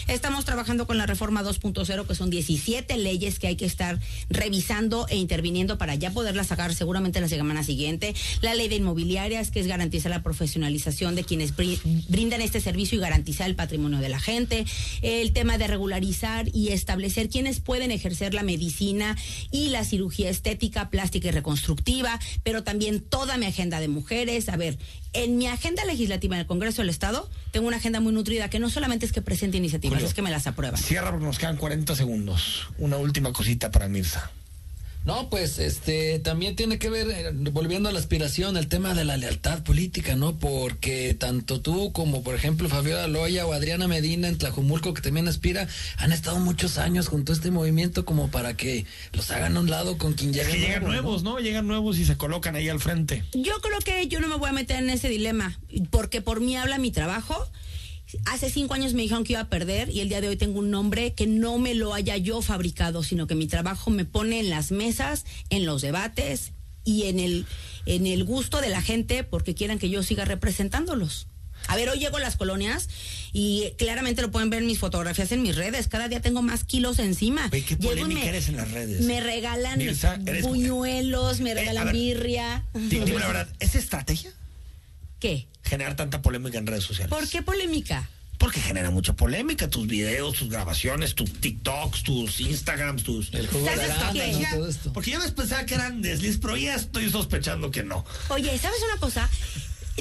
Estamos 0.09 0.45
trabajando 0.45 0.87
con 0.87 0.99
la 0.99 1.07
reforma 1.07 1.43
2.0, 1.43 2.07
que 2.07 2.15
son 2.15 2.31
17 2.31 2.97
leyes 2.99 3.39
que 3.39 3.47
hay 3.47 3.57
que 3.57 3.65
estar 3.65 3.99
revisando 4.29 5.07
e 5.09 5.17
interviniendo 5.17 5.79
para 5.79 5.95
ya 5.95 6.11
poderlas 6.11 6.49
sacar 6.49 6.75
seguramente 6.75 7.21
la 7.21 7.29
semana 7.29 7.63
siguiente. 7.63 8.15
La 8.41 8.55
ley 8.55 8.69
de 8.69 8.77
inmobiliarias, 8.77 9.51
que 9.51 9.61
es 9.61 9.67
garantizar 9.67 10.11
la 10.11 10.23
profesionalización 10.23 11.15
de 11.15 11.25
quienes 11.25 11.57
bri- 11.57 11.79
brindan 12.09 12.41
este 12.43 12.61
servicio 12.61 12.99
y 12.99 13.01
garantizar 13.01 13.49
el 13.49 13.57
patrimonio 13.57 13.99
de 14.01 14.09
la 14.09 14.21
gente. 14.21 14.65
El 15.01 15.33
tema 15.33 15.59
de 15.59 15.67
regularizar 15.67 16.49
y 16.53 16.69
establecer 16.69 17.29
quiénes 17.29 17.61
pueden 17.61 17.91
ejercer 17.91 18.35
la 18.35 18.43
medicina 18.43 19.17
y 19.51 19.69
la 19.69 19.85
cirugía 19.85 20.31
estética, 20.31 20.91
plástica 20.91 21.29
y 21.29 21.33
reconstructiva, 21.33 22.19
pero 22.43 22.63
también 22.65 23.01
toda 23.01 23.37
mi 23.39 23.47
agenda 23.47 23.81
de 23.81 23.89
mujeres. 23.89 24.49
A 24.49 24.57
ver, 24.57 24.79
en 25.13 25.37
mi 25.37 25.47
agenda 25.47 25.85
legislativa 25.85 26.37
en 26.37 26.41
el 26.41 26.47
Congreso 26.47 26.83
del 26.83 26.89
Estado, 26.89 27.29
tengo 27.51 27.67
una 27.69 27.77
agenda 27.77 28.01
muy 28.01 28.13
nutrida 28.13 28.49
que 28.49 28.59
no 28.59 28.71
solamente 28.71 29.07
es 29.07 29.13
que 29.13 29.23
presente 29.23 29.57
iniciativas, 29.59 29.97
Julio. 29.97 30.09
es 30.09 30.15
que 30.15 30.23
me 30.23 30.31
las 30.31 30.47
aprueban. 30.47 30.81
Cierra 30.81 31.11
porque 31.11 31.27
nos 31.27 31.39
quedan 31.39 31.57
40 31.57 31.95
segundos. 31.95 32.69
Una 32.79 32.97
última 32.97 33.33
cosita 33.33 33.71
para 33.71 33.89
Mirza. 33.89 34.31
No, 35.05 35.29
pues 35.31 35.59
este 35.59 36.21
también 36.21 36.55
tiene 36.55 36.79
que 36.79 36.89
ver, 36.89 37.11
eh, 37.11 37.31
volviendo 37.51 37.89
a 37.89 37.93
la 37.93 37.99
aspiración, 37.99 38.57
el 38.57 38.69
tema 38.69 38.95
de 38.95 39.05
la 39.05 39.17
lealtad 39.17 39.63
política, 39.65 40.15
¿no? 40.15 40.39
Porque 40.39 41.15
tanto 41.19 41.61
tú 41.61 41.93
como, 41.93 42.23
por 42.23 42.37
ejemplo, 42.37 42.69
Fabiola 42.69 43.09
Loya 43.09 43.45
o 43.47 43.53
Adriana 43.53 43.89
Medina 43.89 44.29
en 44.29 44.39
Tlajumulco, 44.39 44.95
que 44.95 45.03
también 45.03 45.27
aspira, 45.27 45.67
han 45.99 46.13
estado 46.13 46.39
muchos 46.39 46.79
años 46.79 47.09
junto 47.09 47.33
a 47.33 47.35
este 47.35 47.51
movimiento 47.51 48.05
como 48.05 48.31
para 48.31 48.57
que 48.57 48.87
los 49.13 49.31
hagan 49.33 49.57
a 49.57 49.61
un 49.61 49.71
lado 49.71 49.99
con 49.99 50.15
quien 50.15 50.31
Es 50.31 50.37
llegue 50.37 50.53
que 50.53 50.59
llegan 50.61 50.85
nuevo, 50.85 50.97
¿no? 50.97 51.03
nuevos, 51.03 51.23
¿no? 51.25 51.39
Llegan 51.41 51.67
nuevos 51.67 51.99
y 51.99 52.05
se 52.05 52.17
colocan 52.17 52.55
ahí 52.55 52.69
al 52.69 52.79
frente. 52.79 53.25
Yo 53.33 53.61
creo 53.61 53.81
que 53.81 54.07
yo 54.07 54.21
no 54.21 54.29
me 54.29 54.37
voy 54.37 54.51
a 54.51 54.53
meter 54.53 54.77
en 54.77 54.91
ese 54.91 55.09
dilema, 55.09 55.59
porque 55.91 56.21
por 56.23 56.41
mí 56.41 56.57
habla 56.57 56.79
mi 56.79 56.93
trabajo. 56.93 57.37
Hace 58.27 58.51
cinco 58.51 58.75
años 58.75 58.95
me 58.95 59.03
dijeron 59.03 59.25
que 59.25 59.33
iba 59.35 59.41
a 59.43 59.49
perder 59.49 59.89
y 59.91 60.01
el 60.01 60.09
día 60.09 60.21
de 60.21 60.29
hoy 60.29 60.37
tengo 60.37 60.59
un 60.59 60.71
nombre 60.71 61.13
que 61.15 61.27
no 61.27 61.59
me 61.59 61.75
lo 61.75 61.95
haya 61.95 62.17
yo 62.17 62.43
fabricado, 62.43 63.03
sino 63.03 63.27
que 63.27 63.35
mi 63.35 63.47
trabajo 63.47 63.91
me 63.91 64.05
pone 64.05 64.41
en 64.41 64.51
las 64.51 64.71
mesas, 64.73 65.25
en 65.51 65.65
los 65.67 65.83
debates 65.83 66.53
y 66.85 67.05
en 67.05 67.21
el, 67.21 67.47
en 67.87 68.07
el 68.07 68.25
gusto 68.25 68.61
de 68.61 68.69
la 68.69 68.83
gente 68.83 69.25
porque 69.25 69.55
quieran 69.55 69.79
que 69.79 69.89
yo 69.91 70.03
siga 70.03 70.25
representándolos. 70.25 71.27
A 71.69 71.77
ver, 71.77 71.89
hoy 71.91 72.01
llego 72.01 72.17
a 72.17 72.21
las 72.21 72.35
colonias 72.37 72.89
y 73.33 73.71
claramente 73.79 74.21
lo 74.21 74.33
pueden 74.33 74.51
ver 74.51 74.63
en 74.63 74.67
mis 74.67 74.81
fotografías 74.81 75.31
en 75.31 75.43
mis 75.43 75.55
redes. 75.55 75.87
Cada 75.87 76.09
día 76.09 76.21
tengo 76.21 76.43
más 76.43 76.65
kilos 76.65 76.99
encima. 76.99 77.49
Oye, 77.53 77.63
qué 77.65 77.77
Llego 77.77 77.93
y 77.95 78.01
polémica 78.01 78.21
me- 78.21 78.29
eres 78.31 78.49
en 78.49 78.57
las 78.57 78.69
redes. 78.73 79.03
Me 79.03 79.21
regalan 79.21 79.79
Mirza, 79.79 80.19
buñuelos, 80.43 81.39
me 81.41 81.53
Eh, 81.53 81.55
regalan 81.55 81.85
ver, 81.87 81.95
birria. 81.95 82.65
Di- 82.75 82.99
Dime 82.99 83.21
la 83.21 83.27
verdad, 83.29 83.49
¿es 83.61 83.77
estrategia 83.77 84.33
¿Qué? 85.21 85.47
Generar 85.63 85.97
tanta 85.97 86.23
polémica 86.23 86.59
en 86.59 86.67
redes 86.67 86.85
sociales? 86.85 87.11
¿Por 87.11 87.29
qué 87.29 87.43
polémica? 87.43 88.09
Porque 88.39 88.61
genera 88.61 88.91
mucha 88.91 89.15
polémica, 89.15 89.71
tus 89.71 89.87
videos, 89.87 90.35
tus 90.35 90.49
grabaciones, 90.49 91.15
tus 91.15 91.33
TikToks, 91.33 92.03
tus 92.03 92.41
Instagrams, 92.41 93.05
tus... 93.05 93.33
El. 93.35 93.47
¿no? 93.47 94.51
todo 94.51 94.69
esto. 94.69 94.93
Porque 94.93 95.13
yo 95.13 95.21
les 95.21 95.31
pensaba 95.31 95.65
que 95.65 95.75
eran 95.75 96.03
desliz, 96.03 96.39
pero 96.39 96.57
ya 96.57 96.75
estoy 96.75 97.09
sospechando 97.09 97.71
que 97.71 97.85
no. 97.85 98.05
Oye, 98.31 98.59
¿sabes 98.59 98.81
una 98.91 98.99
cosa? 98.99 99.31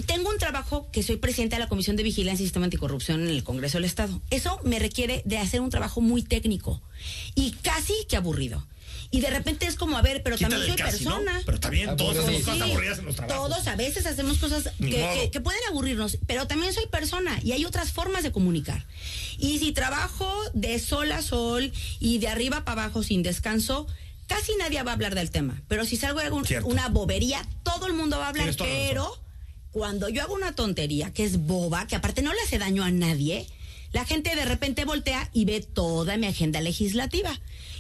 Tengo 0.08 0.30
un 0.30 0.38
trabajo 0.38 0.90
que 0.92 1.04
soy 1.04 1.18
presidenta 1.18 1.58
de 1.58 1.64
la 1.64 1.70
Comisión 1.70 1.98
de 1.98 2.04
Vigilancia 2.04 2.44
y 2.44 2.48
Sistema 2.48 2.66
Anticorrupción 2.66 3.22
en 3.22 3.28
el 3.28 3.44
Congreso 3.44 3.78
del 3.78 3.86
Estado. 3.86 4.22
Eso 4.30 4.60
me 4.64 4.80
requiere 4.80 5.22
de 5.26 5.38
hacer 5.38 5.60
un 5.62 5.70
trabajo 5.70 6.02
muy 6.02 6.24
técnico 6.24 6.82
y 7.36 7.52
casi 7.62 7.94
que 8.10 8.16
aburrido. 8.16 8.66
Y 9.14 9.20
de 9.20 9.30
repente 9.30 9.66
es 9.68 9.76
como, 9.76 9.98
a 9.98 10.02
ver, 10.02 10.24
pero 10.24 10.38
Quítale 10.38 10.56
también 10.56 10.78
soy 10.78 10.86
persona. 10.90 11.42
Pero 11.46 11.60
también 11.60 11.98
todos 11.98 12.16
hacemos 12.18 12.28
Aburrido. 12.28 12.46
cosas 12.46 12.66
Sí, 12.66 12.72
aburridas 12.72 13.00
en 13.00 13.06
los 13.06 13.16
trabajos. 13.18 13.50
Todos 13.50 13.68
a 13.68 13.76
veces 13.76 14.06
hacemos 14.06 14.38
cosas 14.38 14.70
que, 14.80 15.42
pueden 15.42 15.60
aburrirnos, 15.70 16.18
pero 16.28 16.48
también 16.48 16.72
soy 16.74 16.88
persona 16.88 17.38
y 17.44 17.52
hay 17.52 17.66
otras 17.66 17.92
formas 17.92 18.24
de 18.24 18.32
comunicar. 18.32 18.86
Y 19.38 19.60
si 19.60 19.74
trabajo 19.74 20.34
de 20.54 20.80
sol 20.80 21.12
a 21.12 21.22
sol 21.22 21.74
y 22.00 22.20
de 22.20 22.30
arriba 22.30 22.64
para 22.64 22.84
abajo 22.84 23.04
sin 23.04 23.22
descanso, 23.22 23.86
casi 24.28 24.54
nadie 24.56 24.82
va 24.82 24.92
a 24.92 24.94
hablar 24.94 25.14
del 25.14 25.30
tema. 25.30 25.62
Pero 25.68 25.84
si 25.86 25.98
salgo 25.98 26.20
de 26.20 26.28
algún- 26.28 26.46
una 26.64 26.88
bobería, 26.88 27.46
todo 27.64 27.88
el 27.88 27.94
mundo 27.94 28.18
va 28.18 28.28
a 28.28 28.30
hablar, 28.30 28.56
pero 28.58 29.22
cuando 29.72 30.08
yo 30.08 30.22
hago 30.22 30.34
una 30.36 30.56
tontería 30.56 31.12
que 31.12 31.26
es 31.26 31.38
boba, 31.38 31.86
que 31.86 31.98
aparte 31.98 32.22
no 32.22 32.32
le 32.34 32.40
hace 32.42 32.60
daño 32.60 32.82
a 32.86 32.92
nadie, 32.92 33.46
la 33.94 34.06
gente 34.06 34.36
de 34.36 34.46
repente 34.46 34.86
voltea 34.86 35.30
y 35.34 35.46
ve 35.46 35.62
toda 35.62 36.18
mi 36.18 36.28
agenda 36.28 36.62
legislativa. 36.62 37.32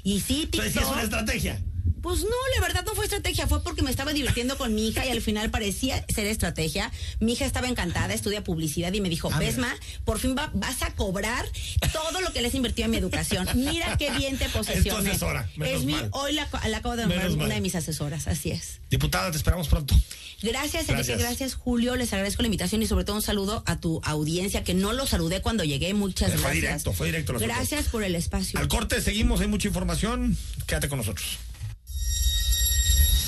Y 0.03 0.19
sí, 0.21 0.43
Entonces, 0.43 0.73
sí 0.73 0.79
es 0.79 0.85
TikTok- 0.85 0.91
una 0.93 1.03
estrategia. 1.03 1.61
Pues 2.01 2.21
no, 2.21 2.29
la 2.55 2.61
verdad 2.61 2.83
no 2.85 2.93
fue 2.95 3.05
estrategia, 3.05 3.47
fue 3.47 3.63
porque 3.63 3.81
me 3.81 3.91
estaba 3.91 4.13
divirtiendo 4.13 4.57
con 4.57 4.73
mi 4.73 4.87
hija 4.87 5.05
y 5.05 5.09
al 5.09 5.21
final 5.21 5.49
parecía 5.51 6.05
ser 6.13 6.25
estrategia. 6.27 6.91
Mi 7.19 7.33
hija 7.33 7.45
estaba 7.45 7.67
encantada, 7.67 8.13
estudia 8.13 8.43
publicidad 8.43 8.91
y 8.93 9.01
me 9.01 9.09
dijo. 9.09 9.29
Pesma, 9.39 9.73
por 10.05 10.19
fin 10.19 10.35
va- 10.37 10.51
vas 10.53 10.81
a 10.81 10.93
cobrar 10.95 11.45
todo 11.93 12.21
lo 12.21 12.33
que 12.33 12.41
le 12.41 12.47
has 12.49 12.55
invertido 12.55 12.85
en 12.85 12.91
mi 12.91 12.97
educación. 12.97 13.47
Mira 13.55 13.97
qué 13.97 14.11
bien 14.11 14.37
te 14.37 14.49
posesiones. 14.49 15.11
asesora, 15.11 15.49
menos 15.55 15.79
es 15.81 15.85
mi, 15.85 15.95
hoy 16.11 16.33
la, 16.33 16.47
la 16.67 16.77
acabo 16.77 16.95
de 16.95 17.03
nombrar 17.03 17.23
Menos 17.23 17.37
mal. 17.37 17.45
una 17.47 17.55
de 17.55 17.61
mis 17.61 17.75
asesoras, 17.75 18.27
así 18.27 18.51
es. 18.51 18.79
Diputada, 18.89 19.31
te 19.31 19.37
esperamos 19.37 19.67
pronto. 19.67 19.95
Gracias, 20.41 20.89
Enrique, 20.89 20.93
Gracias. 21.13 21.19
gracias, 21.19 21.53
Julio. 21.55 21.95
Les 21.95 22.11
agradezco 22.13 22.41
la 22.41 22.47
invitación 22.47 22.81
y 22.81 22.87
sobre 22.87 23.05
todo 23.05 23.15
un 23.15 23.21
saludo 23.21 23.63
a 23.67 23.79
tu 23.79 24.01
audiencia, 24.03 24.63
que 24.63 24.73
no 24.73 24.91
lo 24.91 25.05
saludé 25.05 25.41
cuando 25.41 25.63
llegué. 25.63 25.93
Muchas 25.93 26.29
Eh, 26.29 26.31
fue 26.33 26.41
gracias. 26.41 26.61
directo, 26.61 26.93
fue 26.93 27.07
directo. 27.07 27.33
Gracias 27.37 27.87
por 27.89 28.03
el 28.03 28.15
espacio. 28.15 28.59
Al 28.59 28.67
corte 28.67 29.01
seguimos, 29.01 29.39
hay 29.41 29.47
mucha 29.47 29.67
información. 29.67 30.35
Quédate 30.65 30.89
con 30.89 30.97
nosotros. 30.97 31.37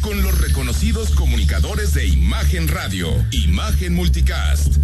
Con 0.00 0.22
los 0.22 0.38
reconocidos 0.38 1.10
comunicadores 1.10 1.94
de 1.94 2.06
Imagen 2.06 2.68
Radio, 2.68 3.08
Imagen 3.32 3.94
Multicast. 3.94 4.76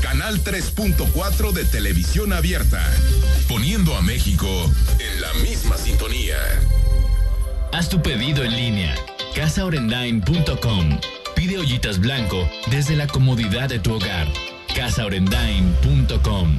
Canal 0.00 0.42
3.4 0.42 1.52
de 1.52 1.64
televisión 1.64 2.32
abierta, 2.32 2.82
poniendo 3.48 3.96
a 3.96 4.02
México 4.02 4.48
en 4.98 5.20
la 5.20 5.32
misma 5.42 5.76
sintonía. 5.76 6.36
Haz 7.72 7.88
tu 7.88 8.02
pedido 8.02 8.44
en 8.44 8.56
línea, 8.56 8.94
casaorendain.com. 9.34 11.00
Pide 11.34 11.58
ollitas 11.58 11.98
blanco 11.98 12.48
desde 12.70 12.96
la 12.96 13.06
comodidad 13.06 13.68
de 13.68 13.78
tu 13.78 13.94
hogar. 13.94 14.28
casaorendain.com. 14.74 16.58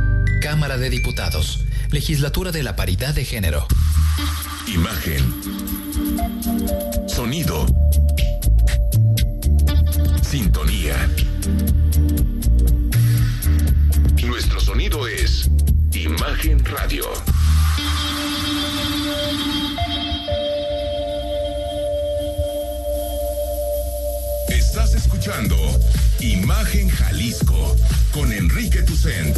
Cámara 0.41 0.79
de 0.79 0.89
Diputados. 0.89 1.65
Legislatura 1.91 2.51
de 2.51 2.63
la 2.63 2.75
Paridad 2.75 3.13
de 3.13 3.23
Género. 3.25 3.67
Imagen. 4.67 5.23
Sonido. 7.07 7.67
Sintonía. 10.27 10.95
Nuestro 14.25 14.59
sonido 14.59 15.07
es 15.07 15.47
Imagen 15.93 16.65
Radio. 16.65 17.05
Estás 24.49 24.95
escuchando 24.95 25.55
Imagen 26.19 26.89
Jalisco 26.89 27.77
con 28.11 28.33
Enrique 28.33 28.81
Tucent. 28.81 29.37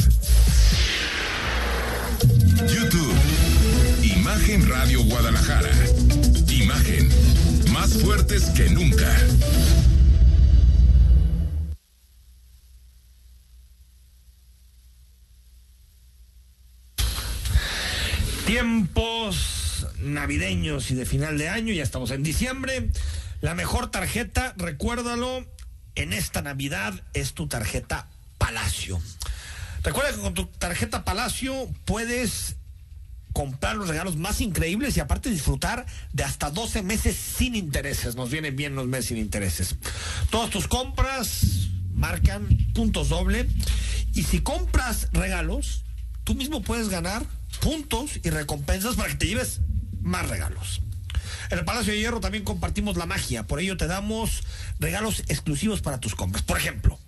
YouTube. 2.68 3.16
Imagen 4.04 4.68
Radio 4.68 5.04
Guadalajara. 5.04 5.72
Imagen. 6.50 7.10
Más 7.72 7.94
fuertes 8.02 8.46
que 8.52 8.70
nunca. 8.70 9.12
Tiempos 18.46 19.88
navideños 20.00 20.92
y 20.92 20.96
de 20.96 21.06
final 21.06 21.38
de 21.38 21.50
año, 21.50 21.74
ya 21.74 21.84
estamos 21.84 22.12
en 22.12 22.24
diciembre. 22.24 22.90
La 23.42 23.56
mejor 23.56 23.90
tarjeta, 23.90 24.54
recuérdalo, 24.58 25.46
en 25.96 26.14
esta 26.14 26.42
Navidad 26.42 26.94
es 27.14 27.34
tu 27.34 27.48
tarjeta 27.48 28.08
Palacio. 28.38 29.00
Recuerda 29.84 30.14
que 30.14 30.22
con 30.22 30.34
tu 30.34 30.46
tarjeta 30.46 31.04
Palacio 31.04 31.70
puedes 31.86 32.56
comprar 33.34 33.76
los 33.76 33.90
regalos 33.90 34.16
más 34.16 34.40
increíbles 34.42 34.96
y 34.96 35.00
aparte 35.00 35.30
disfrutar 35.30 35.86
de 36.14 36.24
hasta 36.24 36.52
12 36.52 36.84
meses 36.84 37.16
sin 37.16 37.56
intereses. 37.56 38.16
Nos 38.16 38.30
vienen 38.30 38.56
bien 38.56 38.76
los 38.76 38.88
meses 38.88 39.08
sin 39.08 39.18
intereses. 39.18 39.76
Todas 40.30 40.50
tus 40.52 40.68
compras 40.68 41.68
marcan 41.94 42.48
puntos 42.74 43.10
doble 43.10 43.48
y 44.14 44.24
si 44.24 44.40
compras 44.40 45.10
regalos, 45.12 45.84
tú 46.24 46.36
mismo 46.36 46.62
puedes 46.62 46.90
ganar 46.90 47.26
puntos 47.60 48.20
y 48.24 48.30
recompensas 48.30 48.96
para 48.96 49.10
que 49.10 49.16
te 49.16 49.28
lleves 49.28 49.60
más 50.02 50.30
regalos. 50.30 50.82
En 51.50 51.60
el 51.60 51.66
Palacio 51.66 51.94
de 51.94 52.00
Hierro 52.00 52.20
también 52.20 52.44
compartimos 52.44 52.96
la 52.98 53.06
magia, 53.06 53.44
por 53.44 53.60
ello 53.60 53.76
te 53.78 53.88
damos 53.88 54.44
regalos 54.80 55.24
exclusivos 55.28 55.82
para 55.82 56.00
tus 56.00 56.16
compras. 56.16 56.44
Por 56.44 56.58
ejemplo, 56.58 57.00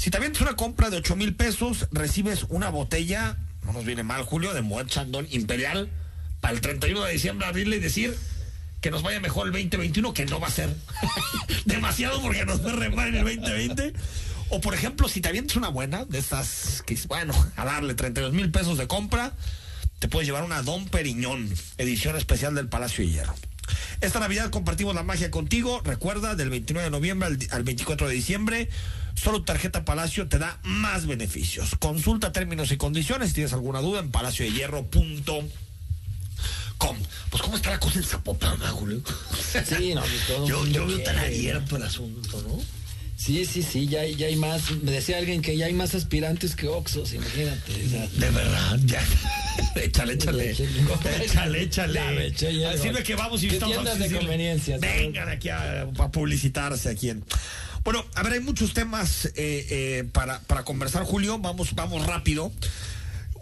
si 0.00 0.10
te 0.10 0.16
avientas 0.16 0.40
una 0.40 0.56
compra 0.56 0.88
de 0.88 0.96
8 0.96 1.14
mil 1.14 1.34
pesos, 1.34 1.86
recibes 1.92 2.46
una 2.48 2.70
botella, 2.70 3.36
no 3.66 3.74
nos 3.74 3.84
viene 3.84 4.02
mal, 4.02 4.22
Julio, 4.22 4.54
de 4.54 4.62
Moet 4.62 4.88
Chandon 4.88 5.28
Imperial 5.30 5.90
para 6.40 6.54
el 6.54 6.62
31 6.62 7.04
de 7.04 7.12
diciembre 7.12 7.46
abrirle 7.46 7.76
y 7.76 7.80
decir 7.80 8.16
que 8.80 8.90
nos 8.90 9.02
vaya 9.02 9.20
mejor 9.20 9.48
el 9.48 9.52
2021, 9.52 10.14
que 10.14 10.24
no 10.24 10.40
va 10.40 10.46
a 10.46 10.50
ser 10.50 10.74
demasiado 11.66 12.22
porque 12.22 12.46
nos 12.46 12.62
fue 12.62 12.72
re 12.72 12.88
mal 12.88 13.08
en 13.08 13.16
el 13.16 13.24
2020. 13.24 13.92
O 14.48 14.62
por 14.62 14.72
ejemplo, 14.72 15.06
si 15.06 15.20
te 15.20 15.28
avientas 15.28 15.56
una 15.56 15.68
buena 15.68 16.06
de 16.06 16.18
estas, 16.18 16.82
que 16.86 16.98
bueno, 17.06 17.34
a 17.56 17.66
darle 17.66 17.92
32 17.92 18.32
mil 18.32 18.50
pesos 18.50 18.78
de 18.78 18.86
compra, 18.86 19.34
te 19.98 20.08
puedes 20.08 20.26
llevar 20.26 20.44
una 20.44 20.62
Don 20.62 20.88
Periñón, 20.88 21.46
edición 21.76 22.16
especial 22.16 22.54
del 22.54 22.68
Palacio 22.68 23.04
de 23.04 23.10
Hierro. 23.10 23.34
Esta 24.00 24.18
Navidad 24.18 24.48
compartimos 24.48 24.94
la 24.94 25.02
magia 25.02 25.30
contigo. 25.30 25.82
Recuerda, 25.84 26.36
del 26.36 26.48
29 26.48 26.86
de 26.86 26.90
noviembre 26.90 27.28
al, 27.28 27.38
al 27.50 27.64
24 27.64 28.08
de 28.08 28.14
diciembre, 28.14 28.70
solo 29.22 29.42
tarjeta 29.42 29.84
Palacio 29.84 30.28
te 30.28 30.38
da 30.38 30.58
más 30.62 31.06
beneficios. 31.06 31.74
Consulta 31.78 32.32
términos 32.32 32.70
y 32.72 32.76
condiciones. 32.76 33.28
Si 33.28 33.34
tienes 33.34 33.52
alguna 33.52 33.80
duda, 33.80 34.00
en 34.00 34.10
palaciodehierro.com. 34.10 35.48
Pues, 37.30 37.42
¿cómo 37.42 37.56
está 37.56 37.70
la 37.70 37.78
cosa 37.80 37.98
en 37.98 38.04
Zapopan, 38.04 38.58
Julio? 38.58 39.02
Sí, 39.68 39.94
no, 39.94 40.02
todo 40.26 40.66
yo, 40.66 40.86
veo 40.86 41.02
tan 41.02 41.18
abierto 41.18 41.76
el 41.76 41.82
asunto, 41.82 42.42
¿no? 42.48 42.58
Sí, 43.16 43.44
sí, 43.44 43.62
sí, 43.62 43.86
ya, 43.86 44.00
hay- 44.00 44.14
ya 44.16 44.28
hay 44.28 44.36
más. 44.36 44.70
Me 44.82 44.90
decía 44.92 45.18
alguien 45.18 45.42
que 45.42 45.54
ya 45.54 45.66
hay 45.66 45.74
más 45.74 45.94
aspirantes 45.94 46.56
que 46.56 46.68
Oxos, 46.68 47.12
imagínate. 47.12 47.70
De 47.74 48.30
verdad, 48.30 48.78
ya. 48.86 49.04
échale, 49.76 50.14
échale. 50.14 50.56
Échale, 51.22 51.62
échale. 51.62 51.92
Ya 51.94 52.10
me 52.12 52.26
eché 52.28 52.50
hielo. 52.50 52.68
A 52.70 52.72
decirle 52.72 53.02
que 53.02 53.14
vamos 53.14 53.42
y 53.42 53.48
¿Qué 53.48 53.54
estamos 53.56 53.74
tiendas 53.74 53.98
de 53.98 54.16
conveniencia? 54.16 54.78
Vengan 54.78 55.28
aquí 55.28 55.50
a, 55.50 55.82
a 55.82 56.10
publicitarse 56.10 56.88
aquí 56.88 57.10
en. 57.10 57.22
Bueno, 57.82 58.04
a 58.14 58.22
ver, 58.22 58.34
hay 58.34 58.40
muchos 58.40 58.74
temas 58.74 59.26
eh, 59.26 59.32
eh, 59.36 60.04
para, 60.12 60.40
para 60.40 60.64
conversar, 60.64 61.04
Julio. 61.04 61.38
Vamos, 61.38 61.74
vamos 61.74 62.06
rápido. 62.06 62.52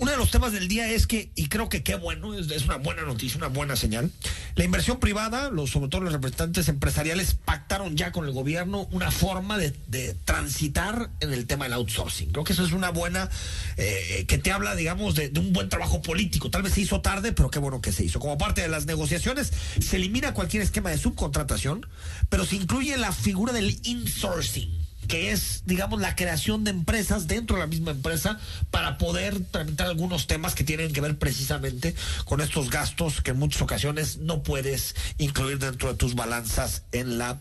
Uno 0.01 0.13
de 0.13 0.17
los 0.17 0.31
temas 0.31 0.53
del 0.53 0.69
día 0.69 0.89
es 0.89 1.09
que, 1.09 1.31
y 1.35 1.49
creo 1.49 1.69
que 1.69 1.83
qué 1.83 1.97
bueno, 1.97 2.33
es, 2.35 2.65
una 2.65 2.77
buena 2.77 3.03
noticia, 3.03 3.37
una 3.37 3.49
buena 3.49 3.75
señal. 3.75 4.13
La 4.55 4.65
inversión 4.65 5.01
privada, 5.01 5.51
los, 5.51 5.71
sobre 5.71 5.89
todo 5.89 6.03
los 6.03 6.13
representantes 6.13 6.69
empresariales, 6.69 7.35
pactaron 7.35 7.97
ya 7.97 8.13
con 8.13 8.25
el 8.25 8.33
gobierno 8.33 8.87
una 8.93 9.11
forma 9.11 9.59
de, 9.59 9.75
de 9.89 10.15
transitar 10.25 11.11
en 11.19 11.33
el 11.33 11.47
tema 11.47 11.65
del 11.65 11.73
outsourcing. 11.73 12.31
Creo 12.31 12.45
que 12.45 12.53
eso 12.53 12.65
es 12.65 12.73
una 12.73 12.91
buena, 12.91 13.29
eh, 13.77 14.25
que 14.29 14.39
te 14.39 14.53
habla, 14.53 14.77
digamos, 14.77 15.17
de, 15.17 15.31
de 15.31 15.41
un 15.41 15.53
buen 15.53 15.69
trabajo 15.69 16.01
político. 16.01 16.49
Tal 16.49 16.63
vez 16.63 16.75
se 16.75 16.83
hizo 16.83 17.01
tarde, 17.01 17.33
pero 17.33 17.51
qué 17.51 17.59
bueno 17.59 17.81
que 17.81 17.91
se 17.91 18.05
hizo. 18.05 18.21
Como 18.21 18.39
parte 18.39 18.61
de 18.61 18.69
las 18.69 18.87
negociaciones, 18.87 19.53
se 19.81 19.97
elimina 19.97 20.33
cualquier 20.33 20.63
esquema 20.63 20.91
de 20.91 20.99
subcontratación, 20.99 21.87
pero 22.29 22.45
se 22.45 22.55
incluye 22.55 22.97
la 22.97 23.11
figura 23.11 23.53
del 23.53 23.81
insourcing 23.83 24.88
que 25.09 25.33
es, 25.33 25.63
digamos, 25.65 26.01
la 26.01 26.15
creación 26.15 26.65
de 26.65 26.71
empresas 26.71 27.27
dentro 27.27 27.57
de 27.57 27.63
la 27.63 27.67
misma 27.67 27.91
empresa 27.91 28.39
para 28.71 28.99
poder 28.99 29.41
tramitar 29.41 29.89
algunos 29.89 30.27
temas 30.27 30.55
que 30.55 30.65
tienen 30.65 30.93
que 30.93 31.01
ver 31.01 31.19
precisamente 31.19 31.95
con 32.25 32.41
estos 32.41 32.71
gastos 32.71 33.23
que 33.23 33.33
en 33.33 33.39
muchas 33.39 33.63
ocasiones 33.63 34.19
no 34.19 34.43
puedes 34.43 34.95
incluir 35.17 35.59
dentro 35.59 35.89
de 35.89 35.95
tus 35.97 36.15
balanzas 36.15 36.83
en 36.93 37.19
la 37.19 37.41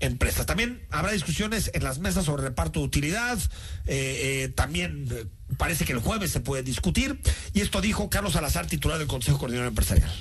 empresa. 0.00 0.46
También 0.46 0.82
habrá 0.90 1.12
discusiones 1.12 1.70
en 1.74 1.84
las 1.84 1.98
mesas 1.98 2.24
sobre 2.24 2.42
reparto 2.42 2.80
de 2.80 2.86
utilidad, 2.86 3.38
eh, 3.86 4.44
eh, 4.44 4.48
también 4.48 5.08
eh, 5.10 5.26
parece 5.58 5.84
que 5.84 5.92
el 5.92 5.98
jueves 5.98 6.32
se 6.32 6.40
puede 6.40 6.62
discutir, 6.62 7.20
y 7.52 7.60
esto 7.60 7.80
dijo 7.80 8.08
Carlos 8.08 8.32
Salazar, 8.32 8.66
titular 8.66 8.98
del 8.98 9.08
Consejo 9.08 9.38
Coordinador 9.38 9.68
Empresarial. 9.68 10.12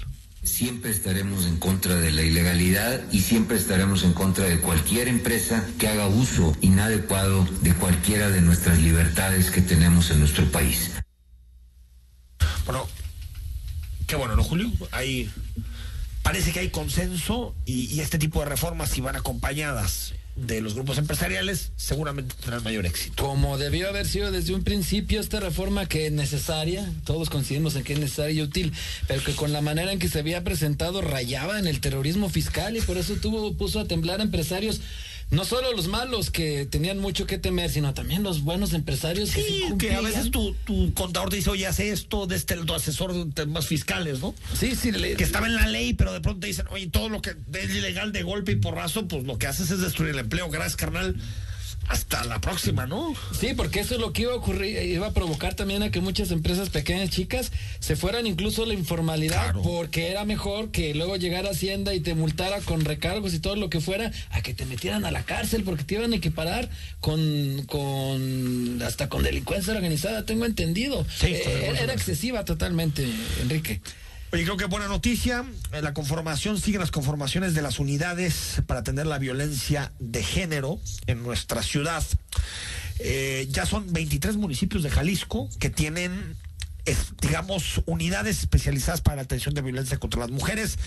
Siempre 0.44 0.89
estaremos 0.89 1.46
en 1.46 1.58
contra 1.58 1.96
de 1.96 2.12
la 2.12 2.24
ilegalidad 2.24 3.02
y 3.12 3.22
siempre 3.22 3.58
estaremos 3.58 4.04
en 4.04 4.14
contra 4.14 4.46
de 4.46 4.60
cualquier 4.60 5.08
empresa 5.08 5.64
que 5.78 5.88
haga 5.88 6.08
uso 6.08 6.56
inadecuado 6.62 7.48
de 7.62 7.76
cualquiera 7.76 8.30
de 8.30 8.42
nuestras 8.42 8.80
libertades 8.80 9.52
que 9.52 9.62
tenemos 9.62 10.10
en 10.10 10.20
nuestro 10.20 10.52
país. 10.52 10.92
Bueno, 12.66 12.88
qué 14.08 14.16
bueno, 14.16 14.36
¿no, 14.36 14.44
Julio? 14.44 14.72
Hay, 14.92 15.30
parece 16.24 16.52
que 16.52 16.60
hay 16.60 16.70
consenso 16.70 17.54
y, 17.66 17.94
y 17.94 18.00
este 18.00 18.18
tipo 18.18 18.39
de 18.39 18.46
reformas, 18.46 18.89
si 18.89 19.02
van 19.02 19.16
acompañadas 19.16 20.16
de 20.36 20.61
los 20.61 20.73
grupos 20.75 20.97
empresariales, 20.97 21.71
seguramente 21.75 22.36
tendrán 22.39 22.63
mayor 22.63 22.86
éxito. 22.86 23.23
Como 23.23 23.57
debió 23.57 23.89
haber 23.89 24.07
sido 24.07 24.32
desde 24.32 24.53
un 24.53 24.63
principio 24.63 25.19
esta 25.19 25.39
reforma 25.39 25.88
que 25.88 26.07
es 26.07 26.11
necesaria, 26.11 26.89
todos 27.05 27.29
coincidimos 27.29 27.75
en 27.75 27.84
que 27.84 27.93
es 27.93 27.99
necesaria 27.99 28.34
y 28.34 28.41
útil, 28.41 28.73
pero 29.07 29.23
que 29.23 29.36
con 29.36 29.51
la 29.51 29.61
manera 29.61 29.91
en 29.91 29.99
que 29.99 30.09
se 30.09 30.19
había 30.19 30.43
presentado 30.43 31.01
rayaba 31.01 31.59
en 31.59 31.67
el 31.67 31.82
terrorismo 31.82 32.29
fiscal 32.29 32.77
y 32.77 32.82
por 32.82 32.97
eso 32.97 33.15
tuvo 33.15 33.53
puso 33.53 33.79
a 33.79 33.86
temblar 33.86 34.19
a 34.19 34.23
empresarios 34.23 34.82
no 35.32 35.45
solo 35.45 35.73
los 35.73 35.88
malos 35.88 36.29
que 36.29 36.65
tenían 36.65 36.99
mucho 36.99 37.25
que 37.25 37.38
temer, 37.38 37.69
sino 37.71 37.93
también 37.93 38.21
los 38.21 38.41
buenos 38.43 38.73
empresarios 38.73 39.32
que, 39.32 39.41
Sí, 39.41 39.63
que 39.79 39.93
a 39.93 40.01
veces 40.01 40.29
tu, 40.29 40.53
tu 40.65 40.93
contador 40.93 41.29
te 41.29 41.38
dice, 41.38 41.49
oye, 41.49 41.65
hace 41.67 41.91
esto 41.91 42.27
de 42.27 42.36
este 42.36 42.55
tu 42.57 42.73
asesor 42.73 43.13
de 43.13 43.25
temas 43.32 43.65
fiscales, 43.65 44.19
¿no? 44.19 44.36
Sí, 44.53 44.75
sí, 44.75 44.91
le- 44.91 45.15
Que 45.15 45.23
estaba 45.23 45.47
en 45.47 45.55
la 45.55 45.67
ley, 45.67 45.93
pero 45.93 46.11
de 46.13 46.21
pronto 46.21 46.41
te 46.41 46.47
dicen, 46.47 46.65
oye, 46.69 46.88
todo 46.88 47.09
lo 47.09 47.21
que 47.21 47.32
es 47.53 47.69
ilegal 47.75 48.11
de 48.11 48.23
golpe 48.23 48.51
y 48.51 48.55
porrazo, 48.57 49.07
pues 49.07 49.23
lo 49.23 49.38
que 49.38 49.47
haces 49.47 49.71
es 49.71 49.79
destruir 49.79 50.11
el 50.11 50.19
empleo. 50.19 50.49
Gracias, 50.49 50.75
carnal. 50.75 51.15
Hasta 51.92 52.24
la 52.24 52.39
próxima, 52.39 52.86
¿no? 52.88 53.14
Sí, 53.38 53.50
porque 53.56 53.82
eso 53.82 53.96
es 53.96 54.00
lo 54.02 54.14
que 54.14 54.22
iba 54.24 54.32
a 54.32 54.36
ocurrir, 54.36 54.82
iba 54.84 55.08
a 55.08 55.12
provocar 55.14 55.56
también 55.56 55.84
a 55.84 55.92
que 55.92 56.00
muchas 56.00 56.32
empresas 56.32 56.70
pequeñas, 56.70 57.10
chicas, 57.10 57.52
se 57.80 57.96
fueran 57.98 58.26
incluso 58.28 58.64
a 58.64 58.66
la 58.68 58.74
informalidad, 58.74 59.44
Claro. 59.44 59.62
porque 59.62 60.10
era 60.10 60.24
mejor 60.24 60.72
que 60.72 60.94
luego 60.96 61.18
llegara 61.18 61.50
Hacienda 61.50 61.94
y 61.94 62.00
te 62.00 62.16
multara 62.16 62.60
con 62.62 62.86
recargos 62.86 63.34
y 63.34 63.39
todo 63.39 63.56
lo 63.58 63.70
que 63.70 63.82
fuera, 63.82 64.12
a 64.30 64.42
que 64.42 64.54
te 64.54 64.66
metieran 64.66 65.04
a 65.04 65.12
la 65.12 65.24
cárcel, 65.24 65.64
porque 65.64 65.84
te 65.84 65.96
iban 65.96 66.14
a 66.14 66.16
equiparar 66.16 66.70
con, 67.02 67.64
con 67.68 68.82
hasta 68.84 69.10
con 69.10 69.24
delincuencia 69.24 69.74
organizada, 69.74 70.26
tengo 70.26 70.46
entendido. 70.46 71.06
Sí, 71.14 71.28
Eh, 71.28 71.74
era 71.82 71.94
excesiva 71.94 72.46
totalmente, 72.46 73.06
Enrique. 73.42 73.82
Oye, 74.34 74.43
creo 74.43 74.55
que 74.57 74.65
buena 74.65 74.88
noticia. 74.88 75.43
eh, 75.73 75.82
La 75.82 75.93
conformación, 75.93 76.59
siguen 76.59 76.79
las 76.79 76.91
conformaciones 76.91 77.53
de 77.53 77.61
las 77.61 77.79
unidades 77.79 78.61
para 78.65 78.79
atender 78.79 79.05
la 79.05 79.17
violencia 79.19 79.91
de 79.99 80.23
género 80.23 80.79
en 81.07 81.21
nuestra 81.23 81.61
ciudad. 81.63 82.03
Eh, 82.99 83.47
ya 83.49 83.65
son 83.65 83.91
23 83.91 84.38
municipios 84.38 84.84
de 84.84 84.89
Jalisco 84.89 85.49
que 85.59 85.69
tienen, 85.69 86.38
digamos, 87.21 87.82
unidades 87.86 88.39
especializadas 88.39 89.01
para 89.01 89.17
la 89.17 89.21
atención 89.23 89.53
de 89.53 89.61
violencia 89.61 89.97
contra 89.97 90.21
las 90.21 90.29
mujeres. 90.32 90.77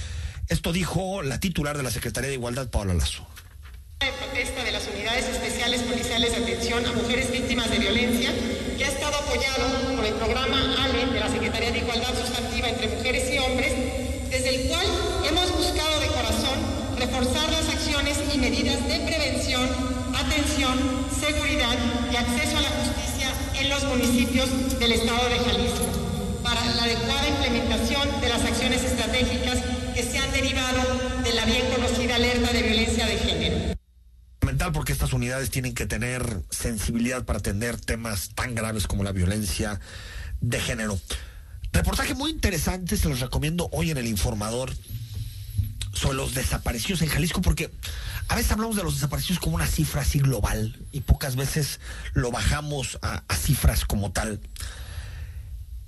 Esto 0.49 0.73
dijo 0.73 1.23
la 1.23 1.39
titular 1.41 1.77
de 1.77 1.83
la 1.83 1.91
Secretaría 1.91 2.29
de 2.29 2.37
Igualdad, 2.37 2.69
Paola 2.71 2.95
Lazo. 2.95 3.27
de 4.01 4.13
protesta 4.13 4.65
de 4.65 4.73
las 4.73 4.87
unidades 4.89 5.25
especiales 5.27 5.83
policiales 5.83 6.31
de 6.37 6.43
atención 6.43 6.85
a 6.87 6.93
mujeres 6.93 7.31
víctimas 7.31 7.71
de 7.71 7.79
violencia, 7.79 8.33
que 8.77 8.85
ha 8.85 8.89
estado 8.89 9.17
apoyado 9.17 9.97
por 9.97 10.05
el 10.05 10.15
programa 10.15 10.59
ALE 10.85 11.07
de 11.07 11.21
la 11.21 11.29
Secretaría 11.29 11.71
de 11.71 11.79
Igualdad 11.79 12.15
Sustantiva 12.19 12.69
entre 12.69 12.89
Mujeres 12.89 13.33
y 13.33 13.39
Hombres, 13.39 13.73
desde 14.31 14.49
el 14.49 14.69
cual 14.69 14.87
hemos 15.29 15.51
buscado 15.53 16.01
de 16.01 16.07
corazón 16.09 16.59
reforzar 16.99 17.51
las 17.53 17.69
acciones 17.69 18.19
y 18.33 18.39
medidas 18.39 18.87
de 18.89 18.99
prevención, 19.01 19.69
atención, 20.17 21.07
seguridad 21.19 21.77
y 22.11 22.17
acceso 22.17 22.59
a 22.59 22.63
la 22.63 22.71
justicia 22.71 23.31
en 23.61 23.69
los 23.69 23.85
municipios 23.85 24.49
del 24.79 24.93
estado 24.93 25.29
de 25.29 25.39
Jalisco, 25.39 25.87
para 26.43 26.65
la 26.75 26.83
adecuada 26.83 27.29
implementación 27.29 28.21
de 28.21 28.29
las 28.29 28.43
acciones 28.45 28.83
estratégicas 28.83 29.59
que 29.95 30.03
se 30.03 30.19
han 30.19 30.33
derivado 30.33 30.83
de 31.23 31.33
la 31.33 31.45
bien 31.45 31.67
conocida 31.75 32.17
alerta 32.17 32.53
de 32.53 32.63
violencia 32.63 33.07
de 33.07 33.19
género. 33.19 33.74
Porque 34.73 34.93
estas 34.93 35.13
unidades 35.13 35.51
tienen 35.51 35.75
que 35.75 35.87
tener 35.87 36.43
sensibilidad 36.51 37.25
para 37.25 37.39
atender 37.39 37.81
temas 37.81 38.31
tan 38.35 38.55
graves 38.55 38.87
como 38.87 39.05
la 39.05 39.13
violencia 39.13 39.81
de 40.41 40.61
género. 40.61 40.99
Reportaje 41.73 42.15
muy 42.15 42.31
interesante, 42.31 42.97
se 42.97 43.09
los 43.09 43.21
recomiendo 43.21 43.69
hoy 43.73 43.91
en 43.91 43.99
el 43.99 44.07
informador 44.07 44.73
sobre 45.93 46.17
los 46.17 46.35
desaparecidos 46.35 47.03
en 47.03 47.09
Jalisco, 47.09 47.41
porque 47.41 47.71
a 48.29 48.37
veces 48.37 48.53
hablamos 48.53 48.77
de 48.77 48.85
los 48.85 48.95
desaparecidos 48.95 49.39
como 49.41 49.57
una 49.57 49.67
cifra 49.67 50.03
así 50.03 50.19
global 50.19 50.79
y 50.93 51.01
pocas 51.01 51.37
veces 51.37 51.81
lo 52.13 52.31
bajamos 52.31 52.99
a, 53.03 53.25
a 53.29 53.37
cifras 53.37 53.85
como 53.85 54.13
tal. 54.13 54.41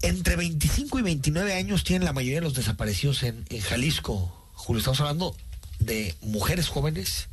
Entre 0.02 0.36
25 0.36 0.98
y 0.98 1.02
29 1.02 1.54
años 1.54 1.84
tienen 1.84 2.04
la 2.04 2.12
mayoría 2.12 2.38
de 2.38 2.44
los 2.44 2.54
desaparecidos 2.54 3.22
en, 3.22 3.44
en 3.48 3.60
Jalisco. 3.60 4.50
Julio, 4.54 4.78
estamos 4.78 5.00
hablando 5.00 5.36
de 5.78 6.14
mujeres 6.20 6.68
jóvenes 6.68 7.28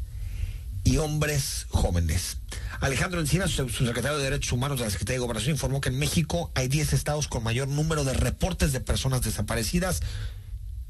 y 0.83 0.97
hombres 0.97 1.65
jóvenes. 1.69 2.37
Alejandro 2.79 3.21
Encina, 3.21 3.47
su 3.47 3.69
secretario 3.69 4.17
de 4.17 4.25
Derechos 4.25 4.51
Humanos 4.51 4.79
de 4.79 4.85
la 4.85 4.91
Secretaría 4.91 5.19
de 5.19 5.25
Gobernación, 5.25 5.55
informó 5.55 5.79
que 5.79 5.89
en 5.89 5.97
México 5.97 6.51
hay 6.55 6.67
10 6.67 6.93
estados 6.93 7.27
con 7.27 7.43
mayor 7.43 7.67
número 7.67 8.03
de 8.03 8.13
reportes 8.13 8.73
de 8.73 8.81
personas 8.81 9.21
desaparecidas 9.21 10.01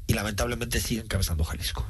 y 0.06 0.14
lamentablemente 0.14 0.80
sigue 0.80 1.02
encabezando 1.02 1.44
Jalisco. 1.44 1.86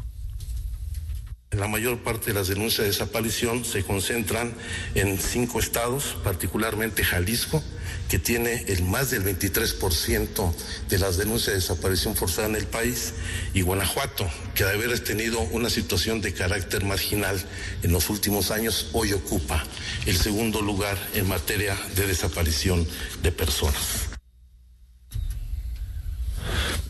La 1.57 1.69
mayor 1.69 1.99
parte 1.99 2.27
de 2.27 2.35
las 2.35 2.49
denuncias 2.49 2.79
de 2.79 2.89
desaparición 2.89 3.65
se 3.65 3.85
concentran 3.85 4.55
en 4.95 5.19
cinco 5.19 5.61
estados, 5.61 6.17
particularmente 6.25 7.05
Jalisco, 7.05 7.63
que 8.09 8.19
tiene 8.19 8.65
el 8.67 8.83
más 8.83 9.11
del 9.11 9.25
23% 9.25 10.55
de 10.89 10.99
las 10.99 11.17
denuncias 11.17 11.49
de 11.49 11.61
desaparición 11.61 12.17
forzada 12.17 12.49
en 12.49 12.57
el 12.57 12.67
país, 12.67 13.15
y 13.55 13.63
Guanajuato, 13.63 14.29
que 14.55 14.65
de 14.65 14.73
haber 14.73 14.99
tenido 15.01 15.41
una 15.41 15.71
situación 15.71 16.21
de 16.21 16.35
carácter 16.35 16.85
marginal 16.85 17.41
en 17.83 17.93
los 17.93 18.11
últimos 18.11 18.51
años, 18.51 18.89
hoy 18.93 19.13
ocupa 19.13 19.65
el 20.07 20.17
segundo 20.17 20.61
lugar 20.61 20.99
en 21.15 21.29
materia 21.29 21.77
de 21.95 22.07
desaparición 22.07 22.87
de 23.23 23.33
personas. 23.33 24.09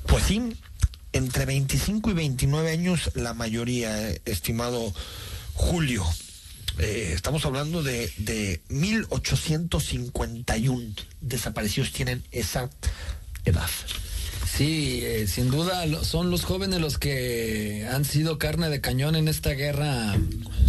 Pues 0.06 0.24
sí, 0.24 0.56
entre 1.14 1.46
25 1.46 2.10
y 2.10 2.14
29 2.14 2.70
años 2.70 3.10
la 3.14 3.32
mayoría, 3.34 4.10
eh, 4.10 4.20
estimado 4.26 4.92
Julio. 5.54 6.04
Eh, 6.78 7.12
estamos 7.14 7.44
hablando 7.46 7.82
de, 7.84 8.10
de 8.18 8.60
1851 8.68 10.94
desaparecidos 11.20 11.92
tienen 11.92 12.22
esa 12.32 12.68
edad. 13.44 13.68
Sí, 14.56 15.00
eh, 15.02 15.26
sin 15.26 15.50
duda 15.50 15.84
son 16.04 16.30
los 16.30 16.44
jóvenes 16.44 16.80
los 16.80 16.98
que 16.98 17.86
han 17.90 18.04
sido 18.04 18.38
carne 18.38 18.68
de 18.68 18.80
cañón 18.80 19.16
en 19.16 19.26
esta 19.28 19.50
guerra 19.50 20.16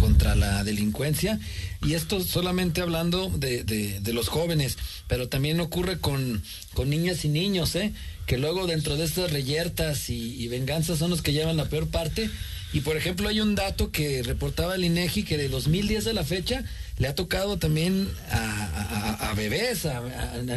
contra 0.00 0.34
la 0.34 0.64
delincuencia. 0.64 1.38
Y 1.82 1.94
esto 1.94 2.20
solamente 2.20 2.80
hablando 2.80 3.28
de, 3.30 3.62
de- 3.64 4.00
de 4.00 4.12
los 4.12 4.28
jóvenes, 4.28 4.76
pero 5.08 5.28
también 5.28 5.60
ocurre 5.60 6.00
con, 6.00 6.42
con 6.74 6.90
niñas 6.90 7.24
y 7.24 7.28
niños, 7.28 7.74
¿eh? 7.76 7.92
Que 8.26 8.38
luego 8.38 8.66
dentro 8.66 8.96
de 8.96 9.04
estas 9.04 9.30
reyertas 9.32 10.10
y, 10.10 10.46
venganzas 10.48 10.98
son 10.98 11.10
los 11.10 11.22
que 11.22 11.32
llevan 11.32 11.56
la 11.56 11.66
peor 11.66 11.86
parte. 11.88 12.28
Y 12.72 12.80
por 12.80 12.96
ejemplo 12.96 13.28
hay 13.28 13.40
un 13.40 13.54
dato 13.54 13.90
que 13.92 14.22
reportaba 14.24 14.74
el 14.74 14.84
INEGI 14.84 15.22
que 15.22 15.38
de 15.38 15.48
2010 15.48 16.08
a 16.08 16.12
la 16.12 16.24
fecha 16.24 16.64
le 16.98 17.06
ha 17.08 17.14
tocado 17.14 17.58
también 17.58 18.08
a, 18.30 19.30
a- 19.30 19.34
bebés, 19.34 19.86
a, 19.86 20.00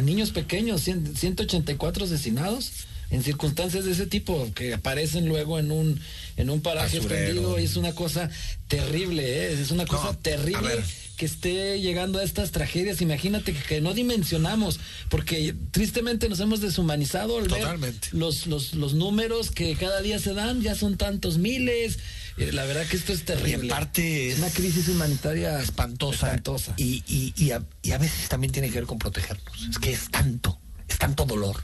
niños 0.02 0.30
pequeños, 0.30 0.86
cien- 0.86 1.14
184 1.16 2.04
asesinados 2.04 2.70
en 3.10 3.22
circunstancias 3.22 3.84
de 3.84 3.92
ese 3.92 4.06
tipo 4.06 4.50
que 4.54 4.74
aparecen 4.74 5.28
luego 5.28 5.58
en 5.58 5.70
un 5.72 6.00
en 6.36 6.48
un 6.50 6.60
paraje 6.62 6.98
escondido 6.98 7.58
y 7.58 7.64
es 7.64 7.76
una 7.76 7.92
cosa 7.94 8.30
terrible, 8.68 9.22
¿eh? 9.24 9.52
es 9.60 9.70
una 9.70 9.84
cosa 9.86 10.04
No, 10.12 10.16
terrible 10.18 10.70
que 11.16 11.26
esté 11.26 11.78
llegando 11.82 12.18
a 12.18 12.22
estas 12.22 12.50
tragedias. 12.50 13.02
Imagínate 13.02 13.52
que, 13.52 13.62
que 13.62 13.80
no 13.82 13.92
dimensionamos, 13.92 14.80
porque 15.10 15.54
tristemente 15.70 16.30
nos 16.30 16.40
hemos 16.40 16.62
deshumanizado 16.62 17.36
al 17.36 17.42
ver 17.48 17.60
Totalmente. 17.60 18.08
los, 18.12 18.46
los, 18.46 18.72
los 18.74 18.94
números 18.94 19.50
que 19.50 19.74
cada 19.76 20.00
día 20.00 20.18
se 20.18 20.32
dan, 20.32 20.62
ya 20.62 20.74
son 20.74 20.96
tantos 20.96 21.36
miles. 21.36 21.98
Eh, 22.38 22.52
La 22.52 22.64
verdad 22.64 22.86
que 22.86 22.96
esto 22.96 23.12
es 23.12 23.26
terrible. 23.26 23.50
Y 23.50 23.60
en 23.60 23.68
parte 23.68 24.28
es 24.28 24.32
es 24.34 24.38
una 24.38 24.48
crisis 24.48 24.88
humanitaria 24.88 25.60
espantosa. 25.60 26.28
espantosa. 26.28 26.72
Y, 26.78 27.02
y, 27.06 27.34
y, 27.36 27.50
a, 27.50 27.62
y 27.82 27.90
a 27.90 27.98
veces 27.98 28.30
también 28.30 28.50
tiene 28.50 28.68
que 28.70 28.76
ver 28.76 28.86
con 28.86 28.98
protegernos. 28.98 29.68
Es 29.68 29.78
que 29.78 29.92
es 29.92 30.10
tanto, 30.10 30.58
es 30.88 30.96
tanto 30.96 31.26
dolor, 31.26 31.62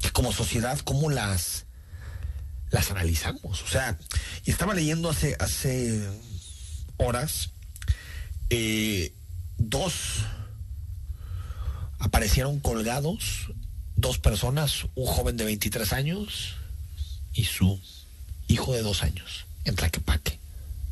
que 0.00 0.10
como 0.10 0.32
sociedad, 0.32 0.78
¿cómo 0.80 1.10
las, 1.10 1.66
las 2.70 2.90
analizamos? 2.90 3.62
O 3.62 3.66
sea, 3.66 3.98
y 4.44 4.50
estaba 4.50 4.74
leyendo 4.74 5.10
hace, 5.10 5.36
hace 5.40 6.08
horas, 6.96 7.50
eh, 8.50 9.12
dos 9.56 10.24
aparecieron 11.98 12.60
colgados, 12.60 13.50
dos 13.96 14.18
personas, 14.18 14.86
un 14.94 15.06
joven 15.06 15.36
de 15.36 15.44
23 15.44 15.92
años 15.92 16.54
y 17.32 17.44
su 17.44 17.80
hijo 18.46 18.72
de 18.72 18.82
dos 18.82 19.02
años, 19.02 19.46
en 19.64 19.76
Tlaquepaque, 19.76 20.38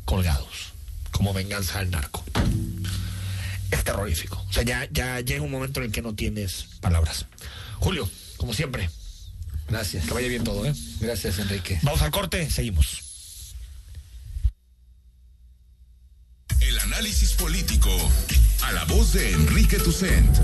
colgados, 0.05 0.73
como 1.11 1.33
venganza 1.33 1.79
al 1.79 1.89
narco. 1.89 2.23
Es 3.71 3.83
terrorífico. 3.83 4.43
O 4.49 4.53
sea, 4.53 4.63
ya, 4.63 4.87
ya 4.91 5.19
llega 5.19 5.41
un 5.41 5.51
momento 5.51 5.79
en 5.79 5.87
el 5.87 5.91
que 5.91 6.01
no 6.01 6.13
tienes 6.13 6.67
palabras. 6.79 7.25
Julio, 7.79 8.09
como 8.37 8.53
siempre, 8.53 8.89
Gracias. 9.69 10.05
que 10.05 10.13
vaya 10.13 10.27
bien 10.27 10.43
todo, 10.43 10.65
¿eh? 10.65 10.73
Gracias, 10.99 11.39
Enrique. 11.39 11.79
Vamos 11.83 12.01
al 12.01 12.11
corte, 12.11 12.49
seguimos. 12.49 13.03
El 16.61 16.79
análisis 16.79 17.33
político. 17.33 17.89
A 18.63 18.71
la 18.71 18.85
voz 18.85 19.13
de 19.13 19.31
Enrique 19.31 19.77
Tucent. 19.77 20.37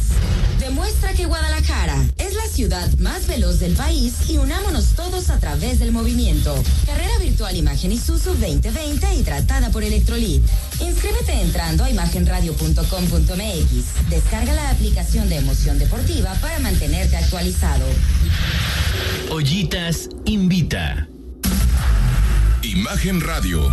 Demuestra 0.58 1.14
que 1.14 1.26
Guadalajara 1.26 2.04
es 2.18 2.34
la 2.34 2.46
ciudad 2.46 2.90
más 2.98 3.26
veloz 3.26 3.60
del 3.60 3.74
país 3.74 4.28
y 4.28 4.38
unámonos 4.38 4.94
todos 4.96 5.30
a 5.30 5.38
través 5.38 5.78
del 5.78 5.92
movimiento. 5.92 6.54
Carrera 6.84 7.16
virtual 7.18 7.56
Imagen 7.56 7.92
Isuzu 7.92 8.30
2020 8.30 9.14
y 9.14 9.22
tratada 9.22 9.70
por 9.70 9.84
Electrolit. 9.84 10.42
Inscríbete 10.80 11.40
entrando 11.40 11.84
a 11.84 11.90
imagenradio.com.mx. 11.90 14.10
Descarga 14.10 14.52
la 14.52 14.70
aplicación 14.70 15.28
de 15.28 15.36
Emoción 15.36 15.78
Deportiva 15.78 16.34
para 16.34 16.58
mantenerte 16.58 17.16
actualizado. 17.16 17.86
Ollitas 19.30 20.08
invita. 20.24 21.08
Imagen 22.62 23.20
Radio, 23.20 23.72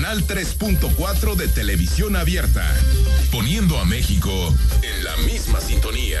Canal 0.00 0.24
3.4 0.28 1.34
de 1.34 1.48
televisión 1.48 2.14
abierta, 2.14 2.64
poniendo 3.32 3.80
a 3.80 3.84
México 3.84 4.30
en 4.80 5.02
la 5.02 5.16
misma 5.16 5.60
sintonía. 5.60 6.20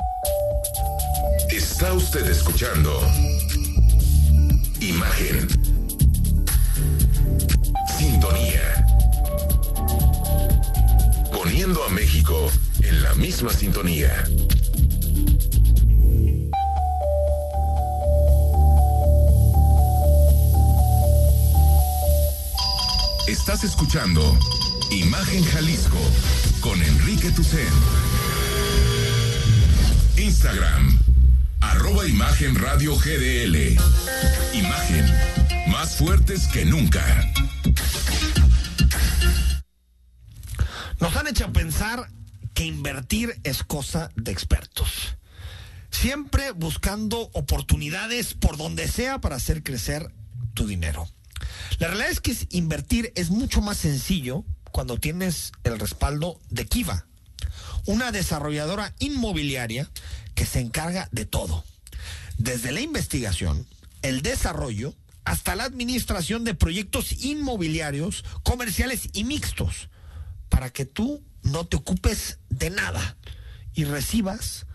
Está 1.51 1.93
usted 1.93 2.25
escuchando 2.27 2.97
Imagen. 4.79 5.47
Sintonía. 7.97 8.85
Poniendo 11.31 11.83
a 11.83 11.89
México 11.89 12.49
en 12.83 13.03
la 13.03 13.13
misma 13.15 13.51
sintonía. 13.51 14.23
Estás 23.27 23.63
escuchando 23.63 24.37
Imagen 24.89 25.43
Jalisco 25.43 25.99
con 26.61 26.81
Enrique 26.81 27.29
Tucen. 27.31 27.67
Instagram, 30.17 31.00
arroba 31.61 32.07
Imagen 32.07 32.55
Radio 32.55 32.95
GDL. 32.95 33.77
Imagen, 34.53 35.05
más 35.67 35.95
fuertes 35.95 36.47
que 36.47 36.65
nunca. 36.65 37.03
Nos 40.99 41.15
han 41.15 41.27
hecho 41.27 41.51
pensar 41.53 42.09
que 42.53 42.65
invertir 42.65 43.39
es 43.43 43.63
cosa 43.63 44.11
de 44.15 44.31
expertos. 44.31 45.15
Siempre 45.89 46.51
buscando 46.51 47.29
oportunidades 47.33 48.33
por 48.33 48.57
donde 48.57 48.87
sea 48.87 49.19
para 49.19 49.37
hacer 49.37 49.63
crecer 49.63 50.13
tu 50.53 50.67
dinero. 50.67 51.07
La 51.79 51.87
realidad 51.87 52.11
es 52.11 52.21
que 52.21 52.35
invertir 52.49 53.11
es 53.15 53.29
mucho 53.29 53.61
más 53.61 53.77
sencillo 53.77 54.45
cuando 54.71 54.97
tienes 54.97 55.51
el 55.63 55.79
respaldo 55.79 56.39
de 56.49 56.65
Kiva, 56.65 57.05
una 57.85 58.11
desarrolladora 58.11 58.93
inmobiliaria 58.99 59.89
que 60.35 60.45
se 60.45 60.59
encarga 60.59 61.09
de 61.11 61.25
todo, 61.25 61.63
desde 62.37 62.71
la 62.71 62.81
investigación, 62.81 63.67
el 64.01 64.21
desarrollo, 64.21 64.95
hasta 65.23 65.55
la 65.55 65.65
administración 65.65 66.43
de 66.43 66.55
proyectos 66.55 67.11
inmobiliarios, 67.23 68.23
comerciales 68.43 69.09
y 69.13 69.23
mixtos, 69.23 69.89
para 70.49 70.71
que 70.71 70.85
tú 70.85 71.23
no 71.43 71.65
te 71.65 71.77
ocupes 71.77 72.39
de 72.49 72.69
nada 72.69 73.17
y 73.73 73.85
recibas 73.85 74.65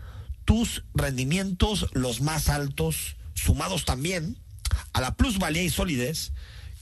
tus 0.45 0.83
rendimientos 0.93 1.87
los 1.93 2.21
más 2.21 2.49
altos, 2.49 3.17
sumados 3.33 3.85
también 3.85 4.37
a 4.93 5.01
la 5.01 5.15
plusvalía 5.15 5.63
y 5.63 5.69
solidez 5.69 6.31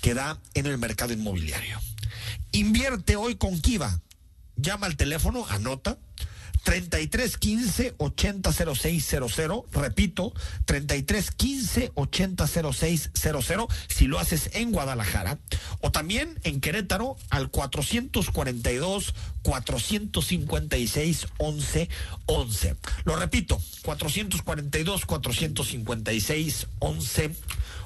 que 0.02 0.14
da 0.14 0.40
en 0.54 0.68
el 0.68 0.78
mercado 0.78 1.14
inmobiliario. 1.14 1.80
Invierte 2.52 3.16
hoy 3.16 3.36
con 3.36 3.60
Kiva. 3.60 4.02
Llama 4.56 4.86
al 4.86 4.96
teléfono, 4.96 5.46
anota 5.50 5.98
33 6.66 7.38
15 7.38 7.94
80 7.98 8.52
0600. 8.52 9.64
Repito, 9.72 10.34
33 10.66 11.32
15 11.32 11.92
80 11.94 12.48
0600 12.48 13.68
si 13.88 14.08
lo 14.08 14.20
haces 14.20 14.50
en 14.54 14.72
Guadalajara. 14.72 15.38
O 15.82 15.92
también 15.92 16.40
en 16.44 16.60
Querétaro 16.60 17.18
al 17.30 17.52
442 17.52 19.14
456 19.44 21.28
11 21.38 21.90
11. 22.26 22.76
Lo 23.04 23.16
repito, 23.16 23.62
442 23.84 25.06
456 25.06 26.68
11 26.80 27.36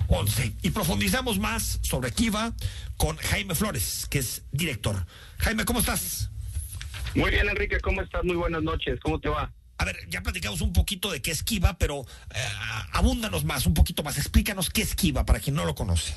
11. 0.08 0.54
Y 0.64 0.70
profundizamos 0.70 1.38
más 1.38 1.80
sobre 1.82 2.12
Kiva 2.12 2.54
con 2.96 3.18
Jaime 3.18 3.56
Flores, 3.56 4.08
que 4.10 4.20
es 4.20 4.44
director. 4.54 5.06
Jaime, 5.40 5.66
¿cómo 5.66 5.82
estás? 5.82 6.30
Muy 7.16 7.32
bien, 7.32 7.50
Enrique, 7.50 7.80
¿cómo 7.80 8.02
estás? 8.02 8.24
Muy 8.24 8.36
buenas 8.36 8.62
noches, 8.62 9.00
¿cómo 9.02 9.20
te 9.20 9.30
va? 9.30 9.52
A 9.78 9.86
ver, 9.86 9.98
ya 10.10 10.22
platicamos 10.22 10.62
un 10.62 10.74
poquito 10.74 11.12
de 11.12 11.22
qué 11.22 11.32
es 11.32 11.42
Kiva, 11.42 11.78
pero 11.78 12.02
eh, 12.36 12.40
abúndanos 12.92 13.46
más, 13.46 13.66
un 13.66 13.74
poquito 13.74 14.04
más. 14.04 14.18
Explícanos 14.18 14.70
qué 14.70 14.82
es 14.82 14.94
Kiva 14.94 15.26
para 15.26 15.40
quien 15.40 15.56
no 15.56 15.66
lo 15.66 15.74
conoce. 15.74 16.16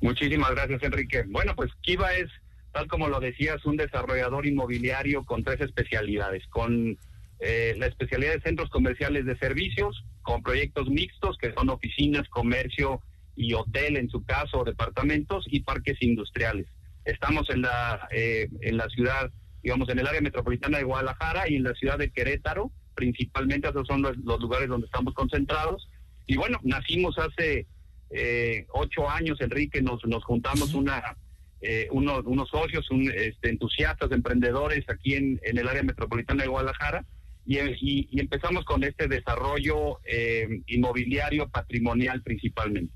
Muchísimas 0.00 0.52
gracias, 0.52 0.82
Enrique. 0.82 1.24
Bueno, 1.26 1.54
pues 1.56 1.70
Kiva 1.82 2.14
es, 2.14 2.30
tal 2.72 2.86
como 2.86 3.08
lo 3.08 3.20
decías, 3.20 3.64
un 3.64 3.76
desarrollador 3.76 4.46
inmobiliario 4.46 5.24
con 5.24 5.42
tres 5.42 5.60
especialidades, 5.60 6.46
con 6.48 6.96
eh, 7.40 7.74
la 7.76 7.86
especialidad 7.86 8.34
de 8.34 8.40
centros 8.40 8.70
comerciales 8.70 9.26
de 9.26 9.36
servicios, 9.36 10.04
con 10.22 10.42
proyectos 10.42 10.88
mixtos, 10.88 11.36
que 11.38 11.52
son 11.52 11.68
oficinas, 11.70 12.28
comercio 12.28 13.00
y 13.36 13.52
hotel 13.54 13.96
en 13.96 14.08
su 14.08 14.24
caso, 14.24 14.64
departamentos, 14.64 15.44
y 15.48 15.60
parques 15.60 16.00
industriales. 16.00 16.66
Estamos 17.04 17.50
en 17.50 17.62
la, 17.62 18.08
eh, 18.12 18.48
en 18.60 18.76
la 18.76 18.88
ciudad, 18.88 19.30
digamos, 19.64 19.88
en 19.88 19.98
el 19.98 20.06
área 20.06 20.20
metropolitana 20.20 20.78
de 20.78 20.84
Guadalajara 20.84 21.50
y 21.50 21.56
en 21.56 21.64
la 21.64 21.72
ciudad 21.74 21.98
de 21.98 22.10
Querétaro, 22.10 22.70
principalmente, 22.94 23.68
esos 23.68 23.86
son 23.86 24.02
los, 24.02 24.16
lugares 24.16 24.68
donde 24.68 24.86
estamos 24.86 25.14
concentrados. 25.14 25.88
Y 26.26 26.36
bueno, 26.36 26.60
nacimos 26.62 27.18
hace 27.18 27.66
eh, 28.10 28.66
ocho 28.72 29.08
años, 29.10 29.40
Enrique, 29.40 29.82
nos, 29.82 30.04
nos 30.04 30.22
juntamos 30.22 30.74
una, 30.74 31.16
eh, 31.62 31.88
unos, 31.90 32.24
unos 32.26 32.50
socios, 32.50 32.90
un, 32.90 33.10
este, 33.10 33.48
entusiastas, 33.48 34.12
emprendedores 34.12 34.84
aquí 34.88 35.14
en, 35.14 35.40
en 35.42 35.58
el 35.58 35.66
área 35.66 35.82
metropolitana 35.82 36.42
de 36.42 36.50
Guadalajara 36.50 37.04
y, 37.46 38.20
empezamos 38.20 38.64
con 38.64 38.84
este 38.84 39.08
desarrollo 39.08 40.00
eh, 40.04 40.62
inmobiliario 40.66 41.48
patrimonial 41.48 42.22
principalmente. 42.22 42.92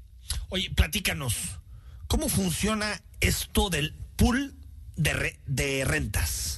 Oye, 0.50 0.70
platícanos, 0.74 1.60
¿cómo 2.06 2.28
funciona 2.28 3.00
esto 3.20 3.70
del 3.70 3.94
pool 4.16 4.54
de, 4.96 5.38
de 5.46 5.84
rentas? 5.84 6.57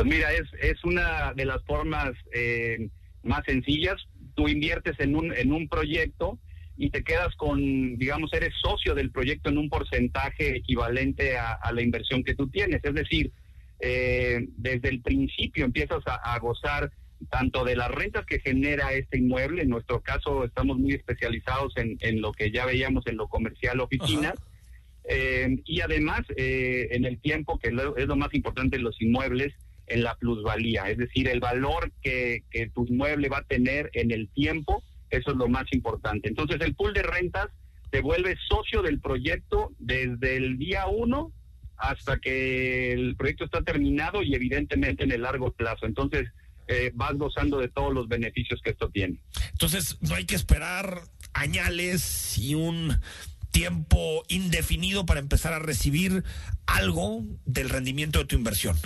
Pues 0.00 0.16
mira, 0.16 0.32
es, 0.32 0.48
es 0.62 0.82
una 0.84 1.34
de 1.34 1.44
las 1.44 1.62
formas 1.64 2.12
eh, 2.32 2.88
más 3.22 3.44
sencillas. 3.44 3.96
Tú 4.34 4.48
inviertes 4.48 4.98
en 4.98 5.14
un, 5.14 5.30
en 5.34 5.52
un 5.52 5.68
proyecto 5.68 6.38
y 6.78 6.88
te 6.88 7.04
quedas 7.04 7.34
con, 7.36 7.98
digamos, 7.98 8.32
eres 8.32 8.54
socio 8.62 8.94
del 8.94 9.10
proyecto 9.10 9.50
en 9.50 9.58
un 9.58 9.68
porcentaje 9.68 10.56
equivalente 10.56 11.36
a 11.36 11.70
la 11.74 11.82
inversión 11.82 12.24
que 12.24 12.34
tú 12.34 12.48
tienes. 12.48 12.82
Es 12.82 12.94
decir, 12.94 13.30
eh, 13.80 14.46
desde 14.56 14.88
el 14.88 15.02
principio 15.02 15.66
empiezas 15.66 16.02
a, 16.06 16.38
gozar 16.38 16.90
tanto 17.30 17.64
de 17.64 17.76
las 17.76 17.90
rentas 17.90 18.24
que 18.24 18.40
genera 18.40 18.94
este 18.94 19.18
inmueble, 19.18 19.62
en 19.62 19.68
nuestro 19.68 20.00
caso 20.00 20.44
estamos 20.44 20.78
muy 20.78 20.94
especializados 20.94 21.74
en, 21.76 21.98
en 22.00 22.22
lo 22.22 22.32
que 22.32 22.50
ya 22.50 22.64
veíamos 22.64 23.06
en 23.06 23.18
lo 23.18 23.28
comercial 23.28 23.80
oficinas, 23.80 24.34
eh, 25.04 25.60
y 25.66 25.80
además 25.82 26.22
eh, 26.36 26.88
en 26.92 27.04
el 27.04 27.20
tiempo, 27.20 27.58
que 27.58 27.68
es 27.68 28.06
lo 28.06 28.16
más 28.16 28.32
importante 28.32 28.76
en 28.76 28.84
los 28.84 29.00
inmuebles, 29.02 29.52
en 29.90 30.02
la 30.02 30.14
plusvalía, 30.14 30.88
es 30.88 30.98
decir, 30.98 31.28
el 31.28 31.40
valor 31.40 31.92
que, 32.02 32.44
que 32.50 32.70
tu 32.70 32.86
inmueble 32.86 33.28
va 33.28 33.38
a 33.38 33.44
tener 33.44 33.90
en 33.92 34.10
el 34.10 34.28
tiempo, 34.28 34.82
eso 35.10 35.32
es 35.32 35.36
lo 35.36 35.48
más 35.48 35.66
importante. 35.72 36.28
Entonces 36.28 36.60
el 36.60 36.74
pool 36.74 36.94
de 36.94 37.02
rentas 37.02 37.48
te 37.90 38.00
vuelve 38.00 38.36
socio 38.48 38.82
del 38.82 39.00
proyecto 39.00 39.72
desde 39.78 40.36
el 40.36 40.58
día 40.58 40.86
uno 40.86 41.32
hasta 41.76 42.18
que 42.18 42.92
el 42.92 43.16
proyecto 43.16 43.44
está 43.44 43.62
terminado 43.62 44.22
y 44.22 44.34
evidentemente 44.34 45.04
en 45.04 45.12
el 45.12 45.22
largo 45.22 45.52
plazo. 45.52 45.86
Entonces, 45.86 46.28
eh, 46.68 46.92
vas 46.94 47.14
gozando 47.14 47.58
de 47.58 47.68
todos 47.68 47.92
los 47.92 48.06
beneficios 48.06 48.60
que 48.62 48.70
esto 48.70 48.90
tiene. 48.90 49.18
Entonces, 49.52 49.98
no 50.02 50.14
hay 50.14 50.24
que 50.24 50.36
esperar 50.36 51.00
añales 51.32 52.38
y 52.38 52.54
un 52.54 53.00
tiempo 53.50 54.22
indefinido 54.28 55.06
para 55.06 55.20
empezar 55.20 55.52
a 55.52 55.58
recibir 55.58 56.22
algo 56.66 57.24
del 57.46 57.70
rendimiento 57.70 58.20
de 58.20 58.26
tu 58.26 58.36
inversión. 58.36 58.76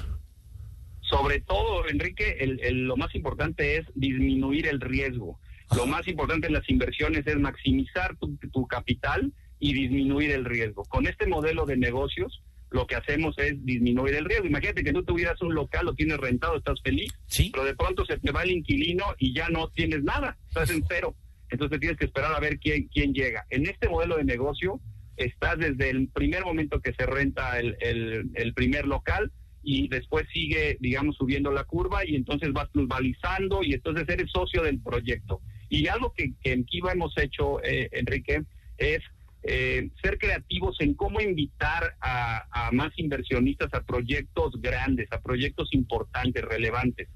Sobre 1.14 1.40
todo, 1.40 1.88
Enrique, 1.88 2.38
el, 2.40 2.86
lo 2.86 2.96
más 2.96 3.14
importante 3.14 3.76
es 3.76 3.86
disminuir 3.94 4.66
el 4.66 4.80
riesgo. 4.80 5.38
Lo 5.76 5.86
más 5.86 6.08
importante 6.08 6.48
en 6.48 6.52
las 6.52 6.68
inversiones 6.68 7.24
es 7.26 7.38
maximizar 7.38 8.16
tu, 8.16 8.36
tu 8.52 8.66
capital 8.66 9.32
y 9.60 9.72
disminuir 9.72 10.32
el 10.32 10.44
riesgo. 10.44 10.84
Con 10.84 11.06
este 11.06 11.26
modelo 11.26 11.66
de 11.66 11.76
negocios, 11.76 12.42
lo 12.70 12.88
que 12.88 12.96
hacemos 12.96 13.38
es 13.38 13.64
disminuir 13.64 14.16
el 14.16 14.24
riesgo. 14.24 14.46
Imagínate 14.46 14.82
que 14.82 14.92
tú 14.92 15.04
tuvieras 15.04 15.40
un 15.40 15.54
local, 15.54 15.86
lo 15.86 15.94
tienes 15.94 16.18
rentado, 16.18 16.56
estás 16.56 16.80
feliz, 16.82 17.12
pero 17.52 17.64
de 17.64 17.76
pronto 17.76 18.04
se 18.04 18.18
te 18.18 18.32
va 18.32 18.42
el 18.42 18.50
inquilino 18.50 19.04
y 19.18 19.32
ya 19.32 19.48
no 19.48 19.68
tienes 19.68 20.02
nada, 20.02 20.36
estás 20.48 20.70
en 20.70 20.84
cero. 20.88 21.14
Entonces 21.48 21.78
tienes 21.78 21.96
que 21.96 22.06
esperar 22.06 22.34
a 22.34 22.40
ver 22.40 22.58
quién, 22.58 22.88
quién 22.88 23.14
llega. 23.14 23.46
En 23.50 23.66
este 23.66 23.88
modelo 23.88 24.16
de 24.16 24.24
negocio, 24.24 24.80
estás 25.16 25.58
desde 25.58 25.90
el 25.90 26.08
primer 26.08 26.44
momento 26.44 26.80
que 26.80 26.92
se 26.92 27.06
renta 27.06 27.58
el, 27.60 27.76
el, 27.80 28.54
primer 28.54 28.86
local 28.86 29.30
y 29.64 29.88
después 29.88 30.26
sigue, 30.32 30.76
digamos, 30.80 31.16
subiendo 31.16 31.50
la 31.50 31.64
curva 31.64 32.06
y 32.06 32.14
entonces 32.14 32.52
vas 32.52 32.68
plusvalizando 32.68 33.62
y 33.62 33.74
entonces 33.74 34.08
eres 34.08 34.30
socio 34.30 34.62
del 34.62 34.80
proyecto. 34.80 35.40
Y 35.68 35.88
algo 35.88 36.12
que, 36.12 36.32
en 36.44 36.64
Kiva 36.64 36.92
hemos 36.92 37.16
hecho, 37.18 37.62
eh, 37.64 37.88
Enrique, 37.92 38.42
es 38.78 39.00
eh, 39.42 39.90
ser 40.02 40.18
creativos 40.18 40.76
en 40.80 40.94
cómo 40.94 41.20
invitar 41.20 41.96
a, 42.00 42.70
más 42.72 42.92
inversionistas 42.96 43.72
a 43.74 43.82
proyectos 43.82 44.60
grandes, 44.60 45.12
a 45.12 45.20
proyectos 45.20 45.68
importantes, 45.72 46.42
relevantes. 46.44 47.08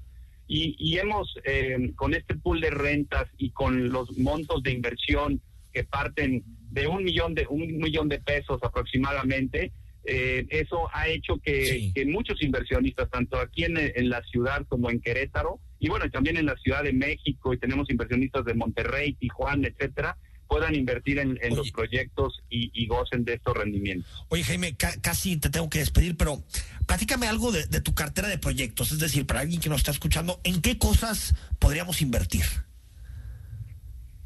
Y, 0.51 0.97
hemos, 0.97 1.35
eh, 1.43 1.91
con 1.95 2.15
este 2.15 2.33
pool 2.33 2.59
de 2.59 2.71
rentas 2.71 3.27
y 3.37 3.51
con 3.51 3.89
los 3.89 4.17
montos 4.17 4.63
de 4.63 4.71
inversión 4.71 5.41
que 5.71 5.83
parten 5.83 6.43
de 6.71 6.87
un 6.87 7.03
millón 7.03 7.35
de, 7.35 7.45
un 7.47 7.77
millón 7.77 8.09
de 8.09 8.19
pesos 8.19 8.59
aproximadamente, 8.63 9.71
eh, 10.09 10.47
eso 10.49 10.89
ha 10.93 11.07
hecho 11.07 11.37
que, 11.37 11.91
muchos 12.07 12.41
inversionistas, 12.41 13.09
tanto 13.09 13.37
aquí 13.37 13.63
en, 13.63 13.77
en, 13.77 14.09
la 14.09 14.23
ciudad 14.23 14.65
como 14.67 14.89
en 14.89 14.99
Querétaro, 14.99 15.59
y 15.79 15.87
bueno, 15.89 16.09
también 16.09 16.37
en 16.37 16.45
la 16.45 16.55
Ciudad 16.57 16.83
de 16.83 16.93
México, 16.93 17.53
y 17.53 17.57
tenemos 17.57 17.89
inversionistas 17.89 18.43
de 18.45 18.53
Monterrey, 18.53 19.13
Tijuana, 19.13 19.67
etcétera, 19.67 20.17
puedan 20.49 20.75
invertir 20.75 21.19
en, 21.19 21.37
los 21.55 21.71
proyectos 21.71 22.41
y, 22.49 22.87
gocen 22.87 23.23
de 23.23 23.35
estos 23.35 23.55
rendimientos. 23.55 24.25
Oye, 24.29 24.43
Jaime, 24.43 24.75
casi 24.75 25.37
te 25.37 25.49
tengo 25.49 25.69
que 25.69 25.79
despedir, 25.79 26.17
pero 26.17 26.43
platícame 26.87 27.27
algo 27.27 27.51
de, 27.51 27.67
tu 27.81 27.93
cartera 27.93 28.27
de 28.27 28.39
proyectos, 28.39 28.91
es 28.91 28.99
decir, 28.99 29.27
para 29.27 29.41
alguien 29.41 29.61
que 29.61 29.69
nos 29.69 29.77
está 29.77 29.91
escuchando, 29.91 30.41
¿en 30.43 30.61
qué 30.61 30.77
cosas 30.77 31.35
podríamos 31.59 32.01
invertir? 32.01 32.45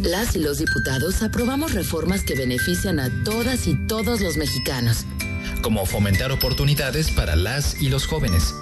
Las 0.00 0.34
y 0.34 0.38
los 0.38 0.58
diputados 0.58 1.22
aprobamos 1.22 1.74
reformas 1.74 2.22
que 2.24 2.34
benefician 2.34 2.98
a 2.98 3.10
todas 3.24 3.66
y 3.66 3.74
todos 3.86 4.20
los 4.20 4.36
mexicanos. 4.36 5.04
Como 5.62 5.86
fomentar 5.86 6.32
oportunidades 6.32 7.10
para 7.10 7.36
las 7.36 7.80
y 7.80 7.88
los 7.88 8.06
jóvenes. 8.06 8.54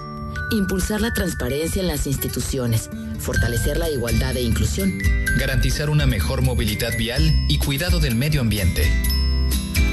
Impulsar 0.50 1.00
la 1.00 1.12
transparencia 1.12 1.80
en 1.80 1.88
las 1.88 2.06
instituciones. 2.06 2.90
Fortalecer 3.18 3.78
la 3.78 3.88
igualdad 3.88 4.36
e 4.36 4.42
inclusión. 4.42 4.98
Garantizar 5.38 5.88
una 5.88 6.06
mejor 6.06 6.42
movilidad 6.42 6.96
vial 6.98 7.22
y 7.48 7.58
cuidado 7.58 8.00
del 8.00 8.16
medio 8.16 8.40
ambiente. 8.40 8.90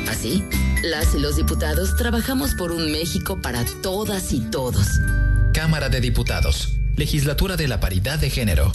Así, 0.09 0.43
las 0.83 1.13
y 1.15 1.19
los 1.19 1.35
diputados 1.35 1.95
trabajamos 1.95 2.55
por 2.55 2.71
un 2.71 2.91
México 2.91 3.39
para 3.41 3.63
todas 3.81 4.33
y 4.33 4.41
todos. 4.41 4.87
Cámara 5.53 5.89
de 5.89 6.01
Diputados. 6.01 6.73
Legislatura 6.95 7.55
de 7.55 7.67
la 7.67 7.79
Paridad 7.79 8.17
de 8.19 8.29
Género. 8.29 8.71